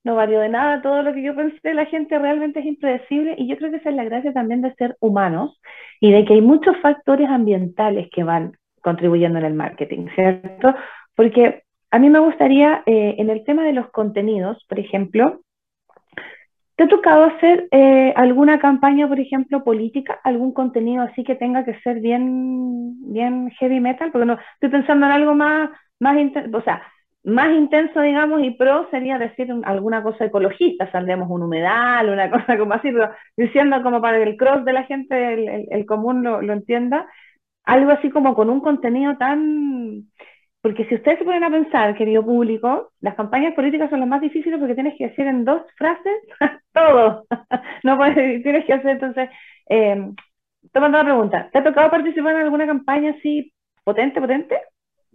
No 0.05 0.15
varió 0.15 0.39
de 0.39 0.49
nada, 0.49 0.81
todo 0.83 1.01
lo 1.01 1.13
que 1.13 1.23
yo 1.23 1.35
pensé, 1.35 1.73
la 1.73 1.87
gente 1.87 2.17
realmente 2.19 2.59
es 2.59 2.65
impredecible 2.67 3.35
y 3.37 3.47
yo 3.47 3.57
creo 3.57 3.71
que 3.71 3.77
esa 3.77 3.89
es 3.89 3.95
la 3.95 4.03
gracia 4.03 4.31
también 4.31 4.61
de 4.61 4.73
ser 4.75 4.95
humanos 4.99 5.59
y 5.99 6.11
de 6.11 6.23
que 6.23 6.35
hay 6.35 6.41
muchos 6.41 6.77
factores 6.77 7.27
ambientales 7.27 8.07
que 8.11 8.23
van 8.23 8.53
contribuyendo 8.81 9.39
en 9.39 9.45
el 9.45 9.55
marketing, 9.55 10.07
¿cierto? 10.13 10.75
Porque 11.15 11.63
a 11.89 11.97
mí 11.97 12.11
me 12.11 12.19
gustaría, 12.19 12.83
eh, 12.85 13.15
en 13.17 13.31
el 13.31 13.43
tema 13.45 13.63
de 13.63 13.73
los 13.73 13.89
contenidos, 13.89 14.63
por 14.69 14.79
ejemplo, 14.79 15.41
¿te 16.75 16.83
ha 16.83 16.87
tocado 16.87 17.23
hacer 17.23 17.67
eh, 17.71 18.13
alguna 18.15 18.59
campaña, 18.59 19.07
por 19.07 19.19
ejemplo, 19.19 19.63
política, 19.63 20.19
algún 20.23 20.53
contenido 20.53 21.01
así 21.01 21.23
que 21.23 21.33
tenga 21.33 21.65
que 21.65 21.79
ser 21.79 21.99
bien, 21.99 23.11
bien 23.11 23.49
heavy 23.59 23.79
metal? 23.79 24.11
Porque 24.11 24.27
no, 24.27 24.37
estoy 24.53 24.69
pensando 24.69 25.07
en 25.07 25.13
algo 25.13 25.33
más, 25.33 25.71
más 25.99 26.15
o 26.53 26.61
sea, 26.61 26.83
más 27.25 27.49
intenso, 27.51 28.01
digamos, 28.01 28.43
y 28.43 28.51
pro 28.51 28.87
sería 28.91 29.17
decir 29.17 29.51
alguna 29.63 30.03
cosa 30.03 30.25
ecologista, 30.25 30.91
saldremos 30.91 31.29
un 31.29 31.43
humedal, 31.43 32.09
una 32.09 32.29
cosa 32.31 32.57
como 32.57 32.73
así, 32.73 32.91
pero 32.91 33.09
diciendo 33.35 33.81
como 33.83 34.01
para 34.01 34.17
que 34.17 34.23
el 34.23 34.37
cross 34.37 34.63
de 34.63 34.73
la 34.73 34.83
gente, 34.83 35.67
el, 35.71 35.85
común 35.85 36.23
lo, 36.23 36.53
entienda, 36.53 37.07
algo 37.63 37.91
así 37.91 38.09
como 38.09 38.35
con 38.35 38.49
un 38.49 38.61
contenido 38.61 39.17
tan... 39.17 40.05
Porque 40.61 40.85
si 40.85 40.95
ustedes 40.95 41.19
se 41.19 41.25
ponen 41.25 41.43
a 41.43 41.51
pensar, 41.51 41.95
querido 41.95 42.25
público, 42.25 42.91
las 42.99 43.15
campañas 43.15 43.53
políticas 43.53 43.89
son 43.89 43.99
las 43.99 44.09
más 44.09 44.21
difíciles 44.21 44.59
porque 44.59 44.73
tienes 44.73 44.95
que 44.97 45.09
decir 45.09 45.27
en 45.27 45.45
dos 45.45 45.61
frases 45.77 46.13
todo. 46.73 47.25
no 47.83 47.97
puedes, 47.97 48.43
tienes 48.43 48.65
que 48.65 48.73
hacer 48.73 48.91
entonces... 48.91 49.29
Eh, 49.69 50.11
tomando 50.71 50.97
la 50.97 51.03
pregunta, 51.03 51.49
¿te 51.51 51.59
ha 51.59 51.63
tocado 51.63 51.89
participar 51.91 52.35
en 52.35 52.41
alguna 52.41 52.65
campaña 52.65 53.11
así 53.11 53.53
potente, 53.83 54.19
potente? 54.19 54.59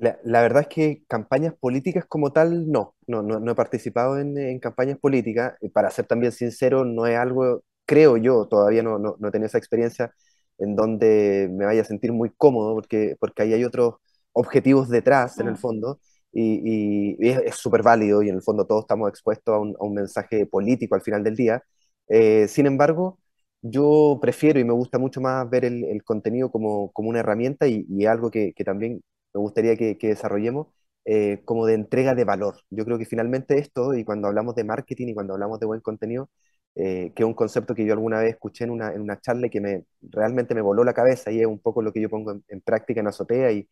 La, 0.00 0.40
verdad 0.40 0.62
es 0.62 0.68
que 0.68 1.04
campañas 1.08 1.54
políticas 1.60 2.06
como 2.06 2.32
tal, 2.32 2.70
no, 2.70 2.94
no, 3.06 3.22
no, 3.22 3.52
he 3.52 3.54
participado 3.54 4.18
en, 4.18 4.58
campañas 4.58 4.98
políticas. 4.98 5.54
Para 5.74 5.90
ser 5.90 6.06
también 6.06 6.32
sincero, 6.32 6.86
no 6.86 7.06
es 7.06 7.18
algo, 7.18 7.62
creo 7.84 8.16
yo, 8.16 8.46
todavía 8.48 8.82
no, 8.82 8.98
no, 8.98 9.16
no 9.18 9.28
esa 9.28 9.58
experiencia 9.58 10.14
en 10.58 10.74
donde 10.74 11.48
me 11.52 11.66
vaya 11.66 11.82
a 11.82 11.84
sentir 11.84 12.12
muy 12.12 12.30
cómodo, 12.30 12.74
porque, 12.74 13.16
porque 13.20 13.42
ahí 13.42 13.52
hay 13.52 13.64
otros 13.64 13.96
objetivos 14.32 14.88
detrás, 14.88 15.38
en 15.38 15.48
el 15.48 15.56
fondo, 15.58 16.00
y, 16.32 17.16
es 17.20 17.56
súper 17.56 17.82
válido, 17.82 18.22
y 18.22 18.30
en 18.30 18.36
el 18.36 18.42
fondo 18.42 18.66
todos 18.66 18.84
estamos 18.84 19.08
expuestos 19.10 19.54
a 19.54 19.58
un, 19.58 19.94
mensaje 19.94 20.46
político 20.46 20.94
al 20.94 21.02
final 21.02 21.22
del 21.24 21.36
día. 21.36 21.62
Eh, 22.08 22.48
sin 22.48 22.66
embargo, 22.66 23.18
yo 23.62 24.18
prefiero 24.22 24.60
y 24.60 24.64
me 24.64 24.72
gusta 24.72 24.98
mucho 24.98 25.20
más 25.20 25.48
ver 25.50 25.64
el, 25.66 26.02
contenido 26.04 26.50
como, 26.50 26.90
como, 26.92 27.10
una 27.10 27.20
herramienta 27.20 27.66
y, 27.68 27.86
y 27.88 28.06
algo 28.06 28.30
que, 28.30 28.52
que, 28.54 28.64
también 28.64 29.02
me 29.34 29.40
gustaría 29.40 29.76
que, 29.76 29.96
desarrollemos 30.00 30.68
eh, 31.04 31.42
como 31.44 31.66
de 31.66 31.74
entrega 31.74 32.14
de 32.14 32.24
valor. 32.24 32.56
Yo 32.70 32.84
creo 32.84 32.98
que 32.98 33.06
finalmente 33.06 33.58
esto, 33.58 33.94
y 33.94 34.04
cuando 34.04 34.28
hablamos 34.28 34.54
de 34.54 34.64
marketing 34.64 35.08
y 35.08 35.14
cuando 35.14 35.34
hablamos 35.34 35.60
de 35.60 35.66
buen 35.66 35.80
contenido, 35.80 36.30
eh, 36.76 37.12
que 37.14 37.22
es 37.24 37.26
un 37.26 37.34
concepto 37.34 37.74
que 37.74 37.84
yo 37.84 37.92
alguna 37.92 38.20
vez 38.20 38.30
escuché 38.34 38.64
en 38.64 38.70
una, 38.70 38.92
en 38.92 39.00
una 39.00 39.20
charla 39.20 39.48
que 39.48 39.60
me, 39.60 39.84
realmente 40.02 40.54
me 40.54 40.60
voló 40.60 40.84
la 40.84 40.94
cabeza 40.94 41.32
y 41.32 41.40
es 41.40 41.46
un 41.46 41.58
poco 41.58 41.82
lo 41.82 41.92
que 41.92 42.00
yo 42.00 42.08
pongo 42.08 42.32
en, 42.48 42.60
práctica 42.60 43.00
en 43.00 43.08
Azotea 43.08 43.50
y, 43.52 43.68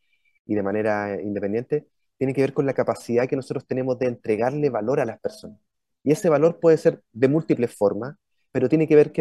y, 0.46 0.54
de 0.54 0.62
manera 0.62 1.20
independiente, 1.20 1.86
tiene 2.16 2.34
que 2.34 2.40
ver 2.40 2.52
con 2.52 2.66
la 2.66 2.74
capacidad 2.74 3.28
que 3.28 3.36
nosotros 3.36 3.66
tenemos 3.66 3.98
de 3.98 4.06
entregarle 4.06 4.70
valor 4.70 5.00
a 5.00 5.04
las 5.04 5.20
personas. 5.20 5.58
Y 6.02 6.12
ese 6.12 6.28
valor 6.28 6.58
puede 6.60 6.76
ser 6.78 7.02
de 7.12 7.28
múltiples 7.28 7.74
formas, 7.74 8.16
pero 8.52 8.68
tiene 8.68 8.88
que 8.88 8.96
ver 8.96 9.12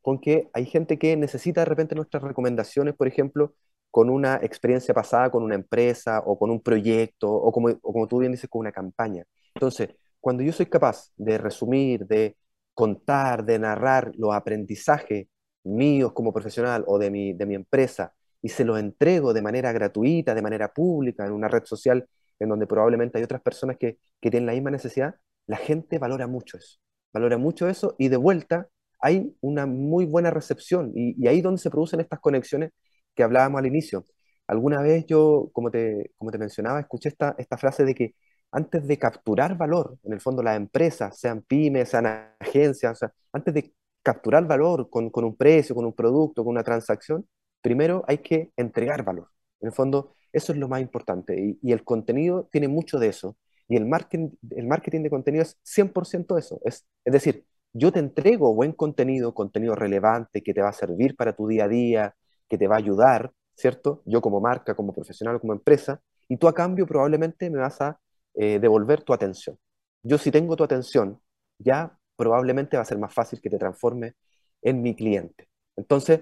con 0.00 0.20
que 0.20 0.48
hay 0.52 0.66
gente 0.66 0.98
que 0.98 1.16
necesita 1.16 1.62
de 1.62 1.64
repente 1.66 1.94
nuestras 1.94 2.22
recomendaciones, 2.22 2.94
por 2.94 3.08
ejemplo, 3.08 3.54
con 3.92 4.08
una 4.08 4.36
experiencia 4.36 4.94
pasada 4.94 5.30
con 5.30 5.42
una 5.42 5.54
empresa 5.54 6.22
o 6.24 6.38
con 6.38 6.50
un 6.50 6.62
proyecto 6.62 7.30
o 7.30 7.52
como, 7.52 7.78
como 7.80 8.08
tú 8.08 8.18
bien 8.20 8.32
dices, 8.32 8.48
con 8.48 8.60
una 8.60 8.72
campaña. 8.72 9.22
Entonces, 9.54 9.90
cuando 10.18 10.42
yo 10.42 10.50
soy 10.50 10.66
capaz 10.66 11.10
de 11.14 11.36
resumir, 11.36 12.06
de 12.06 12.38
contar, 12.72 13.44
de 13.44 13.58
narrar 13.58 14.10
los 14.16 14.34
aprendizajes 14.34 15.26
míos 15.64 16.12
como 16.14 16.32
profesional 16.32 16.84
o 16.86 16.98
de 16.98 17.10
mi, 17.10 17.34
de 17.34 17.44
mi 17.44 17.54
empresa 17.54 18.14
y 18.40 18.48
se 18.48 18.64
los 18.64 18.78
entrego 18.80 19.34
de 19.34 19.42
manera 19.42 19.72
gratuita, 19.72 20.34
de 20.34 20.40
manera 20.40 20.72
pública, 20.72 21.26
en 21.26 21.32
una 21.32 21.48
red 21.48 21.64
social 21.66 22.08
en 22.40 22.48
donde 22.48 22.66
probablemente 22.66 23.18
hay 23.18 23.24
otras 23.24 23.42
personas 23.42 23.76
que, 23.76 23.98
que 24.22 24.30
tienen 24.30 24.46
la 24.46 24.54
misma 24.54 24.70
necesidad, 24.70 25.16
la 25.46 25.58
gente 25.58 25.98
valora 25.98 26.26
mucho 26.26 26.56
eso. 26.56 26.78
Valora 27.12 27.36
mucho 27.36 27.68
eso 27.68 27.94
y 27.98 28.08
de 28.08 28.16
vuelta 28.16 28.68
hay 29.00 29.36
una 29.42 29.66
muy 29.66 30.06
buena 30.06 30.30
recepción 30.30 30.92
y, 30.94 31.14
y 31.22 31.28
ahí 31.28 31.42
donde 31.42 31.60
se 31.60 31.68
producen 31.68 32.00
estas 32.00 32.20
conexiones 32.20 32.70
que 33.14 33.22
hablábamos 33.22 33.60
al 33.60 33.66
inicio. 33.66 34.06
Alguna 34.46 34.82
vez 34.82 35.06
yo, 35.06 35.50
como 35.52 35.70
te, 35.70 36.12
como 36.18 36.30
te 36.30 36.38
mencionaba, 36.38 36.80
escuché 36.80 37.08
esta, 37.08 37.34
esta 37.38 37.56
frase 37.56 37.84
de 37.84 37.94
que 37.94 38.14
antes 38.52 38.86
de 38.86 38.98
capturar 38.98 39.56
valor, 39.56 39.98
en 40.04 40.12
el 40.12 40.20
fondo 40.20 40.42
las 40.42 40.56
empresas, 40.56 41.18
sean 41.18 41.42
pymes, 41.42 41.88
sean 41.88 42.06
agencias, 42.38 43.00
antes 43.32 43.54
de 43.54 43.74
capturar 44.02 44.46
valor 44.46 44.90
con, 44.90 45.10
con, 45.10 45.24
un 45.24 45.36
precio, 45.36 45.74
con 45.74 45.86
un 45.86 45.94
producto, 45.94 46.44
con 46.44 46.52
una 46.52 46.62
transacción, 46.62 47.26
primero 47.62 48.04
hay 48.06 48.18
que 48.18 48.52
entregar 48.56 49.04
valor. 49.04 49.28
En 49.60 49.68
el 49.68 49.72
fondo, 49.72 50.14
eso 50.32 50.52
es 50.52 50.58
lo 50.58 50.68
más 50.68 50.80
importante 50.80 51.58
y, 51.62 51.72
el 51.72 51.84
contenido 51.84 52.48
tiene 52.52 52.68
mucho 52.68 52.98
de 52.98 53.08
eso. 53.08 53.36
Y 53.68 53.76
el 53.76 53.86
marketing, 53.86 54.30
el 54.50 54.66
marketing 54.66 55.02
de 55.02 55.10
contenido 55.10 55.42
es 55.42 55.58
100% 55.64 56.38
eso. 56.38 56.60
Es, 56.64 56.86
es 57.04 57.12
decir, 57.12 57.46
yo 57.72 57.92
te 57.92 58.00
entrego 58.00 58.54
buen 58.54 58.72
contenido, 58.72 59.34
contenido 59.34 59.74
relevante 59.74 60.42
que 60.42 60.52
te 60.52 60.60
va 60.60 60.68
a 60.70 60.72
servir 60.72 61.16
para 61.16 61.34
tu 61.34 61.46
día 61.48 61.64
a 61.64 61.68
día, 61.68 62.14
que 62.52 62.58
te 62.58 62.68
va 62.68 62.74
a 62.74 62.78
ayudar, 62.78 63.32
¿cierto? 63.54 64.02
Yo 64.04 64.20
como 64.20 64.38
marca, 64.38 64.74
como 64.74 64.92
profesional, 64.92 65.40
como 65.40 65.54
empresa, 65.54 66.02
y 66.28 66.36
tú 66.36 66.48
a 66.48 66.54
cambio 66.54 66.86
probablemente 66.86 67.48
me 67.48 67.58
vas 67.58 67.80
a 67.80 67.98
eh, 68.34 68.58
devolver 68.58 69.02
tu 69.02 69.14
atención. 69.14 69.58
Yo 70.02 70.18
si 70.18 70.30
tengo 70.30 70.54
tu 70.54 70.62
atención, 70.62 71.18
ya 71.58 71.96
probablemente 72.14 72.76
va 72.76 72.82
a 72.82 72.84
ser 72.84 72.98
más 72.98 73.14
fácil 73.14 73.40
que 73.40 73.48
te 73.48 73.56
transforme 73.56 74.16
en 74.60 74.82
mi 74.82 74.94
cliente. 74.94 75.48
Entonces, 75.76 76.20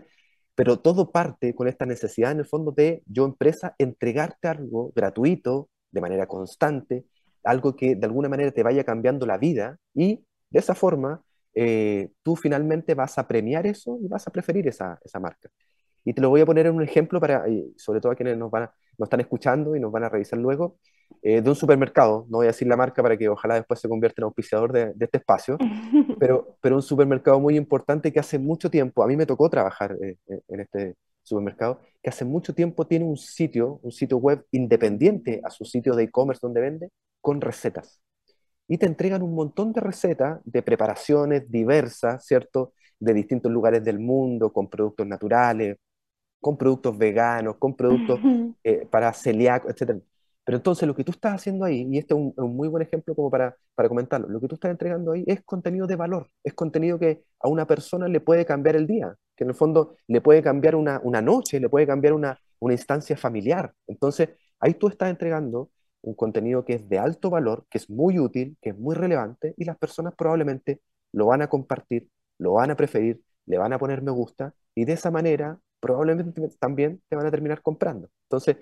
pero 0.54 0.78
todo 0.78 1.10
parte 1.10 1.52
con 1.52 1.66
esta 1.66 1.84
necesidad 1.84 2.30
en 2.30 2.38
el 2.38 2.46
fondo 2.46 2.70
de 2.70 3.02
yo 3.06 3.24
empresa 3.24 3.74
entregarte 3.76 4.46
algo 4.46 4.92
gratuito, 4.94 5.68
de 5.90 6.00
manera 6.00 6.28
constante, 6.28 7.06
algo 7.42 7.74
que 7.74 7.96
de 7.96 8.06
alguna 8.06 8.28
manera 8.28 8.52
te 8.52 8.62
vaya 8.62 8.84
cambiando 8.84 9.26
la 9.26 9.36
vida 9.36 9.78
y 9.94 10.24
de 10.48 10.60
esa 10.60 10.76
forma 10.76 11.24
eh, 11.54 12.10
tú 12.22 12.36
finalmente 12.36 12.94
vas 12.94 13.18
a 13.18 13.26
premiar 13.26 13.66
eso 13.66 13.98
y 14.00 14.06
vas 14.06 14.28
a 14.28 14.30
preferir 14.30 14.68
esa, 14.68 14.96
esa 15.04 15.18
marca. 15.18 15.50
Y 16.04 16.14
te 16.14 16.20
lo 16.22 16.30
voy 16.30 16.40
a 16.40 16.46
poner 16.46 16.66
en 16.66 16.74
un 16.74 16.82
ejemplo 16.82 17.20
para, 17.20 17.44
sobre 17.76 18.00
todo 18.00 18.12
a 18.12 18.16
quienes 18.16 18.36
nos, 18.36 18.50
van 18.50 18.70
nos 19.00 19.06
están 19.06 19.20
escuchando 19.20 19.74
y 19.74 19.80
nos 19.80 19.90
van 19.90 20.04
a 20.04 20.08
revisar 20.08 20.38
luego, 20.38 20.78
eh, 21.22 21.40
de 21.40 21.48
un 21.48 21.56
supermercado, 21.56 22.26
no 22.28 22.38
voy 22.38 22.46
a 22.46 22.48
decir 22.48 22.68
la 22.68 22.76
marca 22.76 23.02
para 23.02 23.16
que 23.16 23.28
ojalá 23.28 23.54
después 23.54 23.80
se 23.80 23.88
convierta 23.88 24.20
en 24.20 24.24
auspiciador 24.24 24.72
de, 24.72 24.94
este 25.00 25.18
espacio, 25.18 25.58
pero, 26.20 26.56
pero 26.60 26.76
un 26.76 26.82
supermercado 26.82 27.40
muy 27.40 27.56
importante 27.56 28.12
que 28.12 28.20
hace 28.20 28.38
mucho 28.38 28.70
tiempo, 28.70 29.02
a 29.02 29.06
mí 29.06 29.16
me 29.16 29.26
tocó 29.26 29.48
trabajar 29.50 29.96
eh, 30.02 30.16
eh, 30.28 30.40
en 30.48 30.60
este 30.60 30.96
supermercado, 31.22 31.80
que 32.02 32.10
hace 32.10 32.24
mucho 32.24 32.54
tiempo 32.54 32.86
tiene 32.86 33.04
un 33.04 33.16
sitio, 33.16 33.80
un 33.82 33.92
sitio 33.92 34.18
web 34.18 34.44
independiente 34.52 35.40
a 35.44 35.50
su 35.50 35.64
sitio 35.64 35.94
de 35.94 36.04
e-commerce 36.04 36.40
donde 36.42 36.60
vende, 36.60 36.88
con 37.20 37.40
recetas. 37.40 38.00
Y 38.68 38.78
te 38.78 38.86
entregan 38.86 39.22
un 39.22 39.34
montón 39.34 39.72
de 39.72 39.80
recetas 39.80 40.40
de 40.44 40.62
preparaciones 40.62 41.50
diversas, 41.50 42.24
¿cierto? 42.24 42.72
De 42.98 43.12
distintos 43.12 43.50
lugares 43.50 43.82
del 43.84 43.98
mundo, 43.98 44.52
con 44.52 44.70
productos 44.70 45.06
naturales, 45.06 45.76
con 46.40 46.56
productos 46.56 46.96
veganos, 46.96 47.56
con 47.56 47.76
productos 47.76 48.18
para 48.90 49.12
celíacos, 49.12 49.70
etc. 49.70 50.00
Pero 50.44 50.56
entonces 50.56 50.86
lo 50.88 50.94
que 50.94 51.04
tú 51.04 51.12
estás 51.12 51.34
haciendo 51.34 51.64
ahí, 51.64 51.86
y 51.90 51.98
este 51.98 52.14
es 52.14 52.20
un, 52.20 52.56
muy 52.56 52.68
buen 52.68 52.82
ejemplo 52.82 53.14
como 53.14 53.30
para, 53.30 53.56
para 53.74 53.88
comentarlo, 53.88 54.28
lo 54.28 54.40
que 54.40 54.48
tú 54.48 54.54
estás 54.56 54.70
entregando 54.70 55.12
ahí 55.12 55.22
es 55.26 55.42
contenido 55.42 55.86
de 55.86 55.96
valor, 55.96 56.28
es 56.42 56.54
contenido 56.54 56.98
que 56.98 57.22
a 57.40 57.48
una 57.48 57.66
persona 57.66 58.08
le 58.08 58.20
puede 58.20 58.44
cambiar 58.44 58.76
el 58.76 58.86
día, 58.86 59.14
que 59.36 59.44
en 59.44 59.50
el 59.50 59.54
fondo 59.54 59.94
le 60.08 60.20
puede 60.20 60.42
cambiar 60.42 60.74
una, 60.74 61.00
una 61.04 61.22
noche, 61.22 61.60
le 61.60 61.68
puede 61.68 61.86
cambiar 61.86 62.14
una, 62.14 62.38
una 62.58 62.74
instancia 62.74 63.16
familiar. 63.16 63.72
Entonces 63.86 64.30
ahí 64.58 64.74
tú 64.74 64.88
estás 64.88 65.10
entregando 65.10 65.70
un 66.02 66.14
contenido 66.14 66.64
que 66.64 66.74
es 66.74 66.88
de 66.88 66.98
alto 66.98 67.30
valor, 67.30 67.66
que 67.70 67.78
es 67.78 67.90
muy 67.90 68.18
útil, 68.18 68.56
que 68.60 68.70
es 68.70 68.78
muy 68.78 68.94
relevante, 68.94 69.54
y 69.56 69.64
las 69.64 69.76
personas 69.78 70.14
probablemente 70.16 70.80
lo 71.12 71.26
van 71.26 71.42
a 71.42 71.48
compartir, 71.48 72.08
lo 72.38 72.54
van 72.54 72.70
a 72.70 72.76
preferir, 72.76 73.20
le 73.46 73.58
van 73.58 73.72
a 73.72 73.78
poner 73.78 74.02
me 74.02 74.10
gusta, 74.10 74.54
y 74.74 74.84
de 74.84 74.94
esa 74.94 75.10
manera 75.10 75.58
probablemente 75.80 76.48
también 76.58 77.02
te 77.08 77.16
van 77.16 77.26
a 77.26 77.30
terminar 77.30 77.62
comprando. 77.62 78.08
Entonces, 78.24 78.56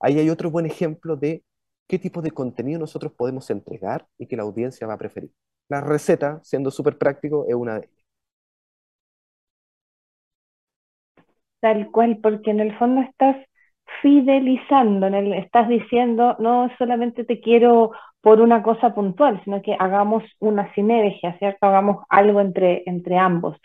Ahí 0.00 0.18
hay 0.18 0.28
otro 0.30 0.50
buen 0.50 0.66
ejemplo 0.66 1.16
de 1.16 1.44
qué 1.88 1.98
tipo 1.98 2.20
de 2.20 2.30
contenido 2.32 2.78
nosotros 2.80 3.12
podemos 3.12 3.48
entregar 3.50 4.06
y 4.18 4.26
que 4.26 4.36
la 4.36 4.42
audiencia 4.42 4.86
va 4.86 4.94
a 4.94 4.98
preferir. 4.98 5.30
La 5.68 5.80
receta, 5.80 6.40
siendo 6.42 6.70
súper 6.70 6.98
práctico, 6.98 7.46
es 7.48 7.54
una 7.54 7.74
de 7.80 7.86
ellas. 7.86 8.04
Tal 11.60 11.90
cual, 11.90 12.18
porque 12.22 12.50
en 12.50 12.60
el 12.60 12.76
fondo 12.78 13.00
estás 13.02 13.36
fidelizando, 14.02 15.06
en 15.06 15.32
estás 15.34 15.68
diciendo, 15.68 16.36
no 16.38 16.70
solamente 16.78 17.24
te 17.24 17.40
quiero 17.40 17.92
por 18.20 18.40
una 18.40 18.62
cosa 18.62 18.94
puntual, 18.94 19.40
sino 19.44 19.62
que 19.62 19.76
hagamos 19.78 20.24
una 20.40 20.72
sinergia, 20.74 21.38
¿cierto? 21.38 21.66
Hagamos 21.66 22.04
algo 22.08 22.40
entre, 22.40 22.82
entre 22.86 23.18
ambos. 23.18 23.56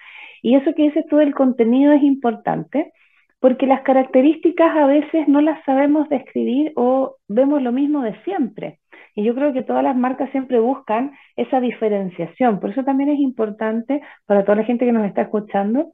Y 0.41 0.55
eso 0.55 0.73
que 0.75 0.83
dices 0.83 1.05
tú 1.09 1.17
del 1.17 1.33
contenido 1.33 1.91
es 1.93 2.03
importante, 2.03 2.91
porque 3.39 3.67
las 3.67 3.81
características 3.81 4.75
a 4.75 4.85
veces 4.85 5.27
no 5.27 5.41
las 5.41 5.63
sabemos 5.65 6.09
describir 6.09 6.73
o 6.75 7.15
vemos 7.27 7.61
lo 7.61 7.71
mismo 7.71 8.01
de 8.01 8.21
siempre. 8.23 8.79
Y 9.15 9.23
yo 9.23 9.33
creo 9.35 9.53
que 9.53 9.63
todas 9.63 9.83
las 9.83 9.95
marcas 9.95 10.29
siempre 10.31 10.59
buscan 10.59 11.11
esa 11.35 11.59
diferenciación. 11.59 12.59
Por 12.59 12.71
eso 12.71 12.83
también 12.83 13.09
es 13.09 13.19
importante 13.19 14.01
para 14.25 14.43
toda 14.43 14.57
la 14.57 14.63
gente 14.63 14.85
que 14.85 14.91
nos 14.91 15.05
está 15.05 15.23
escuchando 15.23 15.93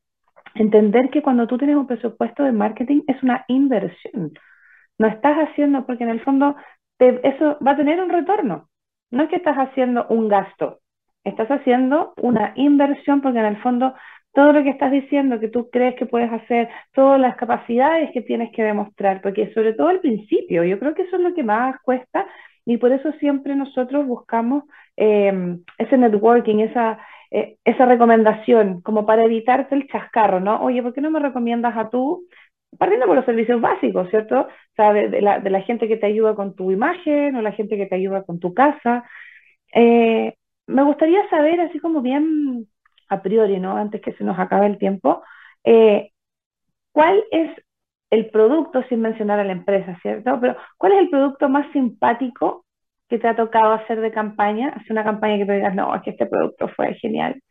entender 0.55 1.09
que 1.09 1.21
cuando 1.21 1.47
tú 1.47 1.57
tienes 1.57 1.75
un 1.75 1.87
presupuesto 1.87 2.43
de 2.43 2.51
marketing 2.51 3.01
es 3.07 3.21
una 3.21 3.45
inversión. 3.47 4.31
No 4.97 5.07
estás 5.07 5.37
haciendo, 5.37 5.85
porque 5.85 6.03
en 6.05 6.09
el 6.09 6.21
fondo 6.21 6.55
eso 6.99 7.57
va 7.65 7.71
a 7.71 7.77
tener 7.77 8.01
un 8.01 8.09
retorno. 8.09 8.69
No 9.11 9.23
es 9.23 9.29
que 9.29 9.35
estás 9.35 9.57
haciendo 9.57 10.07
un 10.09 10.27
gasto, 10.29 10.79
estás 11.23 11.49
haciendo 11.49 12.13
una 12.21 12.53
inversión 12.55 13.21
porque 13.21 13.39
en 13.39 13.45
el 13.45 13.61
fondo 13.61 13.93
todo 14.35 14.51
lo 14.51 14.63
que 14.63 14.69
estás 14.69 14.91
diciendo 14.91 15.39
que 15.39 15.47
tú 15.47 15.69
crees 15.71 15.95
que 15.95 16.05
puedes 16.05 16.31
hacer, 16.31 16.69
todas 16.93 17.19
las 17.19 17.37
capacidades 17.37 18.11
que 18.11 18.21
tienes 18.21 18.51
que 18.51 18.63
demostrar, 18.63 19.21
porque 19.21 19.53
sobre 19.53 19.73
todo 19.73 19.87
al 19.87 20.01
principio, 20.01 20.63
yo 20.65 20.77
creo 20.77 20.93
que 20.93 21.03
eso 21.03 21.15
es 21.15 21.21
lo 21.23 21.33
que 21.33 21.43
más 21.43 21.77
cuesta 21.81 22.27
y 22.65 22.77
por 22.77 22.91
eso 22.91 23.11
siempre 23.13 23.55
nosotros 23.55 24.05
buscamos 24.05 24.65
em, 24.97 25.63
ese 25.77 25.97
networking, 25.97 26.59
esa, 26.59 26.99
eh, 27.31 27.57
esa 27.63 27.85
recomendación, 27.85 28.81
como 28.81 29.05
para 29.05 29.23
evitarte 29.23 29.75
el 29.75 29.87
chascarro, 29.87 30.39
¿no? 30.41 30.61
Oye, 30.61 30.83
¿por 30.83 30.93
qué 30.93 31.01
no 31.01 31.11
me 31.11 31.19
recomiendas 31.19 31.77
a 31.77 31.89
tú? 31.89 32.27
Partiendo 32.77 33.07
por 33.07 33.15
los 33.15 33.25
servicios 33.25 33.61
básicos, 33.61 34.09
¿cierto? 34.09 34.41
O 34.41 34.75
sea, 34.75 34.91
de, 34.93 35.21
la, 35.21 35.39
de 35.39 35.49
la, 35.49 35.61
gente 35.61 35.87
que 35.87 35.97
te 35.97 36.07
ayuda 36.07 36.35
con 36.35 36.55
tu 36.55 36.71
imagen 36.71 37.35
o 37.35 37.41
la 37.41 37.53
gente 37.53 37.77
que 37.77 37.85
te 37.85 37.95
ayuda 37.95 38.23
con 38.23 38.39
tu 38.39 38.53
casa. 38.53 39.05
Eh, 39.73 40.33
me 40.67 40.83
gustaría 40.83 41.27
saber, 41.29 41.61
así 41.61 41.79
como 41.79 42.01
bien 42.01 42.67
a 43.09 43.21
priori, 43.21 43.59
¿no? 43.59 43.77
Antes 43.77 44.01
que 44.01 44.13
se 44.13 44.23
nos 44.23 44.37
acabe 44.39 44.67
el 44.67 44.77
tiempo, 44.77 45.23
eh, 45.63 46.11
¿cuál 46.91 47.23
es 47.31 47.51
el 48.11 48.29
producto, 48.29 48.83
sin 48.89 49.01
mencionar 49.01 49.39
a 49.39 49.43
la 49.43 49.51
empresa, 49.51 49.97
¿cierto? 50.01 50.39
Pero 50.39 50.55
¿cuál 50.77 50.93
es 50.93 50.99
el 50.99 51.09
producto 51.09 51.49
más 51.49 51.71
simpático 51.73 52.65
que 53.09 53.19
te 53.19 53.27
ha 53.27 53.35
tocado 53.35 53.73
hacer 53.73 54.01
de 54.01 54.11
campaña? 54.11 54.69
Hacer 54.69 54.91
una 54.91 55.03
campaña 55.03 55.37
que 55.37 55.45
te 55.45 55.53
digas, 55.53 55.75
no, 55.75 55.93
es 55.95 56.01
que 56.03 56.11
este 56.11 56.25
producto 56.25 56.67
fue 56.69 56.93
genial. 56.95 57.41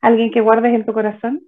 ¿Alguien 0.00 0.30
que 0.30 0.40
guardes 0.40 0.74
en 0.74 0.86
tu 0.86 0.92
corazón? 0.92 1.40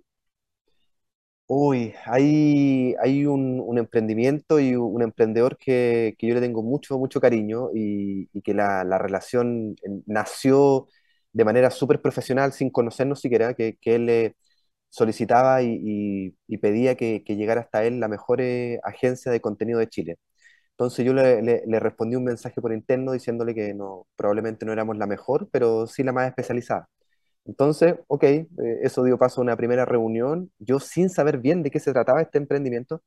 Uy, 1.49 1.95
hay, 2.07 2.95
hay 3.01 3.25
un, 3.25 3.79
emprendimiento 3.79 4.59
y 4.59 4.75
un 4.75 5.01
emprendedor 5.03 5.57
que, 5.57 6.17
yo 6.21 6.35
le 6.35 6.41
tengo 6.41 6.63
mucho, 6.63 6.99
mucho 6.99 7.21
cariño 7.21 7.69
y, 7.73 8.29
que 8.43 8.53
la, 8.53 8.83
relación 8.99 9.77
nació 10.07 10.89
de 11.37 11.45
manera 11.45 11.71
súper 11.71 12.01
profesional, 12.01 12.53
sin 12.53 12.71
conocernos 12.71 13.21
siquiera, 13.21 13.55
que, 13.55 13.77
que 13.81 13.97
él 13.97 14.07
le 14.07 14.37
solicitaba 14.91 15.63
y, 15.63 16.37
pedía 16.61 16.97
que, 16.97 17.23
llegara 17.27 17.63
hasta 17.63 17.85
él 17.85 18.01
la 18.01 18.09
mejor 18.09 18.41
eh, 18.41 18.81
agencia 18.85 19.31
de 19.33 19.41
contenido 19.41 19.79
de 19.81 19.89
Chile. 19.89 20.19
Entonces 20.73 21.05
yo 21.07 21.15
le, 21.15 21.43
le, 21.43 21.81
respondí 21.81 22.17
un 22.17 22.25
mensaje 22.25 22.61
por 22.61 22.73
interno 22.73 23.13
diciéndole 23.13 23.55
que 23.55 23.75
no, 23.75 24.07
probablemente 24.17 24.67
no 24.67 24.73
éramos 24.73 24.97
la 24.99 25.07
mejor, 25.07 25.49
pero 25.53 25.87
sí 25.87 26.03
la 26.03 26.13
más 26.13 26.29
especializada. 26.29 26.89
Entonces, 27.47 27.97
ok, 28.09 28.25
eh, 28.25 28.49
eso 28.83 29.05
dio 29.05 29.19
paso 29.19 29.41
a 29.41 29.45
una 29.45 29.57
primera 29.57 29.85
reunión, 29.87 30.51
yo 30.59 30.81
sin 30.81 31.11
saber 31.11 31.39
bien 31.39 31.63
de 31.63 31.71
qué 31.71 31.81
se 31.81 31.93
trataba 31.93 32.23
este 32.23 32.39
emprendimiento, 32.39 33.03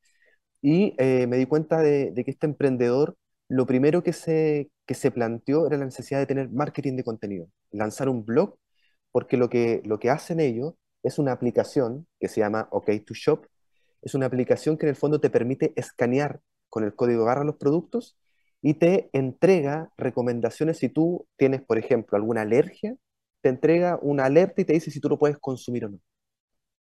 y 0.61 0.95
eh, 0.99 1.27
me 1.27 1.37
di 1.37 1.45
cuenta 1.45 1.79
de, 1.81 2.11
de, 2.11 2.23
que 2.25 2.31
este 2.31 2.47
emprendedor 2.47 3.15
lo 3.49 3.65
primero 3.65 4.03
que 4.03 4.13
se, 4.13 4.69
que 4.85 4.93
se 4.93 5.11
planteó 5.11 5.67
era 5.67 5.77
la 5.77 5.85
necesidad 5.85 6.19
de 6.19 6.27
tener 6.27 6.49
marketing 6.49 6.95
de 6.95 7.03
contenido, 7.03 7.49
lanzar 7.71 8.07
un 8.07 8.23
blog, 8.23 8.55
porque 9.11 9.37
lo 9.37 9.49
que, 9.49 9.81
lo 9.85 9.99
que 9.99 10.11
hacen 10.11 10.39
ellos 10.39 10.75
es 11.01 11.17
una 11.17 11.31
aplicación 11.31 12.07
que 12.19 12.27
se 12.27 12.41
llama 12.41 12.67
OK 12.71 12.91
to 13.05 13.15
Shop, 13.15 13.45
es 14.03 14.13
una 14.13 14.27
aplicación 14.27 14.77
que 14.77 14.85
en 14.85 14.91
el 14.91 14.95
fondo 14.95 15.19
te 15.19 15.31
permite 15.31 15.73
escanear 15.75 16.41
con 16.69 16.83
el 16.83 16.93
código 16.95 17.25
barra 17.25 17.43
los 17.43 17.57
productos 17.57 18.17
y 18.61 18.75
te 18.75 19.09
entrega 19.13 19.91
recomendaciones 19.97 20.77
si 20.77 20.89
tú 20.89 21.27
tienes, 21.35 21.61
por 21.63 21.79
ejemplo, 21.79 22.17
alguna 22.17 22.41
alergia, 22.41 22.95
te 23.41 23.49
entrega 23.49 23.97
una 24.01 24.25
alerta 24.25 24.61
y 24.61 24.65
te 24.65 24.73
dice 24.73 24.91
si 24.91 24.99
tú 24.99 25.09
lo 25.09 25.17
puedes 25.17 25.39
consumir 25.39 25.85
o 25.85 25.89
no. 25.89 25.99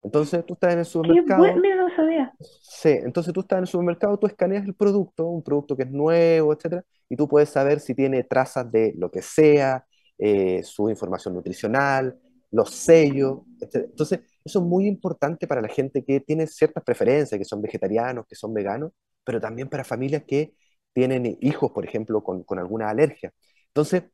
Entonces 0.03 0.45
tú 0.47 0.55
estás 0.55 0.73
en 0.73 0.79
el 0.81 0.85
supermercado. 0.85 1.45
Qué 1.45 1.51
bueno, 1.53 1.89
no 1.89 1.97
sabía. 1.97 2.33
Sí, 2.63 2.91
entonces 2.91 3.33
tú 3.33 3.41
estás 3.41 3.59
en 3.59 3.63
el 3.65 3.69
supermercado, 3.69 4.19
tú 4.19 4.27
escaneas 4.27 4.65
el 4.65 4.75
producto, 4.75 5.27
un 5.27 5.43
producto 5.43 5.77
que 5.77 5.83
es 5.83 5.91
nuevo, 5.91 6.53
etcétera, 6.53 6.85
y 7.09 7.17
tú 7.17 7.27
puedes 7.29 7.49
saber 7.49 7.81
si 7.81 7.95
tiene 7.95 8.23
trazas 8.25 8.71
de 8.71 8.95
lo 8.97 9.11
que 9.11 9.23
sea, 9.23 9.85
eh, 10.19 10.63
su 10.63 10.89
información 10.89 11.35
nutricional, 11.35 12.19
los 12.51 12.71
sellos. 12.71 13.41
Entonces, 13.61 14.21
eso 14.45 14.59
es 14.61 14.65
muy 14.65 14.87
importante 14.87 15.47
para 15.47 15.61
la 15.61 15.69
gente 15.69 16.05
que 16.05 16.21
tiene 16.21 16.47
ciertas 16.47 16.85
preferencias, 16.85 17.39
que 17.39 17.45
son 17.45 17.61
vegetarianos, 17.61 18.27
que 18.27 18.37
son 18.37 18.55
veganos, 18.55 18.93
pero 19.25 19.41
también 19.41 19.69
para 19.69 19.85
familias 19.85 20.23
que 20.25 20.55
tienen 20.93 21.37
hijos, 21.41 21.73
por 21.73 21.85
ejemplo, 21.85 22.23
con, 22.23 22.43
con 22.45 22.59
alguna 22.59 22.89
alergia. 22.89 23.33
Entonces, 23.69 24.05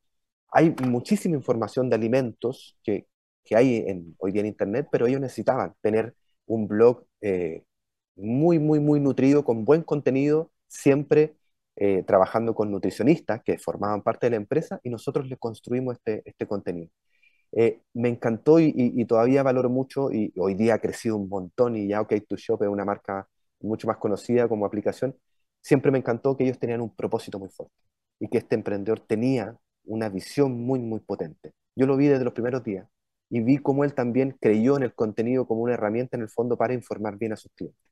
hay 0.51 0.75
muchísima 0.85 1.37
información 1.37 1.89
de 1.89 1.97
alimentos 1.97 2.79
que, 2.83 3.07
que 3.45 3.57
hay 3.57 3.85
en, 3.87 4.15
hoy 4.19 4.33
día 4.33 4.41
en 4.41 4.47
Internet, 4.49 4.89
pero 4.91 5.07
ellos 5.07 5.21
necesitaban 5.21 5.75
tener 5.83 6.15
un 6.47 6.69
blog 6.69 7.05
eh, 7.21 7.65
muy, 8.17 8.59
muy, 8.59 8.81
muy 8.81 9.01
nutrido, 9.01 9.45
con 9.45 9.65
buen 9.65 9.83
contenido, 9.83 10.51
siempre 10.69 11.37
eh, 11.77 12.03
trabajando 12.07 12.55
con 12.55 12.71
nutricionistas 12.71 13.43
que 13.43 13.59
formaban 13.59 14.03
parte 14.03 14.27
de 14.27 14.31
la 14.33 14.37
empresa 14.37 14.81
y 14.83 14.91
nosotros 14.91 15.27
les 15.29 15.39
construimos 15.39 15.97
este, 15.97 16.23
este 16.27 16.47
contenido. 16.47 16.91
Eh, 17.53 17.83
me 17.95 18.09
encantó 18.09 18.61
y, 18.61 19.05
todavía 19.07 19.43
valoro 19.43 19.69
mucho 19.71 20.11
y 20.11 20.33
hoy 20.39 20.55
día 20.55 20.75
ha 20.75 20.79
crecido 20.81 21.17
un 21.17 21.29
montón 21.29 21.77
y 21.77 21.89
ya 21.89 22.01
OK2Shop 22.03 22.63
es 22.63 22.69
una 22.69 22.85
marca 22.85 23.29
mucho 23.61 23.87
más 23.87 23.99
conocida 23.99 24.49
como 24.49 24.67
aplicación. 24.67 25.17
Siempre 25.61 25.91
me 25.91 25.99
encantó 25.99 26.37
que 26.37 26.45
ellos 26.45 26.59
tenían 26.59 26.81
un 26.81 26.95
propósito 26.95 27.39
muy 27.39 27.49
fuerte 27.51 27.75
y 28.21 28.29
que 28.29 28.39
este 28.39 28.55
emprendedor 28.55 29.01
tenía 29.01 29.57
una 29.85 30.09
visión 30.09 30.53
muy, 30.53 30.79
muy 30.81 31.01
potente. 31.01 31.53
Yo 31.77 31.87
lo 31.87 31.97
vi 31.97 32.07
desde 32.09 32.25
los 32.25 32.33
primeros 32.35 32.65
días 32.65 32.87
y 33.33 33.41
vi 33.41 33.57
cómo 33.57 33.83
él 33.83 33.95
también 33.95 34.37
creyó 34.39 34.77
en 34.77 34.83
el 34.83 34.93
contenido 34.93 35.47
como 35.47 35.63
una 35.63 35.73
herramienta 35.73 36.19
en 36.19 36.23
el 36.23 36.29
fondo 36.29 36.59
para 36.59 36.75
informar 36.75 37.17
bien 37.17 37.33
a 37.33 37.37
sus 37.37 37.51
clientes, 37.53 37.91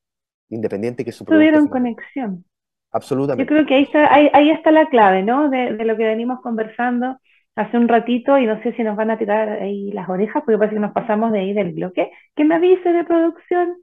independiente 0.51 1.03
que 1.03 1.13
su 1.13 1.25
Tuvieron 1.25 1.67
conexión. 1.69 2.45
Absolutamente. 2.93 3.51
Yo 3.51 3.57
creo 3.57 3.67
que 3.67 3.75
ahí 3.77 3.83
está, 3.85 4.13
ahí, 4.13 4.51
está 4.51 4.71
la 4.71 4.91
clave, 4.91 5.23
¿no? 5.23 5.49
De, 5.49 5.83
lo 5.83 5.97
que 5.97 6.05
venimos 6.05 6.43
conversando 6.43 7.19
hace 7.57 7.79
un 7.79 7.89
ratito 7.89 8.37
y 8.37 8.45
no 8.45 8.63
sé 8.63 8.75
si 8.75 8.83
nos 8.83 8.97
van 8.97 9.11
a 9.13 9.17
tirar 9.17 9.49
ahí 9.49 9.91
las 9.93 10.11
orejas 10.11 10.43
porque 10.45 10.59
parece 10.59 10.75
que 10.75 10.81
nos 10.81 10.93
pasamos 10.93 11.33
de 11.33 11.39
ahí 11.39 11.55
del 11.55 11.73
bloque. 11.73 12.13
Que 12.37 12.45
me 12.45 12.57
avise 12.57 12.93
de 12.93 13.05
producción. 13.05 13.79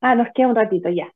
Ah, 0.00 0.14
nos 0.14 0.28
queda 0.34 0.48
un 0.48 0.56
ratito, 0.56 0.88
ya. 0.88 1.12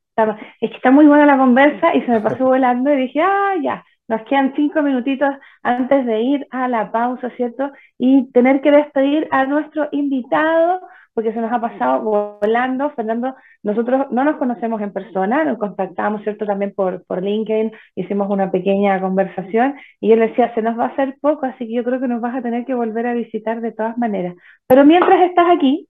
Es 0.61 0.69
que 0.69 0.77
está 0.77 0.91
muy 0.91 1.07
buena 1.07 1.25
la 1.25 1.39
conversa 1.39 1.95
y 1.95 2.03
se 2.03 2.11
me 2.11 2.21
pasó 2.21 2.45
volando 2.45 2.93
y 2.93 2.97
dije, 2.97 3.23
ah, 3.23 3.55
ya, 3.63 3.83
nos 4.13 4.23
quedan 4.25 4.53
cinco 4.55 4.83
minutitos 4.83 5.31
antes 5.63 6.05
de 6.05 6.21
ir 6.21 6.47
a 6.51 6.69
la 6.69 6.93
pausa, 6.93 7.31
¿cierto? 7.31 7.73
Y 7.97 8.31
tener 8.33 8.61
que 8.61 8.71
despedir 8.71 9.27
a 9.31 9.47
nuestro 9.47 9.89
invitado, 9.91 10.83
porque 11.15 11.33
se 11.33 11.41
nos 11.41 11.51
ha 11.51 11.59
pasado 11.59 12.03
volando. 12.03 12.91
Fernando, 12.91 13.35
nosotros 13.63 14.09
no 14.11 14.23
nos 14.25 14.37
conocemos 14.37 14.83
en 14.83 14.93
persona, 14.93 15.45
nos 15.45 15.57
contactamos, 15.57 16.23
¿cierto? 16.25 16.45
También 16.45 16.75
por, 16.75 17.07
por 17.07 17.23
LinkedIn, 17.23 17.73
hicimos 17.95 18.29
una 18.29 18.51
pequeña 18.51 19.01
conversación 19.01 19.77
y 19.99 20.13
él 20.13 20.21
decía, 20.21 20.55
se 20.55 20.61
nos 20.61 20.79
va 20.79 20.85
a 20.85 20.89
hacer 20.89 21.17
poco, 21.23 21.47
así 21.47 21.67
que 21.67 21.73
yo 21.73 21.83
creo 21.83 21.99
que 21.99 22.09
nos 22.09 22.21
vas 22.21 22.35
a 22.35 22.43
tener 22.43 22.67
que 22.67 22.75
volver 22.75 23.07
a 23.07 23.15
visitar 23.15 23.63
de 23.63 23.73
todas 23.73 23.97
maneras. 23.97 24.35
Pero 24.67 24.85
mientras 24.85 25.23
estás 25.23 25.47
aquí, 25.51 25.89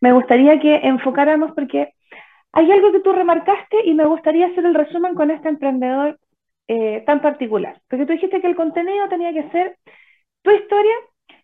me 0.00 0.12
gustaría 0.12 0.60
que 0.60 0.76
enfocáramos 0.84 1.50
porque 1.50 1.92
hay 2.52 2.70
algo 2.70 2.92
que 2.92 3.00
tú 3.00 3.12
remarcaste 3.12 3.78
y 3.84 3.94
me 3.94 4.06
gustaría 4.06 4.46
hacer 4.46 4.64
el 4.64 4.74
resumen 4.74 5.14
con 5.14 5.32
este 5.32 5.48
emprendedor 5.48 6.16
eh, 6.68 7.02
tan 7.06 7.20
particular. 7.20 7.80
Porque 7.88 8.06
tú 8.06 8.12
dijiste 8.12 8.40
que 8.40 8.46
el 8.46 8.56
contenido 8.56 9.08
tenía 9.08 9.32
que 9.32 9.48
ser 9.50 9.76
tu 10.42 10.50
historia, 10.50 10.94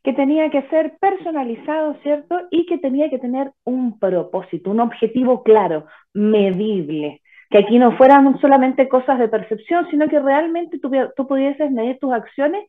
que 0.03 0.13
tenía 0.13 0.51
que 0.51 0.63
ser 0.69 0.97
personalizado, 1.01 1.95
¿cierto? 2.03 2.41
Y 2.51 2.67
que 2.67 2.79
tenía 2.79 3.09
que 3.09 3.19
tener 3.19 3.53
un 3.65 3.99
propósito, 3.99 4.71
un 4.71 4.81
objetivo 4.81 5.43
claro, 5.43 5.87
medible. 6.13 7.21
Que 7.51 7.59
aquí 7.59 7.79
no 7.79 7.97
fueran 7.97 8.41
solamente 8.41 8.89
cosas 8.89 9.19
de 9.19 9.29
percepción, 9.29 9.89
sino 9.91 10.09
que 10.09 10.19
realmente 10.21 10.79
tú, 10.79 10.91
tú 11.17 11.27
pudieses 11.27 11.71
medir 11.71 11.99
tus 11.99 12.13
acciones 12.13 12.67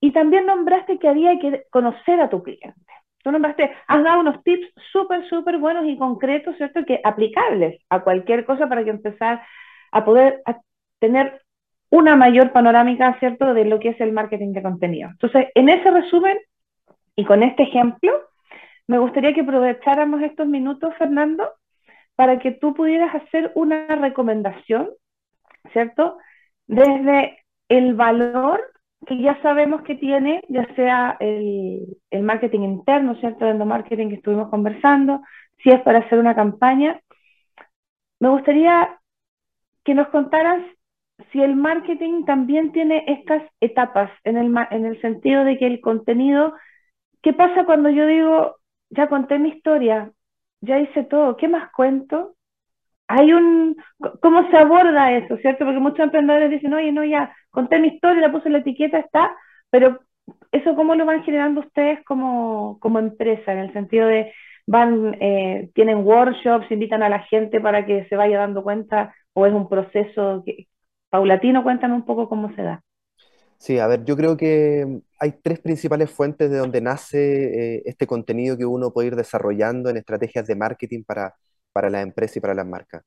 y 0.00 0.12
también 0.12 0.46
nombraste 0.46 0.98
que 0.98 1.08
había 1.08 1.38
que 1.38 1.64
conocer 1.70 2.20
a 2.20 2.28
tu 2.28 2.42
cliente. 2.42 2.74
Tú 3.22 3.32
nombraste, 3.32 3.72
has 3.88 4.04
dado 4.04 4.20
unos 4.20 4.42
tips 4.44 4.68
súper, 4.92 5.28
súper 5.28 5.58
buenos 5.58 5.84
y 5.86 5.98
concretos, 5.98 6.56
¿cierto? 6.56 6.84
Que 6.84 7.00
aplicables 7.02 7.80
a 7.90 8.00
cualquier 8.00 8.44
cosa 8.44 8.68
para 8.68 8.84
que 8.84 8.90
empezar 8.90 9.42
a 9.90 10.04
poder 10.04 10.42
tener 11.00 11.40
una 11.90 12.16
mayor 12.16 12.52
panorámica, 12.52 13.18
¿cierto?, 13.18 13.54
de 13.54 13.64
lo 13.64 13.78
que 13.78 13.90
es 13.90 14.00
el 14.00 14.12
marketing 14.12 14.52
de 14.52 14.62
contenido. 14.62 15.10
Entonces, 15.10 15.46
en 15.54 15.68
ese 15.68 15.90
resumen 15.90 16.38
y 17.14 17.24
con 17.24 17.42
este 17.42 17.64
ejemplo, 17.64 18.12
me 18.86 18.98
gustaría 18.98 19.32
que 19.32 19.40
aprovecháramos 19.40 20.22
estos 20.22 20.46
minutos, 20.46 20.94
Fernando, 20.98 21.48
para 22.14 22.38
que 22.38 22.52
tú 22.52 22.74
pudieras 22.74 23.14
hacer 23.14 23.52
una 23.54 23.86
recomendación, 23.86 24.90
¿cierto?, 25.72 26.18
desde 26.66 27.38
el 27.68 27.94
valor 27.94 28.60
que 29.06 29.18
ya 29.18 29.40
sabemos 29.42 29.82
que 29.82 29.94
tiene, 29.94 30.42
ya 30.48 30.66
sea 30.74 31.16
el, 31.20 31.98
marketing 32.22 32.60
interno, 32.60 33.14
¿cierto?, 33.16 33.46
el 33.46 33.64
marketing 33.64 34.08
que 34.08 34.14
estuvimos 34.16 34.48
conversando, 34.48 35.22
si 35.62 35.70
es 35.70 35.80
para 35.82 36.00
hacer 36.00 36.18
una 36.18 36.34
campaña. 36.34 37.00
Me 38.18 38.28
gustaría 38.30 38.98
que 39.84 39.94
nos 39.94 40.08
contaras 40.08 40.62
si 41.32 41.42
el 41.42 41.56
marketing 41.56 42.24
también 42.24 42.72
tiene 42.72 43.04
estas 43.06 43.42
etapas 43.60 44.10
en 44.24 44.36
el, 44.36 44.54
en 44.70 44.86
el 44.86 45.00
sentido 45.00 45.44
de 45.44 45.58
que 45.58 45.66
el 45.66 45.80
contenido, 45.80 46.54
¿qué 47.22 47.32
pasa 47.32 47.64
cuando 47.64 47.90
yo 47.90 48.06
digo, 48.06 48.56
ya 48.90 49.08
conté 49.08 49.38
mi 49.38 49.50
historia, 49.50 50.12
ya 50.60 50.78
hice 50.78 51.04
todo, 51.04 51.36
¿qué 51.36 51.48
más 51.48 51.70
cuento? 51.72 52.34
Hay 53.08 53.32
un, 53.32 53.76
¿cómo 54.20 54.50
se 54.50 54.56
aborda 54.56 55.12
eso, 55.12 55.36
cierto? 55.38 55.64
Porque 55.64 55.80
muchos 55.80 56.00
emprendedores 56.00 56.50
dicen, 56.50 56.74
oye, 56.74 56.92
no, 56.92 57.04
ya 57.04 57.34
conté 57.50 57.78
mi 57.80 57.88
historia, 57.88 58.20
la 58.22 58.32
puse 58.32 58.50
la 58.50 58.58
etiqueta, 58.58 58.98
está, 58.98 59.34
pero 59.70 60.00
eso 60.52 60.74
cómo 60.74 60.94
lo 60.94 61.06
van 61.06 61.22
generando 61.24 61.60
ustedes 61.60 62.04
como, 62.04 62.78
como 62.80 62.98
empresa, 62.98 63.52
en 63.52 63.58
el 63.60 63.72
sentido 63.72 64.08
de, 64.08 64.32
van, 64.66 65.16
eh, 65.20 65.70
tienen 65.74 65.98
workshops, 65.98 66.70
invitan 66.70 67.02
a 67.02 67.08
la 67.08 67.20
gente 67.20 67.60
para 67.60 67.86
que 67.86 68.06
se 68.08 68.16
vaya 68.16 68.38
dando 68.38 68.62
cuenta, 68.62 69.14
o 69.34 69.46
es 69.46 69.52
un 69.52 69.68
proceso 69.68 70.42
que, 70.44 70.66
paulatino, 71.16 71.62
cuéntame 71.62 71.94
un 71.94 72.04
poco 72.04 72.28
cómo 72.28 72.54
se 72.54 72.62
da. 72.62 72.82
Sí, 73.58 73.78
a 73.78 73.86
ver, 73.86 74.04
yo 74.04 74.16
creo 74.16 74.36
que 74.36 75.00
hay 75.18 75.32
tres 75.42 75.60
principales 75.60 76.10
fuentes 76.10 76.50
de 76.50 76.58
donde 76.58 76.82
nace 76.82 77.76
eh, 77.76 77.82
este 77.86 78.06
contenido 78.06 78.58
que 78.58 78.66
uno 78.66 78.92
puede 78.92 79.08
ir 79.08 79.16
desarrollando 79.16 79.88
en 79.88 79.96
estrategias 79.96 80.46
de 80.46 80.54
marketing 80.56 81.04
para, 81.04 81.34
para 81.72 81.88
la 81.88 82.02
empresa 82.02 82.38
y 82.38 82.42
para 82.42 82.54
las 82.54 82.66
marcas. 82.66 83.02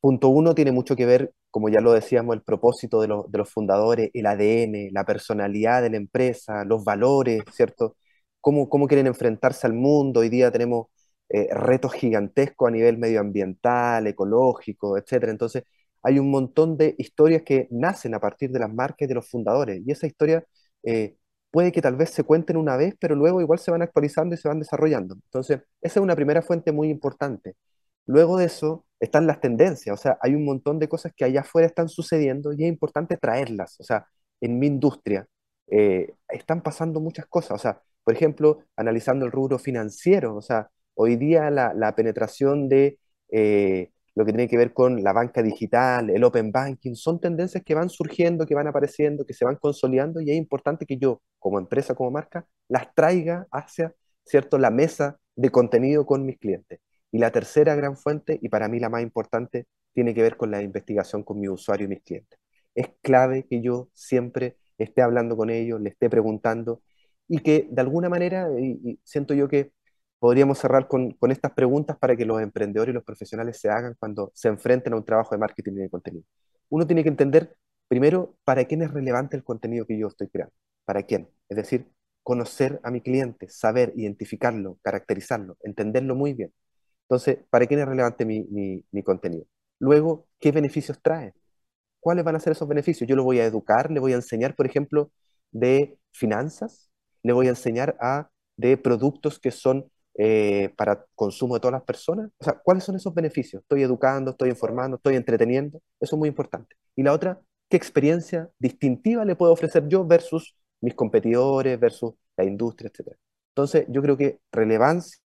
Punto 0.00 0.28
uno 0.28 0.54
tiene 0.54 0.72
mucho 0.72 0.94
que 0.94 1.06
ver, 1.06 1.32
como 1.50 1.70
ya 1.70 1.80
lo 1.80 1.92
decíamos, 1.94 2.36
el 2.36 2.42
propósito 2.42 3.00
de, 3.00 3.08
los 3.08 3.50
fundadores, 3.50 4.10
el 4.12 4.26
ADN, 4.26 4.90
la 4.92 5.04
personalidad 5.04 5.80
de 5.82 5.90
la 5.90 5.96
empresa, 5.96 6.64
los 6.66 6.84
valores, 6.84 7.42
¿cierto? 7.52 7.96
Cómo, 8.40 8.68
cómo 8.68 8.86
quieren 8.86 9.06
enfrentarse 9.06 9.66
al 9.66 9.72
mundo. 9.72 10.20
Hoy 10.20 10.28
día 10.28 10.50
tenemos 10.50 10.88
eh, 11.30 11.48
retos 11.54 11.94
gigantescos 11.94 12.68
a 12.68 12.70
nivel 12.72 12.98
medioambiental, 12.98 14.06
ecológico, 14.06 14.98
etc. 14.98 15.30
Entonces, 15.30 15.64
hay 16.04 16.18
un 16.18 16.30
montón 16.30 16.76
de 16.76 16.94
historias 16.98 17.42
que 17.42 17.68
nacen 17.70 18.14
a 18.14 18.20
partir 18.20 18.50
de 18.50 18.60
las 18.60 18.72
marcas 18.72 19.06
y 19.06 19.08
de 19.08 19.14
los 19.14 19.28
fundadores. 19.28 19.82
Y 19.86 19.90
esa 19.92 20.06
historia 20.06 20.44
eh, 20.84 21.16
puede 21.50 21.72
que 21.72 21.82
tal 21.82 21.96
vez 21.96 22.10
se 22.10 22.24
cuenten 22.24 22.56
una 22.56 22.76
vez, 22.76 22.94
pero 23.00 23.14
luego 23.16 23.40
igual 23.40 23.58
se 23.58 23.70
van 23.70 23.82
actualizando 23.82 24.34
y 24.34 24.38
se 24.38 24.48
van 24.48 24.60
desarrollando. 24.60 25.14
Entonces, 25.14 25.60
esa 25.80 26.00
es 26.00 26.02
una 26.02 26.16
primera 26.16 26.42
fuente 26.42 26.72
muy 26.72 26.90
importante. 26.90 27.56
Luego 28.06 28.36
de 28.38 28.46
eso 28.46 28.86
están 29.00 29.26
las 29.26 29.40
tendencias, 29.40 29.98
o 29.98 30.02
sea, 30.02 30.18
hay 30.22 30.34
un 30.34 30.44
montón 30.44 30.78
de 30.78 30.88
cosas 30.88 31.12
que 31.16 31.24
allá 31.24 31.40
afuera 31.42 31.66
están 31.66 31.88
sucediendo 31.88 32.52
y 32.52 32.64
es 32.64 32.68
importante 32.68 33.16
traerlas. 33.16 33.80
O 33.80 33.84
sea, 33.84 34.06
en 34.40 34.58
mi 34.58 34.66
industria 34.66 35.26
eh, 35.68 36.14
están 36.28 36.62
pasando 36.62 37.00
muchas 37.00 37.26
cosas. 37.26 37.52
O 37.52 37.58
sea, 37.58 37.80
por 38.04 38.14
ejemplo, 38.14 38.60
analizando 38.76 39.24
el 39.26 39.32
rubro 39.32 39.58
financiero, 39.58 40.36
o 40.36 40.42
sea, 40.42 40.70
hoy 40.94 41.16
día 41.16 41.50
la, 41.50 41.94
penetración 41.96 42.68
de 42.68 42.98
eh, 43.30 43.90
lo 44.14 44.24
que 44.24 44.32
tiene 44.32 44.48
que 44.48 44.56
ver 44.56 44.72
con 44.72 45.02
la 45.02 45.12
banca 45.12 45.42
digital, 45.42 46.10
el 46.10 46.22
open 46.24 46.52
banking, 46.52 46.94
son 46.94 47.20
tendencias 47.20 47.64
que 47.64 47.74
van 47.74 47.88
surgiendo, 47.88 48.46
que 48.46 48.54
van 48.54 48.68
apareciendo, 48.68 49.26
que 49.26 49.34
se 49.34 49.44
van 49.44 49.56
consolidando 49.56 50.20
y 50.20 50.30
es 50.30 50.36
importante 50.36 50.86
que 50.86 50.96
yo, 50.96 51.20
como 51.38 51.58
empresa, 51.58 51.94
como 51.94 52.10
marca, 52.10 52.46
las 52.68 52.94
traiga 52.94 53.46
hacia, 53.50 53.94
¿cierto?, 54.24 54.58
la 54.58 54.70
mesa 54.70 55.18
de 55.36 55.50
contenido 55.50 56.06
con 56.06 56.24
mis 56.24 56.38
clientes. 56.38 56.80
Y 57.10 57.18
la 57.18 57.30
tercera 57.30 57.74
gran 57.74 57.96
fuente, 57.96 58.38
y 58.40 58.48
para 58.48 58.68
mí 58.68 58.78
la 58.80 58.88
más 58.88 59.02
importante, 59.02 59.66
tiene 59.92 60.14
que 60.14 60.22
ver 60.22 60.36
con 60.36 60.50
la 60.50 60.62
investigación 60.62 61.22
con 61.22 61.40
mi 61.40 61.48
usuario 61.48 61.86
y 61.86 61.88
mis 61.88 62.02
clientes. 62.02 62.38
Es 62.74 62.88
clave 63.02 63.46
que 63.48 63.60
yo 63.62 63.88
siempre 63.92 64.56
esté 64.78 65.02
hablando 65.02 65.36
con 65.36 65.50
ellos, 65.50 65.80
le 65.80 65.90
esté 65.90 66.10
preguntando 66.10 66.82
y 67.28 67.38
que 67.38 67.68
de 67.70 67.80
alguna 67.80 68.08
manera, 68.08 68.48
y 68.58 68.98
siento 69.04 69.34
yo 69.34 69.48
que 69.48 69.72
podríamos 70.24 70.58
cerrar 70.58 70.88
con, 70.88 71.18
estas 71.28 71.52
preguntas 71.52 71.98
para 71.98 72.16
que 72.16 72.24
los 72.24 72.40
emprendedores 72.40 72.92
y 72.92 72.94
los 72.94 73.04
profesionales 73.04 73.60
se 73.60 73.68
hagan 73.68 73.94
cuando 73.98 74.32
se 74.34 74.48
enfrenten 74.48 74.94
a 74.94 74.96
un 74.96 75.04
trabajo 75.04 75.34
de 75.34 75.38
marketing 75.38 75.72
y 75.72 75.80
de 75.82 75.90
contenido. 75.90 76.24
Uno 76.70 76.86
tiene 76.86 77.02
que 77.02 77.10
entender, 77.10 77.54
primero, 77.88 78.34
para 78.42 78.64
quién 78.64 78.80
es 78.80 78.90
relevante 78.90 79.36
el 79.36 79.44
contenido 79.44 79.84
que 79.84 79.98
yo 79.98 80.08
estoy 80.08 80.28
creando. 80.28 80.54
¿Para 80.86 81.02
quién? 81.02 81.28
Es 81.50 81.58
decir, 81.58 81.90
conocer 82.22 82.80
a 82.84 82.90
mi 82.90 83.02
cliente, 83.02 83.50
saber, 83.50 83.92
identificarlo, 83.96 84.78
caracterizarlo, 84.80 85.58
entenderlo 85.62 86.14
muy 86.14 86.32
bien. 86.32 86.54
Entonces, 87.02 87.40
¿para 87.50 87.66
quién 87.66 87.80
es 87.80 87.86
relevante 87.86 88.24
mi, 88.24 88.46
mi 88.90 89.02
contenido? 89.02 89.44
Luego, 89.78 90.26
¿qué 90.40 90.52
beneficios 90.52 91.02
trae? 91.02 91.34
¿Cuáles 92.00 92.24
van 92.24 92.36
a 92.36 92.40
ser 92.40 92.52
esos 92.52 92.66
beneficios? 92.66 93.06
Yo 93.06 93.14
lo 93.14 93.24
voy 93.24 93.40
a 93.40 93.44
educar, 93.44 93.90
le 93.90 94.00
voy 94.00 94.12
a 94.12 94.16
enseñar, 94.16 94.56
por 94.56 94.64
ejemplo, 94.64 95.12
de 95.50 95.98
finanzas, 96.12 96.90
le 97.22 97.34
voy 97.34 97.48
a 97.48 97.50
enseñar 97.50 97.98
a 98.00 98.30
de 98.56 98.78
productos 98.78 99.38
que 99.38 99.50
son 99.50 99.90
eh, 100.16 100.72
para 100.76 101.04
consumo 101.14 101.54
de 101.54 101.60
todas 101.60 101.72
las 101.72 101.82
personas? 101.82 102.30
O 102.38 102.44
sea, 102.44 102.54
¿cuáles 102.62 102.84
son 102.84 102.96
esos 102.96 103.14
beneficios? 103.14 103.62
Estoy 103.62 103.82
educando, 103.82 104.32
estoy 104.32 104.50
informando, 104.50 104.96
estoy 104.96 105.16
entreteniendo, 105.16 105.80
eso 106.00 106.16
es 106.16 106.18
muy 106.18 106.28
importante. 106.28 106.76
Y 106.96 107.02
la 107.02 107.12
otra, 107.12 107.40
¿qué 107.68 107.76
experiencia 107.76 108.48
distintiva 108.58 109.24
le 109.24 109.36
puedo 109.36 109.52
ofrecer 109.52 109.88
yo 109.88 110.04
versus 110.06 110.56
mis 110.80 110.94
competidores, 110.94 111.78
versus 111.80 112.14
la 112.36 112.44
industria, 112.44 112.90
etcétera? 112.92 113.16
Entonces, 113.50 113.86
yo 113.88 114.02
creo 114.02 114.16
que 114.16 114.40
relevancia, 114.52 115.20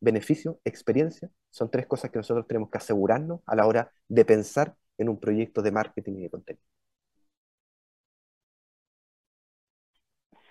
beneficio, 0.00 0.58
experiencia, 0.64 1.30
son 1.50 1.70
tres 1.70 1.86
cosas 1.86 2.10
que 2.10 2.18
nosotros 2.18 2.46
tenemos 2.46 2.70
que 2.70 2.78
asegurarnos 2.78 3.40
a 3.46 3.56
la 3.56 3.66
hora 3.66 3.92
de 4.08 4.24
pensar 4.24 4.74
en 4.98 5.08
un 5.08 5.18
proyecto 5.18 5.62
de 5.62 5.72
marketing 5.72 6.14
y 6.18 6.22
de 6.22 6.30
contenido. 6.30 6.64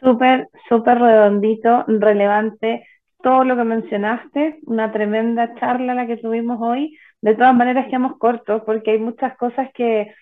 Súper, 0.01 0.47
súper 0.69 0.97
redondito, 0.97 1.83
relevante 1.87 2.85
todo 3.21 3.43
lo 3.43 3.55
que 3.55 3.63
mencionaste, 3.63 4.59
una 4.65 4.91
tremenda 4.91 5.53
charla 5.55 5.93
la 5.93 6.07
que 6.07 6.17
tuvimos 6.17 6.59
hoy. 6.61 6.97
De 7.21 7.35
todas 7.35 7.55
maneras, 7.55 7.87
quedamos 7.87 8.17
cortos 8.17 8.63
porque 8.65 8.91
hay 8.91 8.99
muchas 8.99 9.35
cosas 9.37 9.69
que 9.73 10.13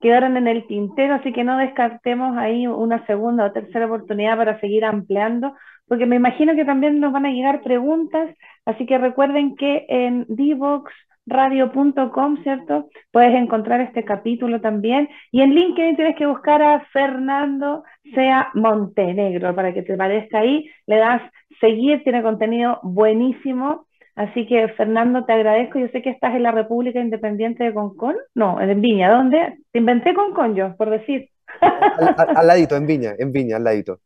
quedaron 0.00 0.36
en 0.36 0.48
el 0.48 0.66
tintero, 0.66 1.14
así 1.14 1.32
que 1.32 1.44
no 1.44 1.56
descartemos 1.56 2.36
ahí 2.36 2.66
una 2.66 3.06
segunda 3.06 3.46
o 3.46 3.52
tercera 3.52 3.86
oportunidad 3.86 4.36
para 4.36 4.60
seguir 4.60 4.84
ampliando, 4.84 5.54
porque 5.86 6.06
me 6.06 6.16
imagino 6.16 6.56
que 6.56 6.64
también 6.64 7.00
nos 7.00 7.12
van 7.12 7.24
a 7.26 7.30
llegar 7.30 7.62
preguntas, 7.62 8.34
así 8.66 8.84
que 8.84 8.98
recuerden 8.98 9.54
que 9.54 9.86
en 9.88 10.26
Divox 10.28 10.92
radio.com, 11.26 12.42
¿cierto? 12.42 12.88
Puedes 13.10 13.34
encontrar 13.34 13.80
este 13.80 14.04
capítulo 14.04 14.60
también. 14.60 15.08
Y 15.30 15.42
en 15.42 15.54
LinkedIn 15.54 15.96
tienes 15.96 16.16
que 16.16 16.26
buscar 16.26 16.62
a 16.62 16.80
Fernando 16.92 17.84
Sea 18.14 18.50
Montenegro 18.54 19.54
para 19.54 19.72
que 19.72 19.82
te 19.82 19.94
aparezca 19.94 20.40
ahí. 20.40 20.68
Le 20.86 20.96
das 20.96 21.22
seguir, 21.60 22.02
tiene 22.02 22.22
contenido 22.22 22.80
buenísimo 22.82 23.86
Así 24.14 24.46
que, 24.46 24.68
Fernando, 24.76 25.24
te 25.24 25.32
agradezco. 25.32 25.78
Yo 25.78 25.88
sé 25.88 26.02
que 26.02 26.10
estás 26.10 26.34
en 26.34 26.42
la 26.42 26.52
República 26.52 27.00
Independiente 27.00 27.64
de 27.64 27.74
Concón. 27.74 28.16
No, 28.34 28.60
en 28.60 28.80
Viña. 28.80 29.10
¿Dónde? 29.10 29.58
Te 29.72 29.78
inventé 29.78 30.14
Concón 30.14 30.54
yo, 30.54 30.76
por 30.76 30.90
decir. 30.90 31.30
Al, 31.60 32.46
ladito, 32.46 32.76
en 32.76 32.86
Viña, 32.86 33.14
en 33.18 33.32
Viña, 33.32 33.56
al 33.56 33.64
ladito. 33.64 34.00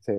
Sí. 0.00 0.12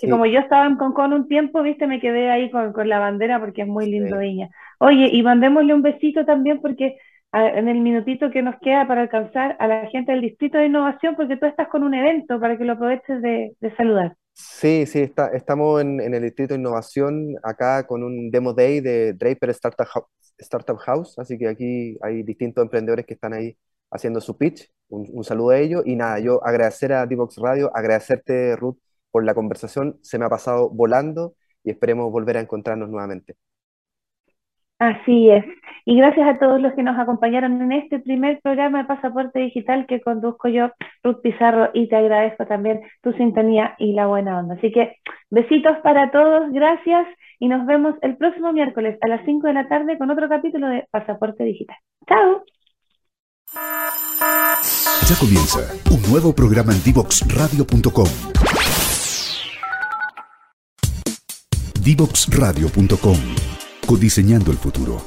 Que 0.00 0.08
como 0.08 0.26
yo 0.26 0.40
estaba 0.40 0.66
en 0.66 0.76
Concón 0.76 1.12
un 1.12 1.28
tiempo, 1.28 1.62
viste, 1.62 1.86
me 1.86 2.00
quedé 2.00 2.30
ahí 2.30 2.50
con, 2.50 2.88
la 2.88 2.98
bandera 2.98 3.38
porque 3.38 3.62
es 3.62 3.68
muy 3.68 3.90
lindo 3.90 4.18
Viña. 4.18 4.48
Oye, 4.78 5.08
y 5.12 5.22
mandémosle 5.22 5.74
un 5.74 5.82
besito 5.82 6.24
también 6.24 6.60
porque 6.60 6.96
en 7.32 7.68
el 7.68 7.80
minutito 7.80 8.30
que 8.30 8.42
nos 8.42 8.56
queda 8.60 8.86
para 8.88 9.02
alcanzar 9.02 9.56
a 9.60 9.68
la 9.68 9.86
gente 9.86 10.12
del 10.12 10.22
Distrito 10.22 10.58
de 10.58 10.66
Innovación, 10.66 11.14
porque 11.16 11.36
tú 11.36 11.46
estás 11.46 11.68
con 11.68 11.84
un 11.84 11.94
evento 11.94 12.40
para 12.40 12.58
que 12.58 12.64
lo 12.64 12.72
aproveches 12.72 13.22
de, 13.22 13.54
saludar. 13.76 14.16
Sí, 14.32 14.86
sí, 14.86 15.00
está, 15.00 15.28
estamos 15.28 15.80
en, 15.80 16.00
el 16.00 16.22
Distrito 16.22 16.54
de 16.54 16.60
Innovación 16.60 17.36
acá 17.42 17.86
con 17.86 18.02
un 18.02 18.30
Demo 18.30 18.52
Day 18.52 18.80
de 18.80 19.12
Draper 19.12 19.50
Startup, 19.50 20.06
Startup 20.38 20.78
House, 20.78 21.18
así 21.18 21.38
que 21.38 21.48
aquí 21.48 21.98
hay 22.02 22.22
distintos 22.22 22.64
emprendedores 22.64 23.06
que 23.06 23.14
están 23.14 23.34
ahí 23.34 23.56
haciendo 23.90 24.20
su 24.20 24.36
pitch. 24.36 24.68
Un, 24.88 25.22
saludo 25.22 25.50
a 25.50 25.58
ellos 25.58 25.82
y 25.86 25.94
nada, 25.94 26.18
yo 26.18 26.44
agradecer 26.44 26.92
a 26.92 27.06
Divox 27.06 27.36
Radio, 27.36 27.70
agradecerte 27.74 28.56
Ruth 28.56 28.78
por 29.10 29.24
la 29.24 29.34
conversación, 29.34 29.98
se 30.02 30.18
me 30.18 30.24
ha 30.24 30.28
pasado 30.28 30.70
volando 30.70 31.34
y 31.64 31.70
esperemos 31.70 32.10
volver 32.10 32.36
a 32.36 32.40
encontrarnos 32.40 32.88
nuevamente. 32.88 33.36
Así 34.78 35.28
es. 35.28 35.44
Y 35.84 35.96
gracias 35.96 36.26
a 36.26 36.38
todos 36.38 36.58
los 36.58 36.72
que 36.72 36.82
nos 36.82 36.98
acompañaron 36.98 37.60
en 37.60 37.72
este 37.72 37.98
primer 37.98 38.40
programa 38.40 38.78
de 38.78 38.84
Pasaporte 38.84 39.38
Digital 39.38 39.86
que 39.86 40.00
conduzco 40.00 40.48
yo, 40.48 40.70
Ruth 41.02 41.20
Pizarro, 41.22 41.68
y 41.74 41.88
te 41.88 41.96
agradezco 41.96 42.46
también 42.46 42.80
tu 43.02 43.12
sintonía 43.12 43.74
y 43.78 43.92
la 43.92 44.06
buena 44.06 44.38
onda. 44.38 44.54
Así 44.54 44.72
que 44.72 44.96
besitos 45.28 45.76
para 45.82 46.10
todos, 46.10 46.50
gracias 46.50 47.06
y 47.38 47.48
nos 47.48 47.66
vemos 47.66 47.94
el 48.00 48.16
próximo 48.16 48.54
miércoles 48.54 48.96
a 49.02 49.08
las 49.08 49.22
5 49.26 49.48
de 49.48 49.52
la 49.52 49.68
tarde 49.68 49.98
con 49.98 50.10
otro 50.10 50.30
capítulo 50.30 50.68
de 50.68 50.86
Pasaporte 50.90 51.44
Digital. 51.44 51.76
¡Chao! 52.08 52.42
Ya 55.08 55.16
comienza 55.18 55.60
un 55.90 56.00
nuevo 56.10 56.34
programa 56.34 56.72
en 56.72 56.82
divoxradio.com. 56.84 58.49
Divoxradio.com 61.82 63.16
Codiseñando 63.88 64.50
el 64.50 64.58
futuro. 64.58 64.98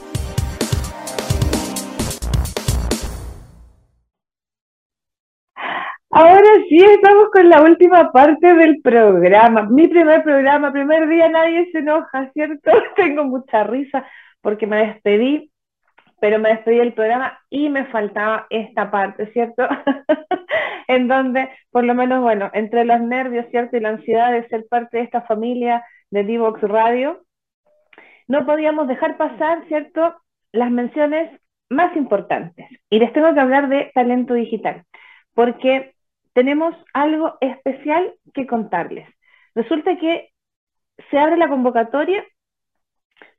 Ahora 6.10 6.42
sí, 6.68 6.78
estamos 6.78 7.30
con 7.32 7.48
la 7.48 7.62
última 7.62 8.12
parte 8.12 8.56
del 8.56 8.82
programa. 8.82 9.68
Mi 9.70 9.88
primer 9.88 10.24
programa, 10.24 10.72
primer 10.72 11.08
día, 11.08 11.30
nadie 11.30 11.70
se 11.72 11.78
enoja, 11.78 12.32
¿cierto? 12.34 12.72
Tengo 12.96 13.24
mucha 13.26 13.64
risa 13.66 14.08
porque 14.42 14.66
me 14.66 14.88
despedí, 14.88 15.52
pero 16.20 16.40
me 16.40 16.50
despedí 16.50 16.78
del 16.78 16.94
programa 16.94 17.40
y 17.52 17.70
me 17.70 17.86
faltaba 17.86 18.48
esta 18.50 18.90
parte, 18.90 19.32
¿cierto? 19.32 19.68
en 20.88 21.08
donde, 21.08 21.50
por 21.70 21.84
lo 21.84 21.94
menos, 21.94 22.22
bueno, 22.22 22.50
entre 22.54 22.84
los 22.84 23.00
nervios, 23.00 23.46
¿cierto? 23.52 23.78
Y 23.78 23.80
la 23.80 23.90
ansiedad 23.90 24.32
de 24.32 24.48
ser 24.48 24.66
parte 24.68 24.98
de 24.98 25.04
esta 25.04 25.22
familia 25.22 25.84
de 26.14 26.24
Divox 26.24 26.62
Radio, 26.62 27.24
no 28.28 28.46
podíamos 28.46 28.88
dejar 28.88 29.18
pasar, 29.18 29.66
¿cierto?, 29.68 30.16
las 30.52 30.70
menciones 30.70 31.42
más 31.70 31.98
importantes. 31.98 32.68
Y 32.92 33.00
les 33.00 33.12
tengo 33.14 33.34
que 33.34 33.40
hablar 33.40 33.68
de 33.68 33.92
talento 33.96 34.36
digital, 34.36 34.84
porque 35.34 35.96
tenemos 36.34 36.76
algo 36.94 37.34
especial 37.42 38.14
que 38.36 38.46
contarles. 38.46 39.10
Resulta 39.56 39.98
que 39.98 40.30
se 41.10 41.18
abre 41.18 41.36
la 41.36 41.50
convocatoria 41.50 42.24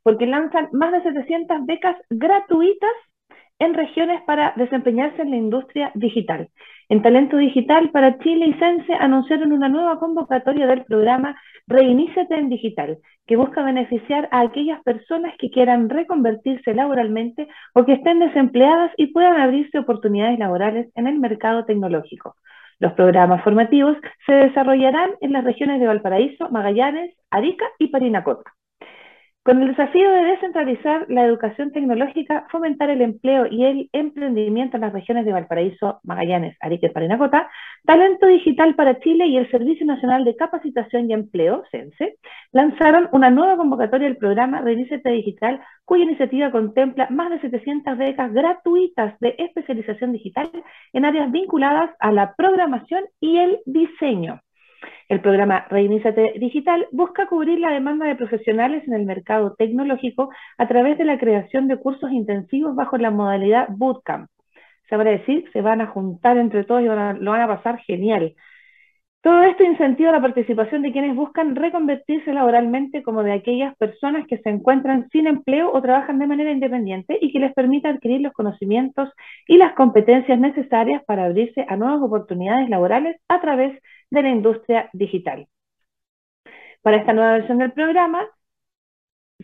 porque 0.03 0.27
lanzan 0.27 0.69
más 0.73 0.91
de 0.91 1.03
700 1.03 1.67
becas 1.67 1.97
gratuitas 2.11 2.97
en 3.61 3.75
regiones 3.75 4.21
para 4.23 4.53
desempeñarse 4.57 5.23
en 5.23 5.31
la 5.31 5.37
industria 5.37 5.93
digital. 5.95 6.51
En 6.89 7.01
Talento 7.01 7.39
Digital 7.39 7.91
para 7.91 8.19
Chile 8.19 8.47
y 8.47 8.55
Sense 8.55 8.93
anunciaron 8.95 9.53
una 9.53 9.69
nueva 9.69 9.99
convocatoria 9.99 10.67
del 10.67 10.85
programa 10.85 11.35
Reiníciate 11.67 12.35
en 12.35 12.51
Digital, 12.51 12.99
que 13.27 13.37
busca 13.37 13.63
beneficiar 13.63 14.29
a 14.31 14.41
aquellas 14.41 14.83
personas 14.83 15.35
que 15.39 15.51
quieran 15.51 15.89
reconvertirse 15.89 16.75
laboralmente 16.75 17.49
o 17.73 17.87
que 17.87 17.95
estén 17.95 18.19
desempleadas 18.19 18.93
y 18.99 19.07
puedan 19.09 19.41
abrirse 19.41 19.79
oportunidades 19.79 20.39
laborales 20.39 20.91
en 20.95 21.07
el 21.07 21.19
mercado 21.19 21.65
tecnológico. 21.65 22.37
Los 22.81 22.93
programas 22.93 23.43
formativos 23.43 23.97
se 24.27 24.35
desarrollarán 24.35 25.13
en 25.23 25.33
las 25.33 25.45
regiones 25.45 25.81
de 25.81 25.87
Valparaíso, 25.87 26.51
Magallanes, 26.51 27.15
Arica 27.31 27.65
y 27.79 27.89
Parinacota. 27.89 28.53
Con 29.45 29.61
el 29.61 29.69
desafío 29.69 30.11
de 30.11 30.25
descentralizar 30.25 31.05
la 31.11 31.27
educación 31.27 31.71
tecnológica, 31.71 32.47
fomentar 32.51 32.89
el 32.89 33.03
empleo 33.03 33.47
y 33.47 33.67
el 33.67 33.91
emprendimiento 33.93 34.79
en 34.79 34.81
las 34.81 34.93
regiones 34.95 35.27
de 35.27 35.33
Valparaíso, 35.33 36.01
Magallanes, 36.03 36.57
Arica 36.61 36.87
y 36.87 36.91
Parinacota, 36.91 37.51
Talento 37.85 38.27
Digital 38.27 38.75
para 38.75 38.99
Chile 39.01 39.27
y 39.27 39.37
el 39.37 39.51
Servicio 39.51 39.85
Nacional 39.85 40.25
de 40.25 40.35
Capacitación 40.35 41.11
y 41.11 41.13
Empleo, 41.13 41.63
CENSE, 41.71 42.17
lanzaron 42.53 43.11
una 43.13 43.29
nueva 43.29 43.59
convocatoria 43.59 44.09
del 44.09 44.17
programa 44.17 44.63
Revísete 44.63 45.11
Digital, 45.11 45.61
cuya 45.85 46.05
iniciativa 46.05 46.51
contempla 46.51 47.09
más 47.11 47.29
de 47.29 47.41
700 47.41 47.99
becas 47.99 48.33
gratuitas 48.33 49.21
de 49.21 49.35
especialización 49.37 50.13
digital 50.13 50.51
en 50.95 51.05
áreas 51.05 51.31
vinculadas 51.31 51.91
a 51.99 52.13
la 52.13 52.35
programación 52.35 53.05
y 53.21 53.37
el 53.37 53.59
diseño. 53.67 54.41
El 55.09 55.21
programa 55.21 55.67
Reiníciate 55.71 56.35
Digital 56.39 56.87
busca 56.93 57.27
cubrir 57.27 57.59
la 57.59 57.71
demanda 57.71 58.07
de 58.07 58.17
profesionales 58.17 58.87
en 58.87 58.95
el 58.95 59.05
mercado 59.05 59.55
tecnológico 59.55 60.31
a 60.59 60.69
través 60.69 60.99
de 60.99 61.05
la 61.05 61.19
creación 61.19 61.69
de 61.69 61.77
cursos 61.77 62.11
intensivos 62.13 62.75
bajo 62.75 62.97
la 62.97 63.11
modalidad 63.11 63.69
Bootcamp. 63.71 64.29
Se 64.89 64.97
va 64.97 65.03
a 65.03 65.07
decir, 65.07 65.45
se 65.53 65.61
van 65.61 65.81
a 65.81 65.87
juntar 65.87 66.37
entre 66.37 66.65
todos 66.65 66.83
y 66.83 66.85
lo 66.85 66.95
van 66.95 67.41
a 67.41 67.49
pasar 67.49 67.79
genial. 67.79 68.35
Todo 69.25 69.43
esto 69.45 69.65
incentiva 69.65 70.13
la 70.13 70.21
participación 70.21 70.83
de 70.83 70.93
quienes 70.93 71.17
buscan 71.17 71.57
reconvertirse 71.57 72.35
laboralmente 72.35 73.03
como 73.03 73.23
de 73.23 73.33
aquellas 73.33 73.75
personas 73.79 74.27
que 74.27 74.37
se 74.37 74.51
encuentran 74.51 75.09
sin 75.13 75.27
empleo 75.27 75.73
o 75.73 75.81
trabajan 75.81 76.19
de 76.19 76.27
manera 76.27 76.51
independiente 76.51 77.19
y 77.19 77.33
que 77.33 77.39
les 77.39 77.55
permita 77.55 77.89
adquirir 77.89 78.21
los 78.21 78.35
conocimientos 78.35 79.09
y 79.49 79.57
las 79.57 79.73
competencias 79.73 80.39
necesarias 80.39 81.03
para 81.07 81.25
abrirse 81.25 81.65
a 81.67 81.77
nuevas 81.77 82.03
oportunidades 82.03 82.69
laborales 82.69 83.17
a 83.29 83.41
través 83.41 83.81
de 84.11 84.23
la 84.23 84.29
industria 84.29 84.91
digital. 84.93 85.49
Para 86.83 86.99
esta 86.99 87.15
nueva 87.15 87.33
versión 87.33 87.57
del 87.57 87.73
programa, 87.73 88.29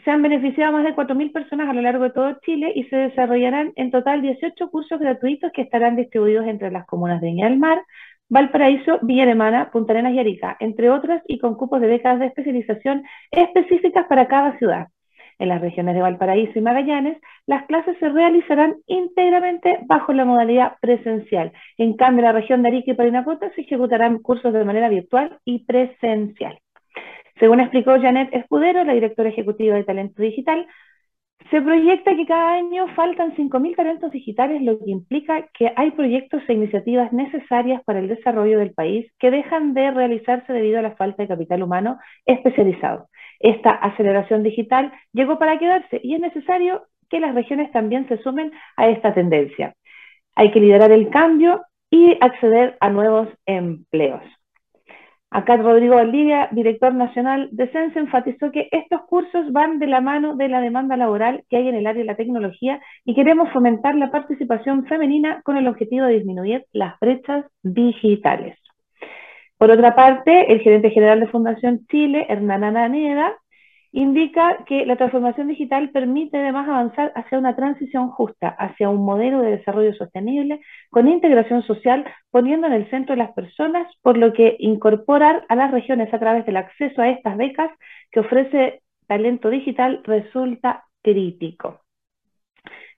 se 0.04 0.10
han 0.10 0.22
beneficiado 0.22 0.72
más 0.72 0.84
de 0.84 0.94
4.000 0.94 1.32
personas 1.32 1.68
a 1.68 1.72
lo 1.72 1.82
largo 1.82 2.04
de 2.04 2.10
todo 2.10 2.38
Chile 2.42 2.72
y 2.74 2.84
se 2.84 2.96
desarrollarán 2.96 3.72
en 3.76 3.90
total 3.90 4.22
18 4.22 4.70
cursos 4.70 5.00
gratuitos 5.00 5.50
que 5.52 5.62
estarán 5.62 5.96
distribuidos 5.96 6.46
entre 6.46 6.70
las 6.70 6.86
comunas 6.86 7.20
de 7.20 7.28
Viña 7.28 7.48
del 7.48 7.58
Mar, 7.58 7.82
Valparaíso, 8.30 9.00
Villa 9.02 9.24
Alemana, 9.24 9.70
Punta 9.72 9.92
Arenas 9.92 10.14
y 10.14 10.20
Arica, 10.20 10.56
entre 10.60 10.88
otras, 10.88 11.22
y 11.26 11.38
con 11.38 11.56
cupos 11.56 11.80
de 11.80 11.88
becas 11.88 12.18
de 12.20 12.26
especialización 12.26 13.02
específicas 13.32 14.06
para 14.06 14.28
cada 14.28 14.56
ciudad. 14.58 14.88
En 15.40 15.48
las 15.48 15.60
regiones 15.60 15.94
de 15.94 16.02
Valparaíso 16.02 16.58
y 16.58 16.62
Magallanes, 16.62 17.18
las 17.46 17.64
clases 17.66 17.96
se 17.98 18.08
realizarán 18.08 18.76
íntegramente 18.86 19.80
bajo 19.86 20.12
la 20.12 20.24
modalidad 20.24 20.74
presencial. 20.80 21.52
En 21.76 21.94
cambio, 21.96 22.20
en 22.20 22.26
la 22.26 22.40
región 22.40 22.62
de 22.62 22.68
Arica 22.68 22.92
y 22.92 22.94
Parinacota 22.94 23.50
se 23.54 23.62
ejecutarán 23.62 24.18
cursos 24.18 24.52
de 24.52 24.64
manera 24.64 24.88
virtual 24.88 25.38
y 25.44 25.64
presencial. 25.64 26.58
Según 27.40 27.60
explicó 27.60 27.98
Janet 28.00 28.28
Escudero, 28.32 28.84
la 28.84 28.92
directora 28.92 29.30
ejecutiva 29.30 29.74
de 29.74 29.84
Talento 29.84 30.22
Digital, 30.22 30.66
se 31.50 31.60
proyecta 31.60 32.14
que 32.14 32.26
cada 32.26 32.54
año 32.54 32.86
faltan 32.94 33.34
5.000 33.34 33.74
talentos 33.74 34.12
digitales, 34.12 34.62
lo 34.62 34.78
que 34.78 34.90
implica 34.90 35.48
que 35.52 35.72
hay 35.74 35.90
proyectos 35.90 36.42
e 36.48 36.52
iniciativas 36.52 37.12
necesarias 37.12 37.82
para 37.84 37.98
el 37.98 38.08
desarrollo 38.08 38.58
del 38.60 38.72
país 38.72 39.10
que 39.18 39.32
dejan 39.32 39.74
de 39.74 39.90
realizarse 39.90 40.52
debido 40.52 40.78
a 40.78 40.82
la 40.82 40.94
falta 40.96 41.22
de 41.22 41.28
capital 41.28 41.62
humano 41.62 41.98
especializado. 42.24 43.08
Esta 43.40 43.70
aceleración 43.70 44.44
digital 44.44 44.92
llegó 45.12 45.38
para 45.38 45.58
quedarse 45.58 46.00
y 46.04 46.14
es 46.14 46.20
necesario 46.20 46.86
que 47.08 47.18
las 47.18 47.34
regiones 47.34 47.72
también 47.72 48.06
se 48.08 48.18
sumen 48.18 48.52
a 48.76 48.88
esta 48.88 49.12
tendencia. 49.12 49.74
Hay 50.36 50.52
que 50.52 50.60
liderar 50.60 50.92
el 50.92 51.10
cambio 51.10 51.62
y 51.90 52.16
acceder 52.20 52.76
a 52.78 52.90
nuevos 52.90 53.28
empleos. 53.46 54.22
Acá 55.32 55.56
Rodrigo 55.56 55.94
Valdivia, 55.94 56.48
director 56.50 56.92
nacional 56.92 57.48
de 57.52 57.68
CENSE, 57.68 58.00
enfatizó 58.00 58.50
que 58.50 58.68
estos 58.72 59.02
cursos 59.02 59.52
van 59.52 59.78
de 59.78 59.86
la 59.86 60.00
mano 60.00 60.34
de 60.34 60.48
la 60.48 60.60
demanda 60.60 60.96
laboral 60.96 61.44
que 61.48 61.56
hay 61.56 61.68
en 61.68 61.76
el 61.76 61.86
área 61.86 62.00
de 62.00 62.06
la 62.06 62.16
tecnología 62.16 62.80
y 63.04 63.14
queremos 63.14 63.52
fomentar 63.52 63.94
la 63.94 64.10
participación 64.10 64.86
femenina 64.86 65.40
con 65.42 65.56
el 65.56 65.68
objetivo 65.68 66.06
de 66.06 66.14
disminuir 66.14 66.66
las 66.72 66.98
brechas 66.98 67.44
digitales. 67.62 68.58
Por 69.56 69.70
otra 69.70 69.94
parte, 69.94 70.52
el 70.52 70.60
gerente 70.62 70.90
general 70.90 71.20
de 71.20 71.28
Fundación 71.28 71.86
Chile, 71.88 72.26
Hernán 72.28 72.64
Ananeda, 72.64 73.36
indica 73.92 74.64
que 74.66 74.86
la 74.86 74.96
transformación 74.96 75.48
digital 75.48 75.90
permite 75.90 76.38
además 76.38 76.68
avanzar 76.68 77.12
hacia 77.16 77.38
una 77.38 77.56
transición 77.56 78.10
justa, 78.10 78.48
hacia 78.48 78.88
un 78.88 79.04
modelo 79.04 79.42
de 79.42 79.56
desarrollo 79.56 79.92
sostenible 79.94 80.60
con 80.90 81.08
integración 81.08 81.62
social, 81.62 82.04
poniendo 82.30 82.66
en 82.66 82.74
el 82.74 82.88
centro 82.90 83.14
de 83.14 83.22
las 83.22 83.32
personas, 83.32 83.86
por 84.02 84.16
lo 84.16 84.32
que 84.32 84.56
incorporar 84.60 85.44
a 85.48 85.56
las 85.56 85.70
regiones 85.72 86.12
a 86.14 86.18
través 86.18 86.46
del 86.46 86.56
acceso 86.56 87.02
a 87.02 87.08
estas 87.08 87.36
becas 87.36 87.70
que 88.12 88.20
ofrece 88.20 88.82
talento 89.06 89.50
digital 89.50 90.02
resulta 90.04 90.84
crítico. 91.02 91.80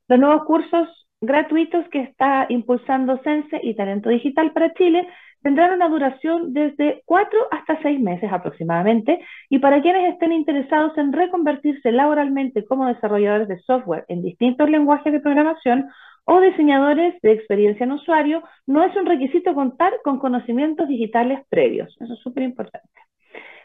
Los 0.09 0.19
nuevos 0.19 0.45
cursos 0.45 1.09
gratuitos 1.23 1.89
que 1.89 2.01
está 2.01 2.47
impulsando 2.49 3.21
Sense 3.23 3.61
y 3.63 3.75
Talento 3.75 4.11
Digital 4.11 4.53
para 4.53 4.75
Chile 4.75 5.09
tendrán 5.41 5.73
una 5.73 5.89
duración 5.89 6.53
desde 6.53 7.03
cuatro 7.05 7.39
hasta 7.53 7.81
seis 7.81 8.01
meses 8.01 8.31
aproximadamente 8.33 9.25
y 9.49 9.61
para 9.61 9.81
quienes 9.81 10.13
estén 10.13 10.33
interesados 10.33 10.99
en 10.99 11.13
reconvertirse 11.13 11.93
laboralmente 11.93 12.65
como 12.65 12.87
desarrolladores 12.87 13.49
de 13.49 13.61
software 13.61 14.05
en 14.09 14.23
distintos 14.23 14.69
lenguajes 14.69 15.13
de 15.13 15.21
programación 15.21 15.89
o 16.25 16.41
diseñadores 16.41 17.21
de 17.23 17.33
experiencia 17.33 17.85
en 17.85 17.93
usuario, 17.93 18.43
no 18.67 18.85
es 18.85 18.95
un 18.97 19.07
requisito 19.07 19.55
contar 19.55 19.93
con 20.05 20.19
conocimientos 20.19 20.89
digitales 20.89 21.41
previos. 21.49 21.97
Eso 22.01 22.15
es 22.15 22.21
súper 22.21 22.45
importante. 22.45 22.89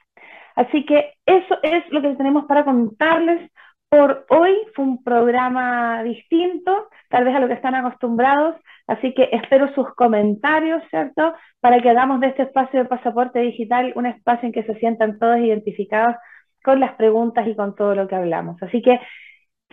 Así 0.56 0.86
que 0.86 1.14
eso 1.26 1.58
es 1.64 1.84
lo 1.92 2.02
que 2.02 2.16
tenemos 2.16 2.46
para 2.46 2.64
contarles 2.64 3.52
por 3.90 4.26
hoy. 4.30 4.54
Fue 4.74 4.86
un 4.86 5.04
programa 5.04 6.04
distinto, 6.04 6.88
tal 7.10 7.26
vez 7.26 7.36
a 7.36 7.40
lo 7.40 7.48
que 7.48 7.54
están 7.54 7.76
acostumbrados, 7.76 8.56
así 8.88 9.14
que 9.14 9.30
espero 9.32 9.74
sus 9.74 9.94
comentarios, 9.96 10.82
¿cierto? 10.90 11.34
Para 11.60 11.80
que 11.80 11.90
hagamos 11.90 12.20
de 12.20 12.28
este 12.28 12.44
espacio 12.44 12.80
de 12.80 12.90
pasaporte 12.90 13.40
digital 13.40 13.94
un 13.96 14.06
espacio 14.06 14.48
en 14.48 14.54
que 14.54 14.64
se 14.64 14.76
sientan 14.76 15.20
todos 15.20 15.38
identificados 15.38 16.16
con 16.64 16.80
las 16.80 16.96
preguntas 16.96 17.48
y 17.48 17.56
con 17.56 17.76
todo 17.76 17.94
lo 17.96 18.08
que 18.08 18.16
hablamos. 18.16 18.62
Así 18.64 18.82
que 18.82 19.00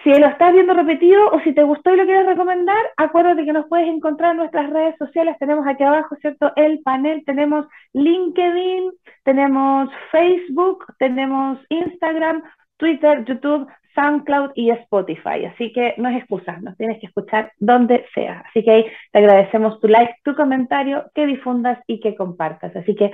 si 0.03 0.11
lo 0.11 0.27
estás 0.27 0.53
viendo 0.53 0.75
repetido 0.75 1.29
o 1.31 1.41
si 1.41 1.53
te 1.53 1.63
gustó 1.63 1.93
y 1.93 1.97
lo 1.97 2.05
quieres 2.05 2.27
recomendar, 2.27 2.83
acuérdate 2.97 3.45
que 3.45 3.53
nos 3.53 3.67
puedes 3.69 3.89
encontrar 3.89 4.33
en 4.33 4.39
nuestras 4.39 4.71
redes 4.71 4.97
sociales. 4.99 5.37
Tenemos 5.39 5.67
aquí 5.67 5.85
abajo, 5.85 6.17
¿cierto? 6.21 6.53
El 6.57 6.81
panel, 6.81 7.23
tenemos 7.25 7.67
LinkedIn, 7.93 8.93
tenemos 9.23 9.91
Facebook, 10.11 10.87
tenemos 10.99 11.59
Instagram, 11.69 12.43
Twitter, 12.77 13.25
YouTube, 13.25 13.69
SoundCloud 13.95 14.51
y 14.55 14.71
Spotify. 14.71 15.45
Así 15.47 15.73
que 15.73 15.95
no 15.99 16.09
es 16.09 16.17
excusa, 16.17 16.59
nos 16.61 16.77
tienes 16.77 16.99
que 16.99 17.07
escuchar 17.07 17.53
donde 17.59 18.07
sea. 18.15 18.45
Así 18.49 18.65
que 18.65 18.71
ahí 18.71 18.87
te 19.13 19.19
agradecemos 19.19 19.81
tu 19.81 19.89
like, 19.89 20.15
tu 20.25 20.35
comentario, 20.35 21.11
que 21.15 21.27
difundas 21.27 21.79
y 21.87 22.01
que 22.01 22.17
compartas. 22.17 22.75
Así 22.75 22.95
que 22.95 23.13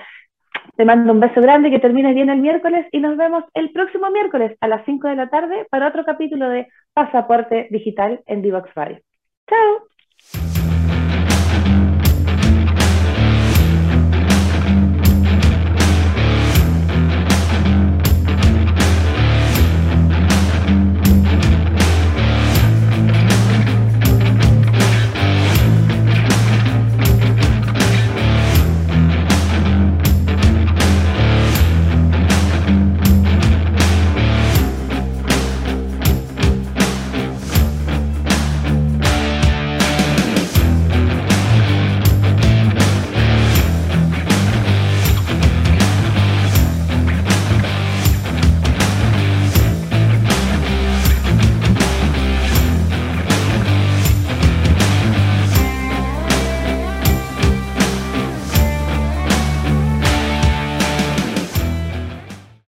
te 0.76 0.84
mando 0.84 1.12
un 1.12 1.20
beso 1.20 1.40
grande, 1.40 1.70
que 1.70 1.80
termine 1.80 2.14
bien 2.14 2.30
el 2.30 2.40
miércoles 2.40 2.86
y 2.92 3.00
nos 3.00 3.16
vemos 3.16 3.44
el 3.54 3.72
próximo 3.72 4.10
miércoles 4.10 4.56
a 4.60 4.68
las 4.68 4.84
5 4.84 5.08
de 5.08 5.16
la 5.16 5.28
tarde 5.28 5.66
para 5.70 5.88
otro 5.88 6.04
capítulo 6.04 6.48
de 6.48 6.68
Pasaporte 6.92 7.68
Digital 7.70 8.22
en 8.26 8.42
Divox. 8.42 8.70
¡Chao! 8.74 10.57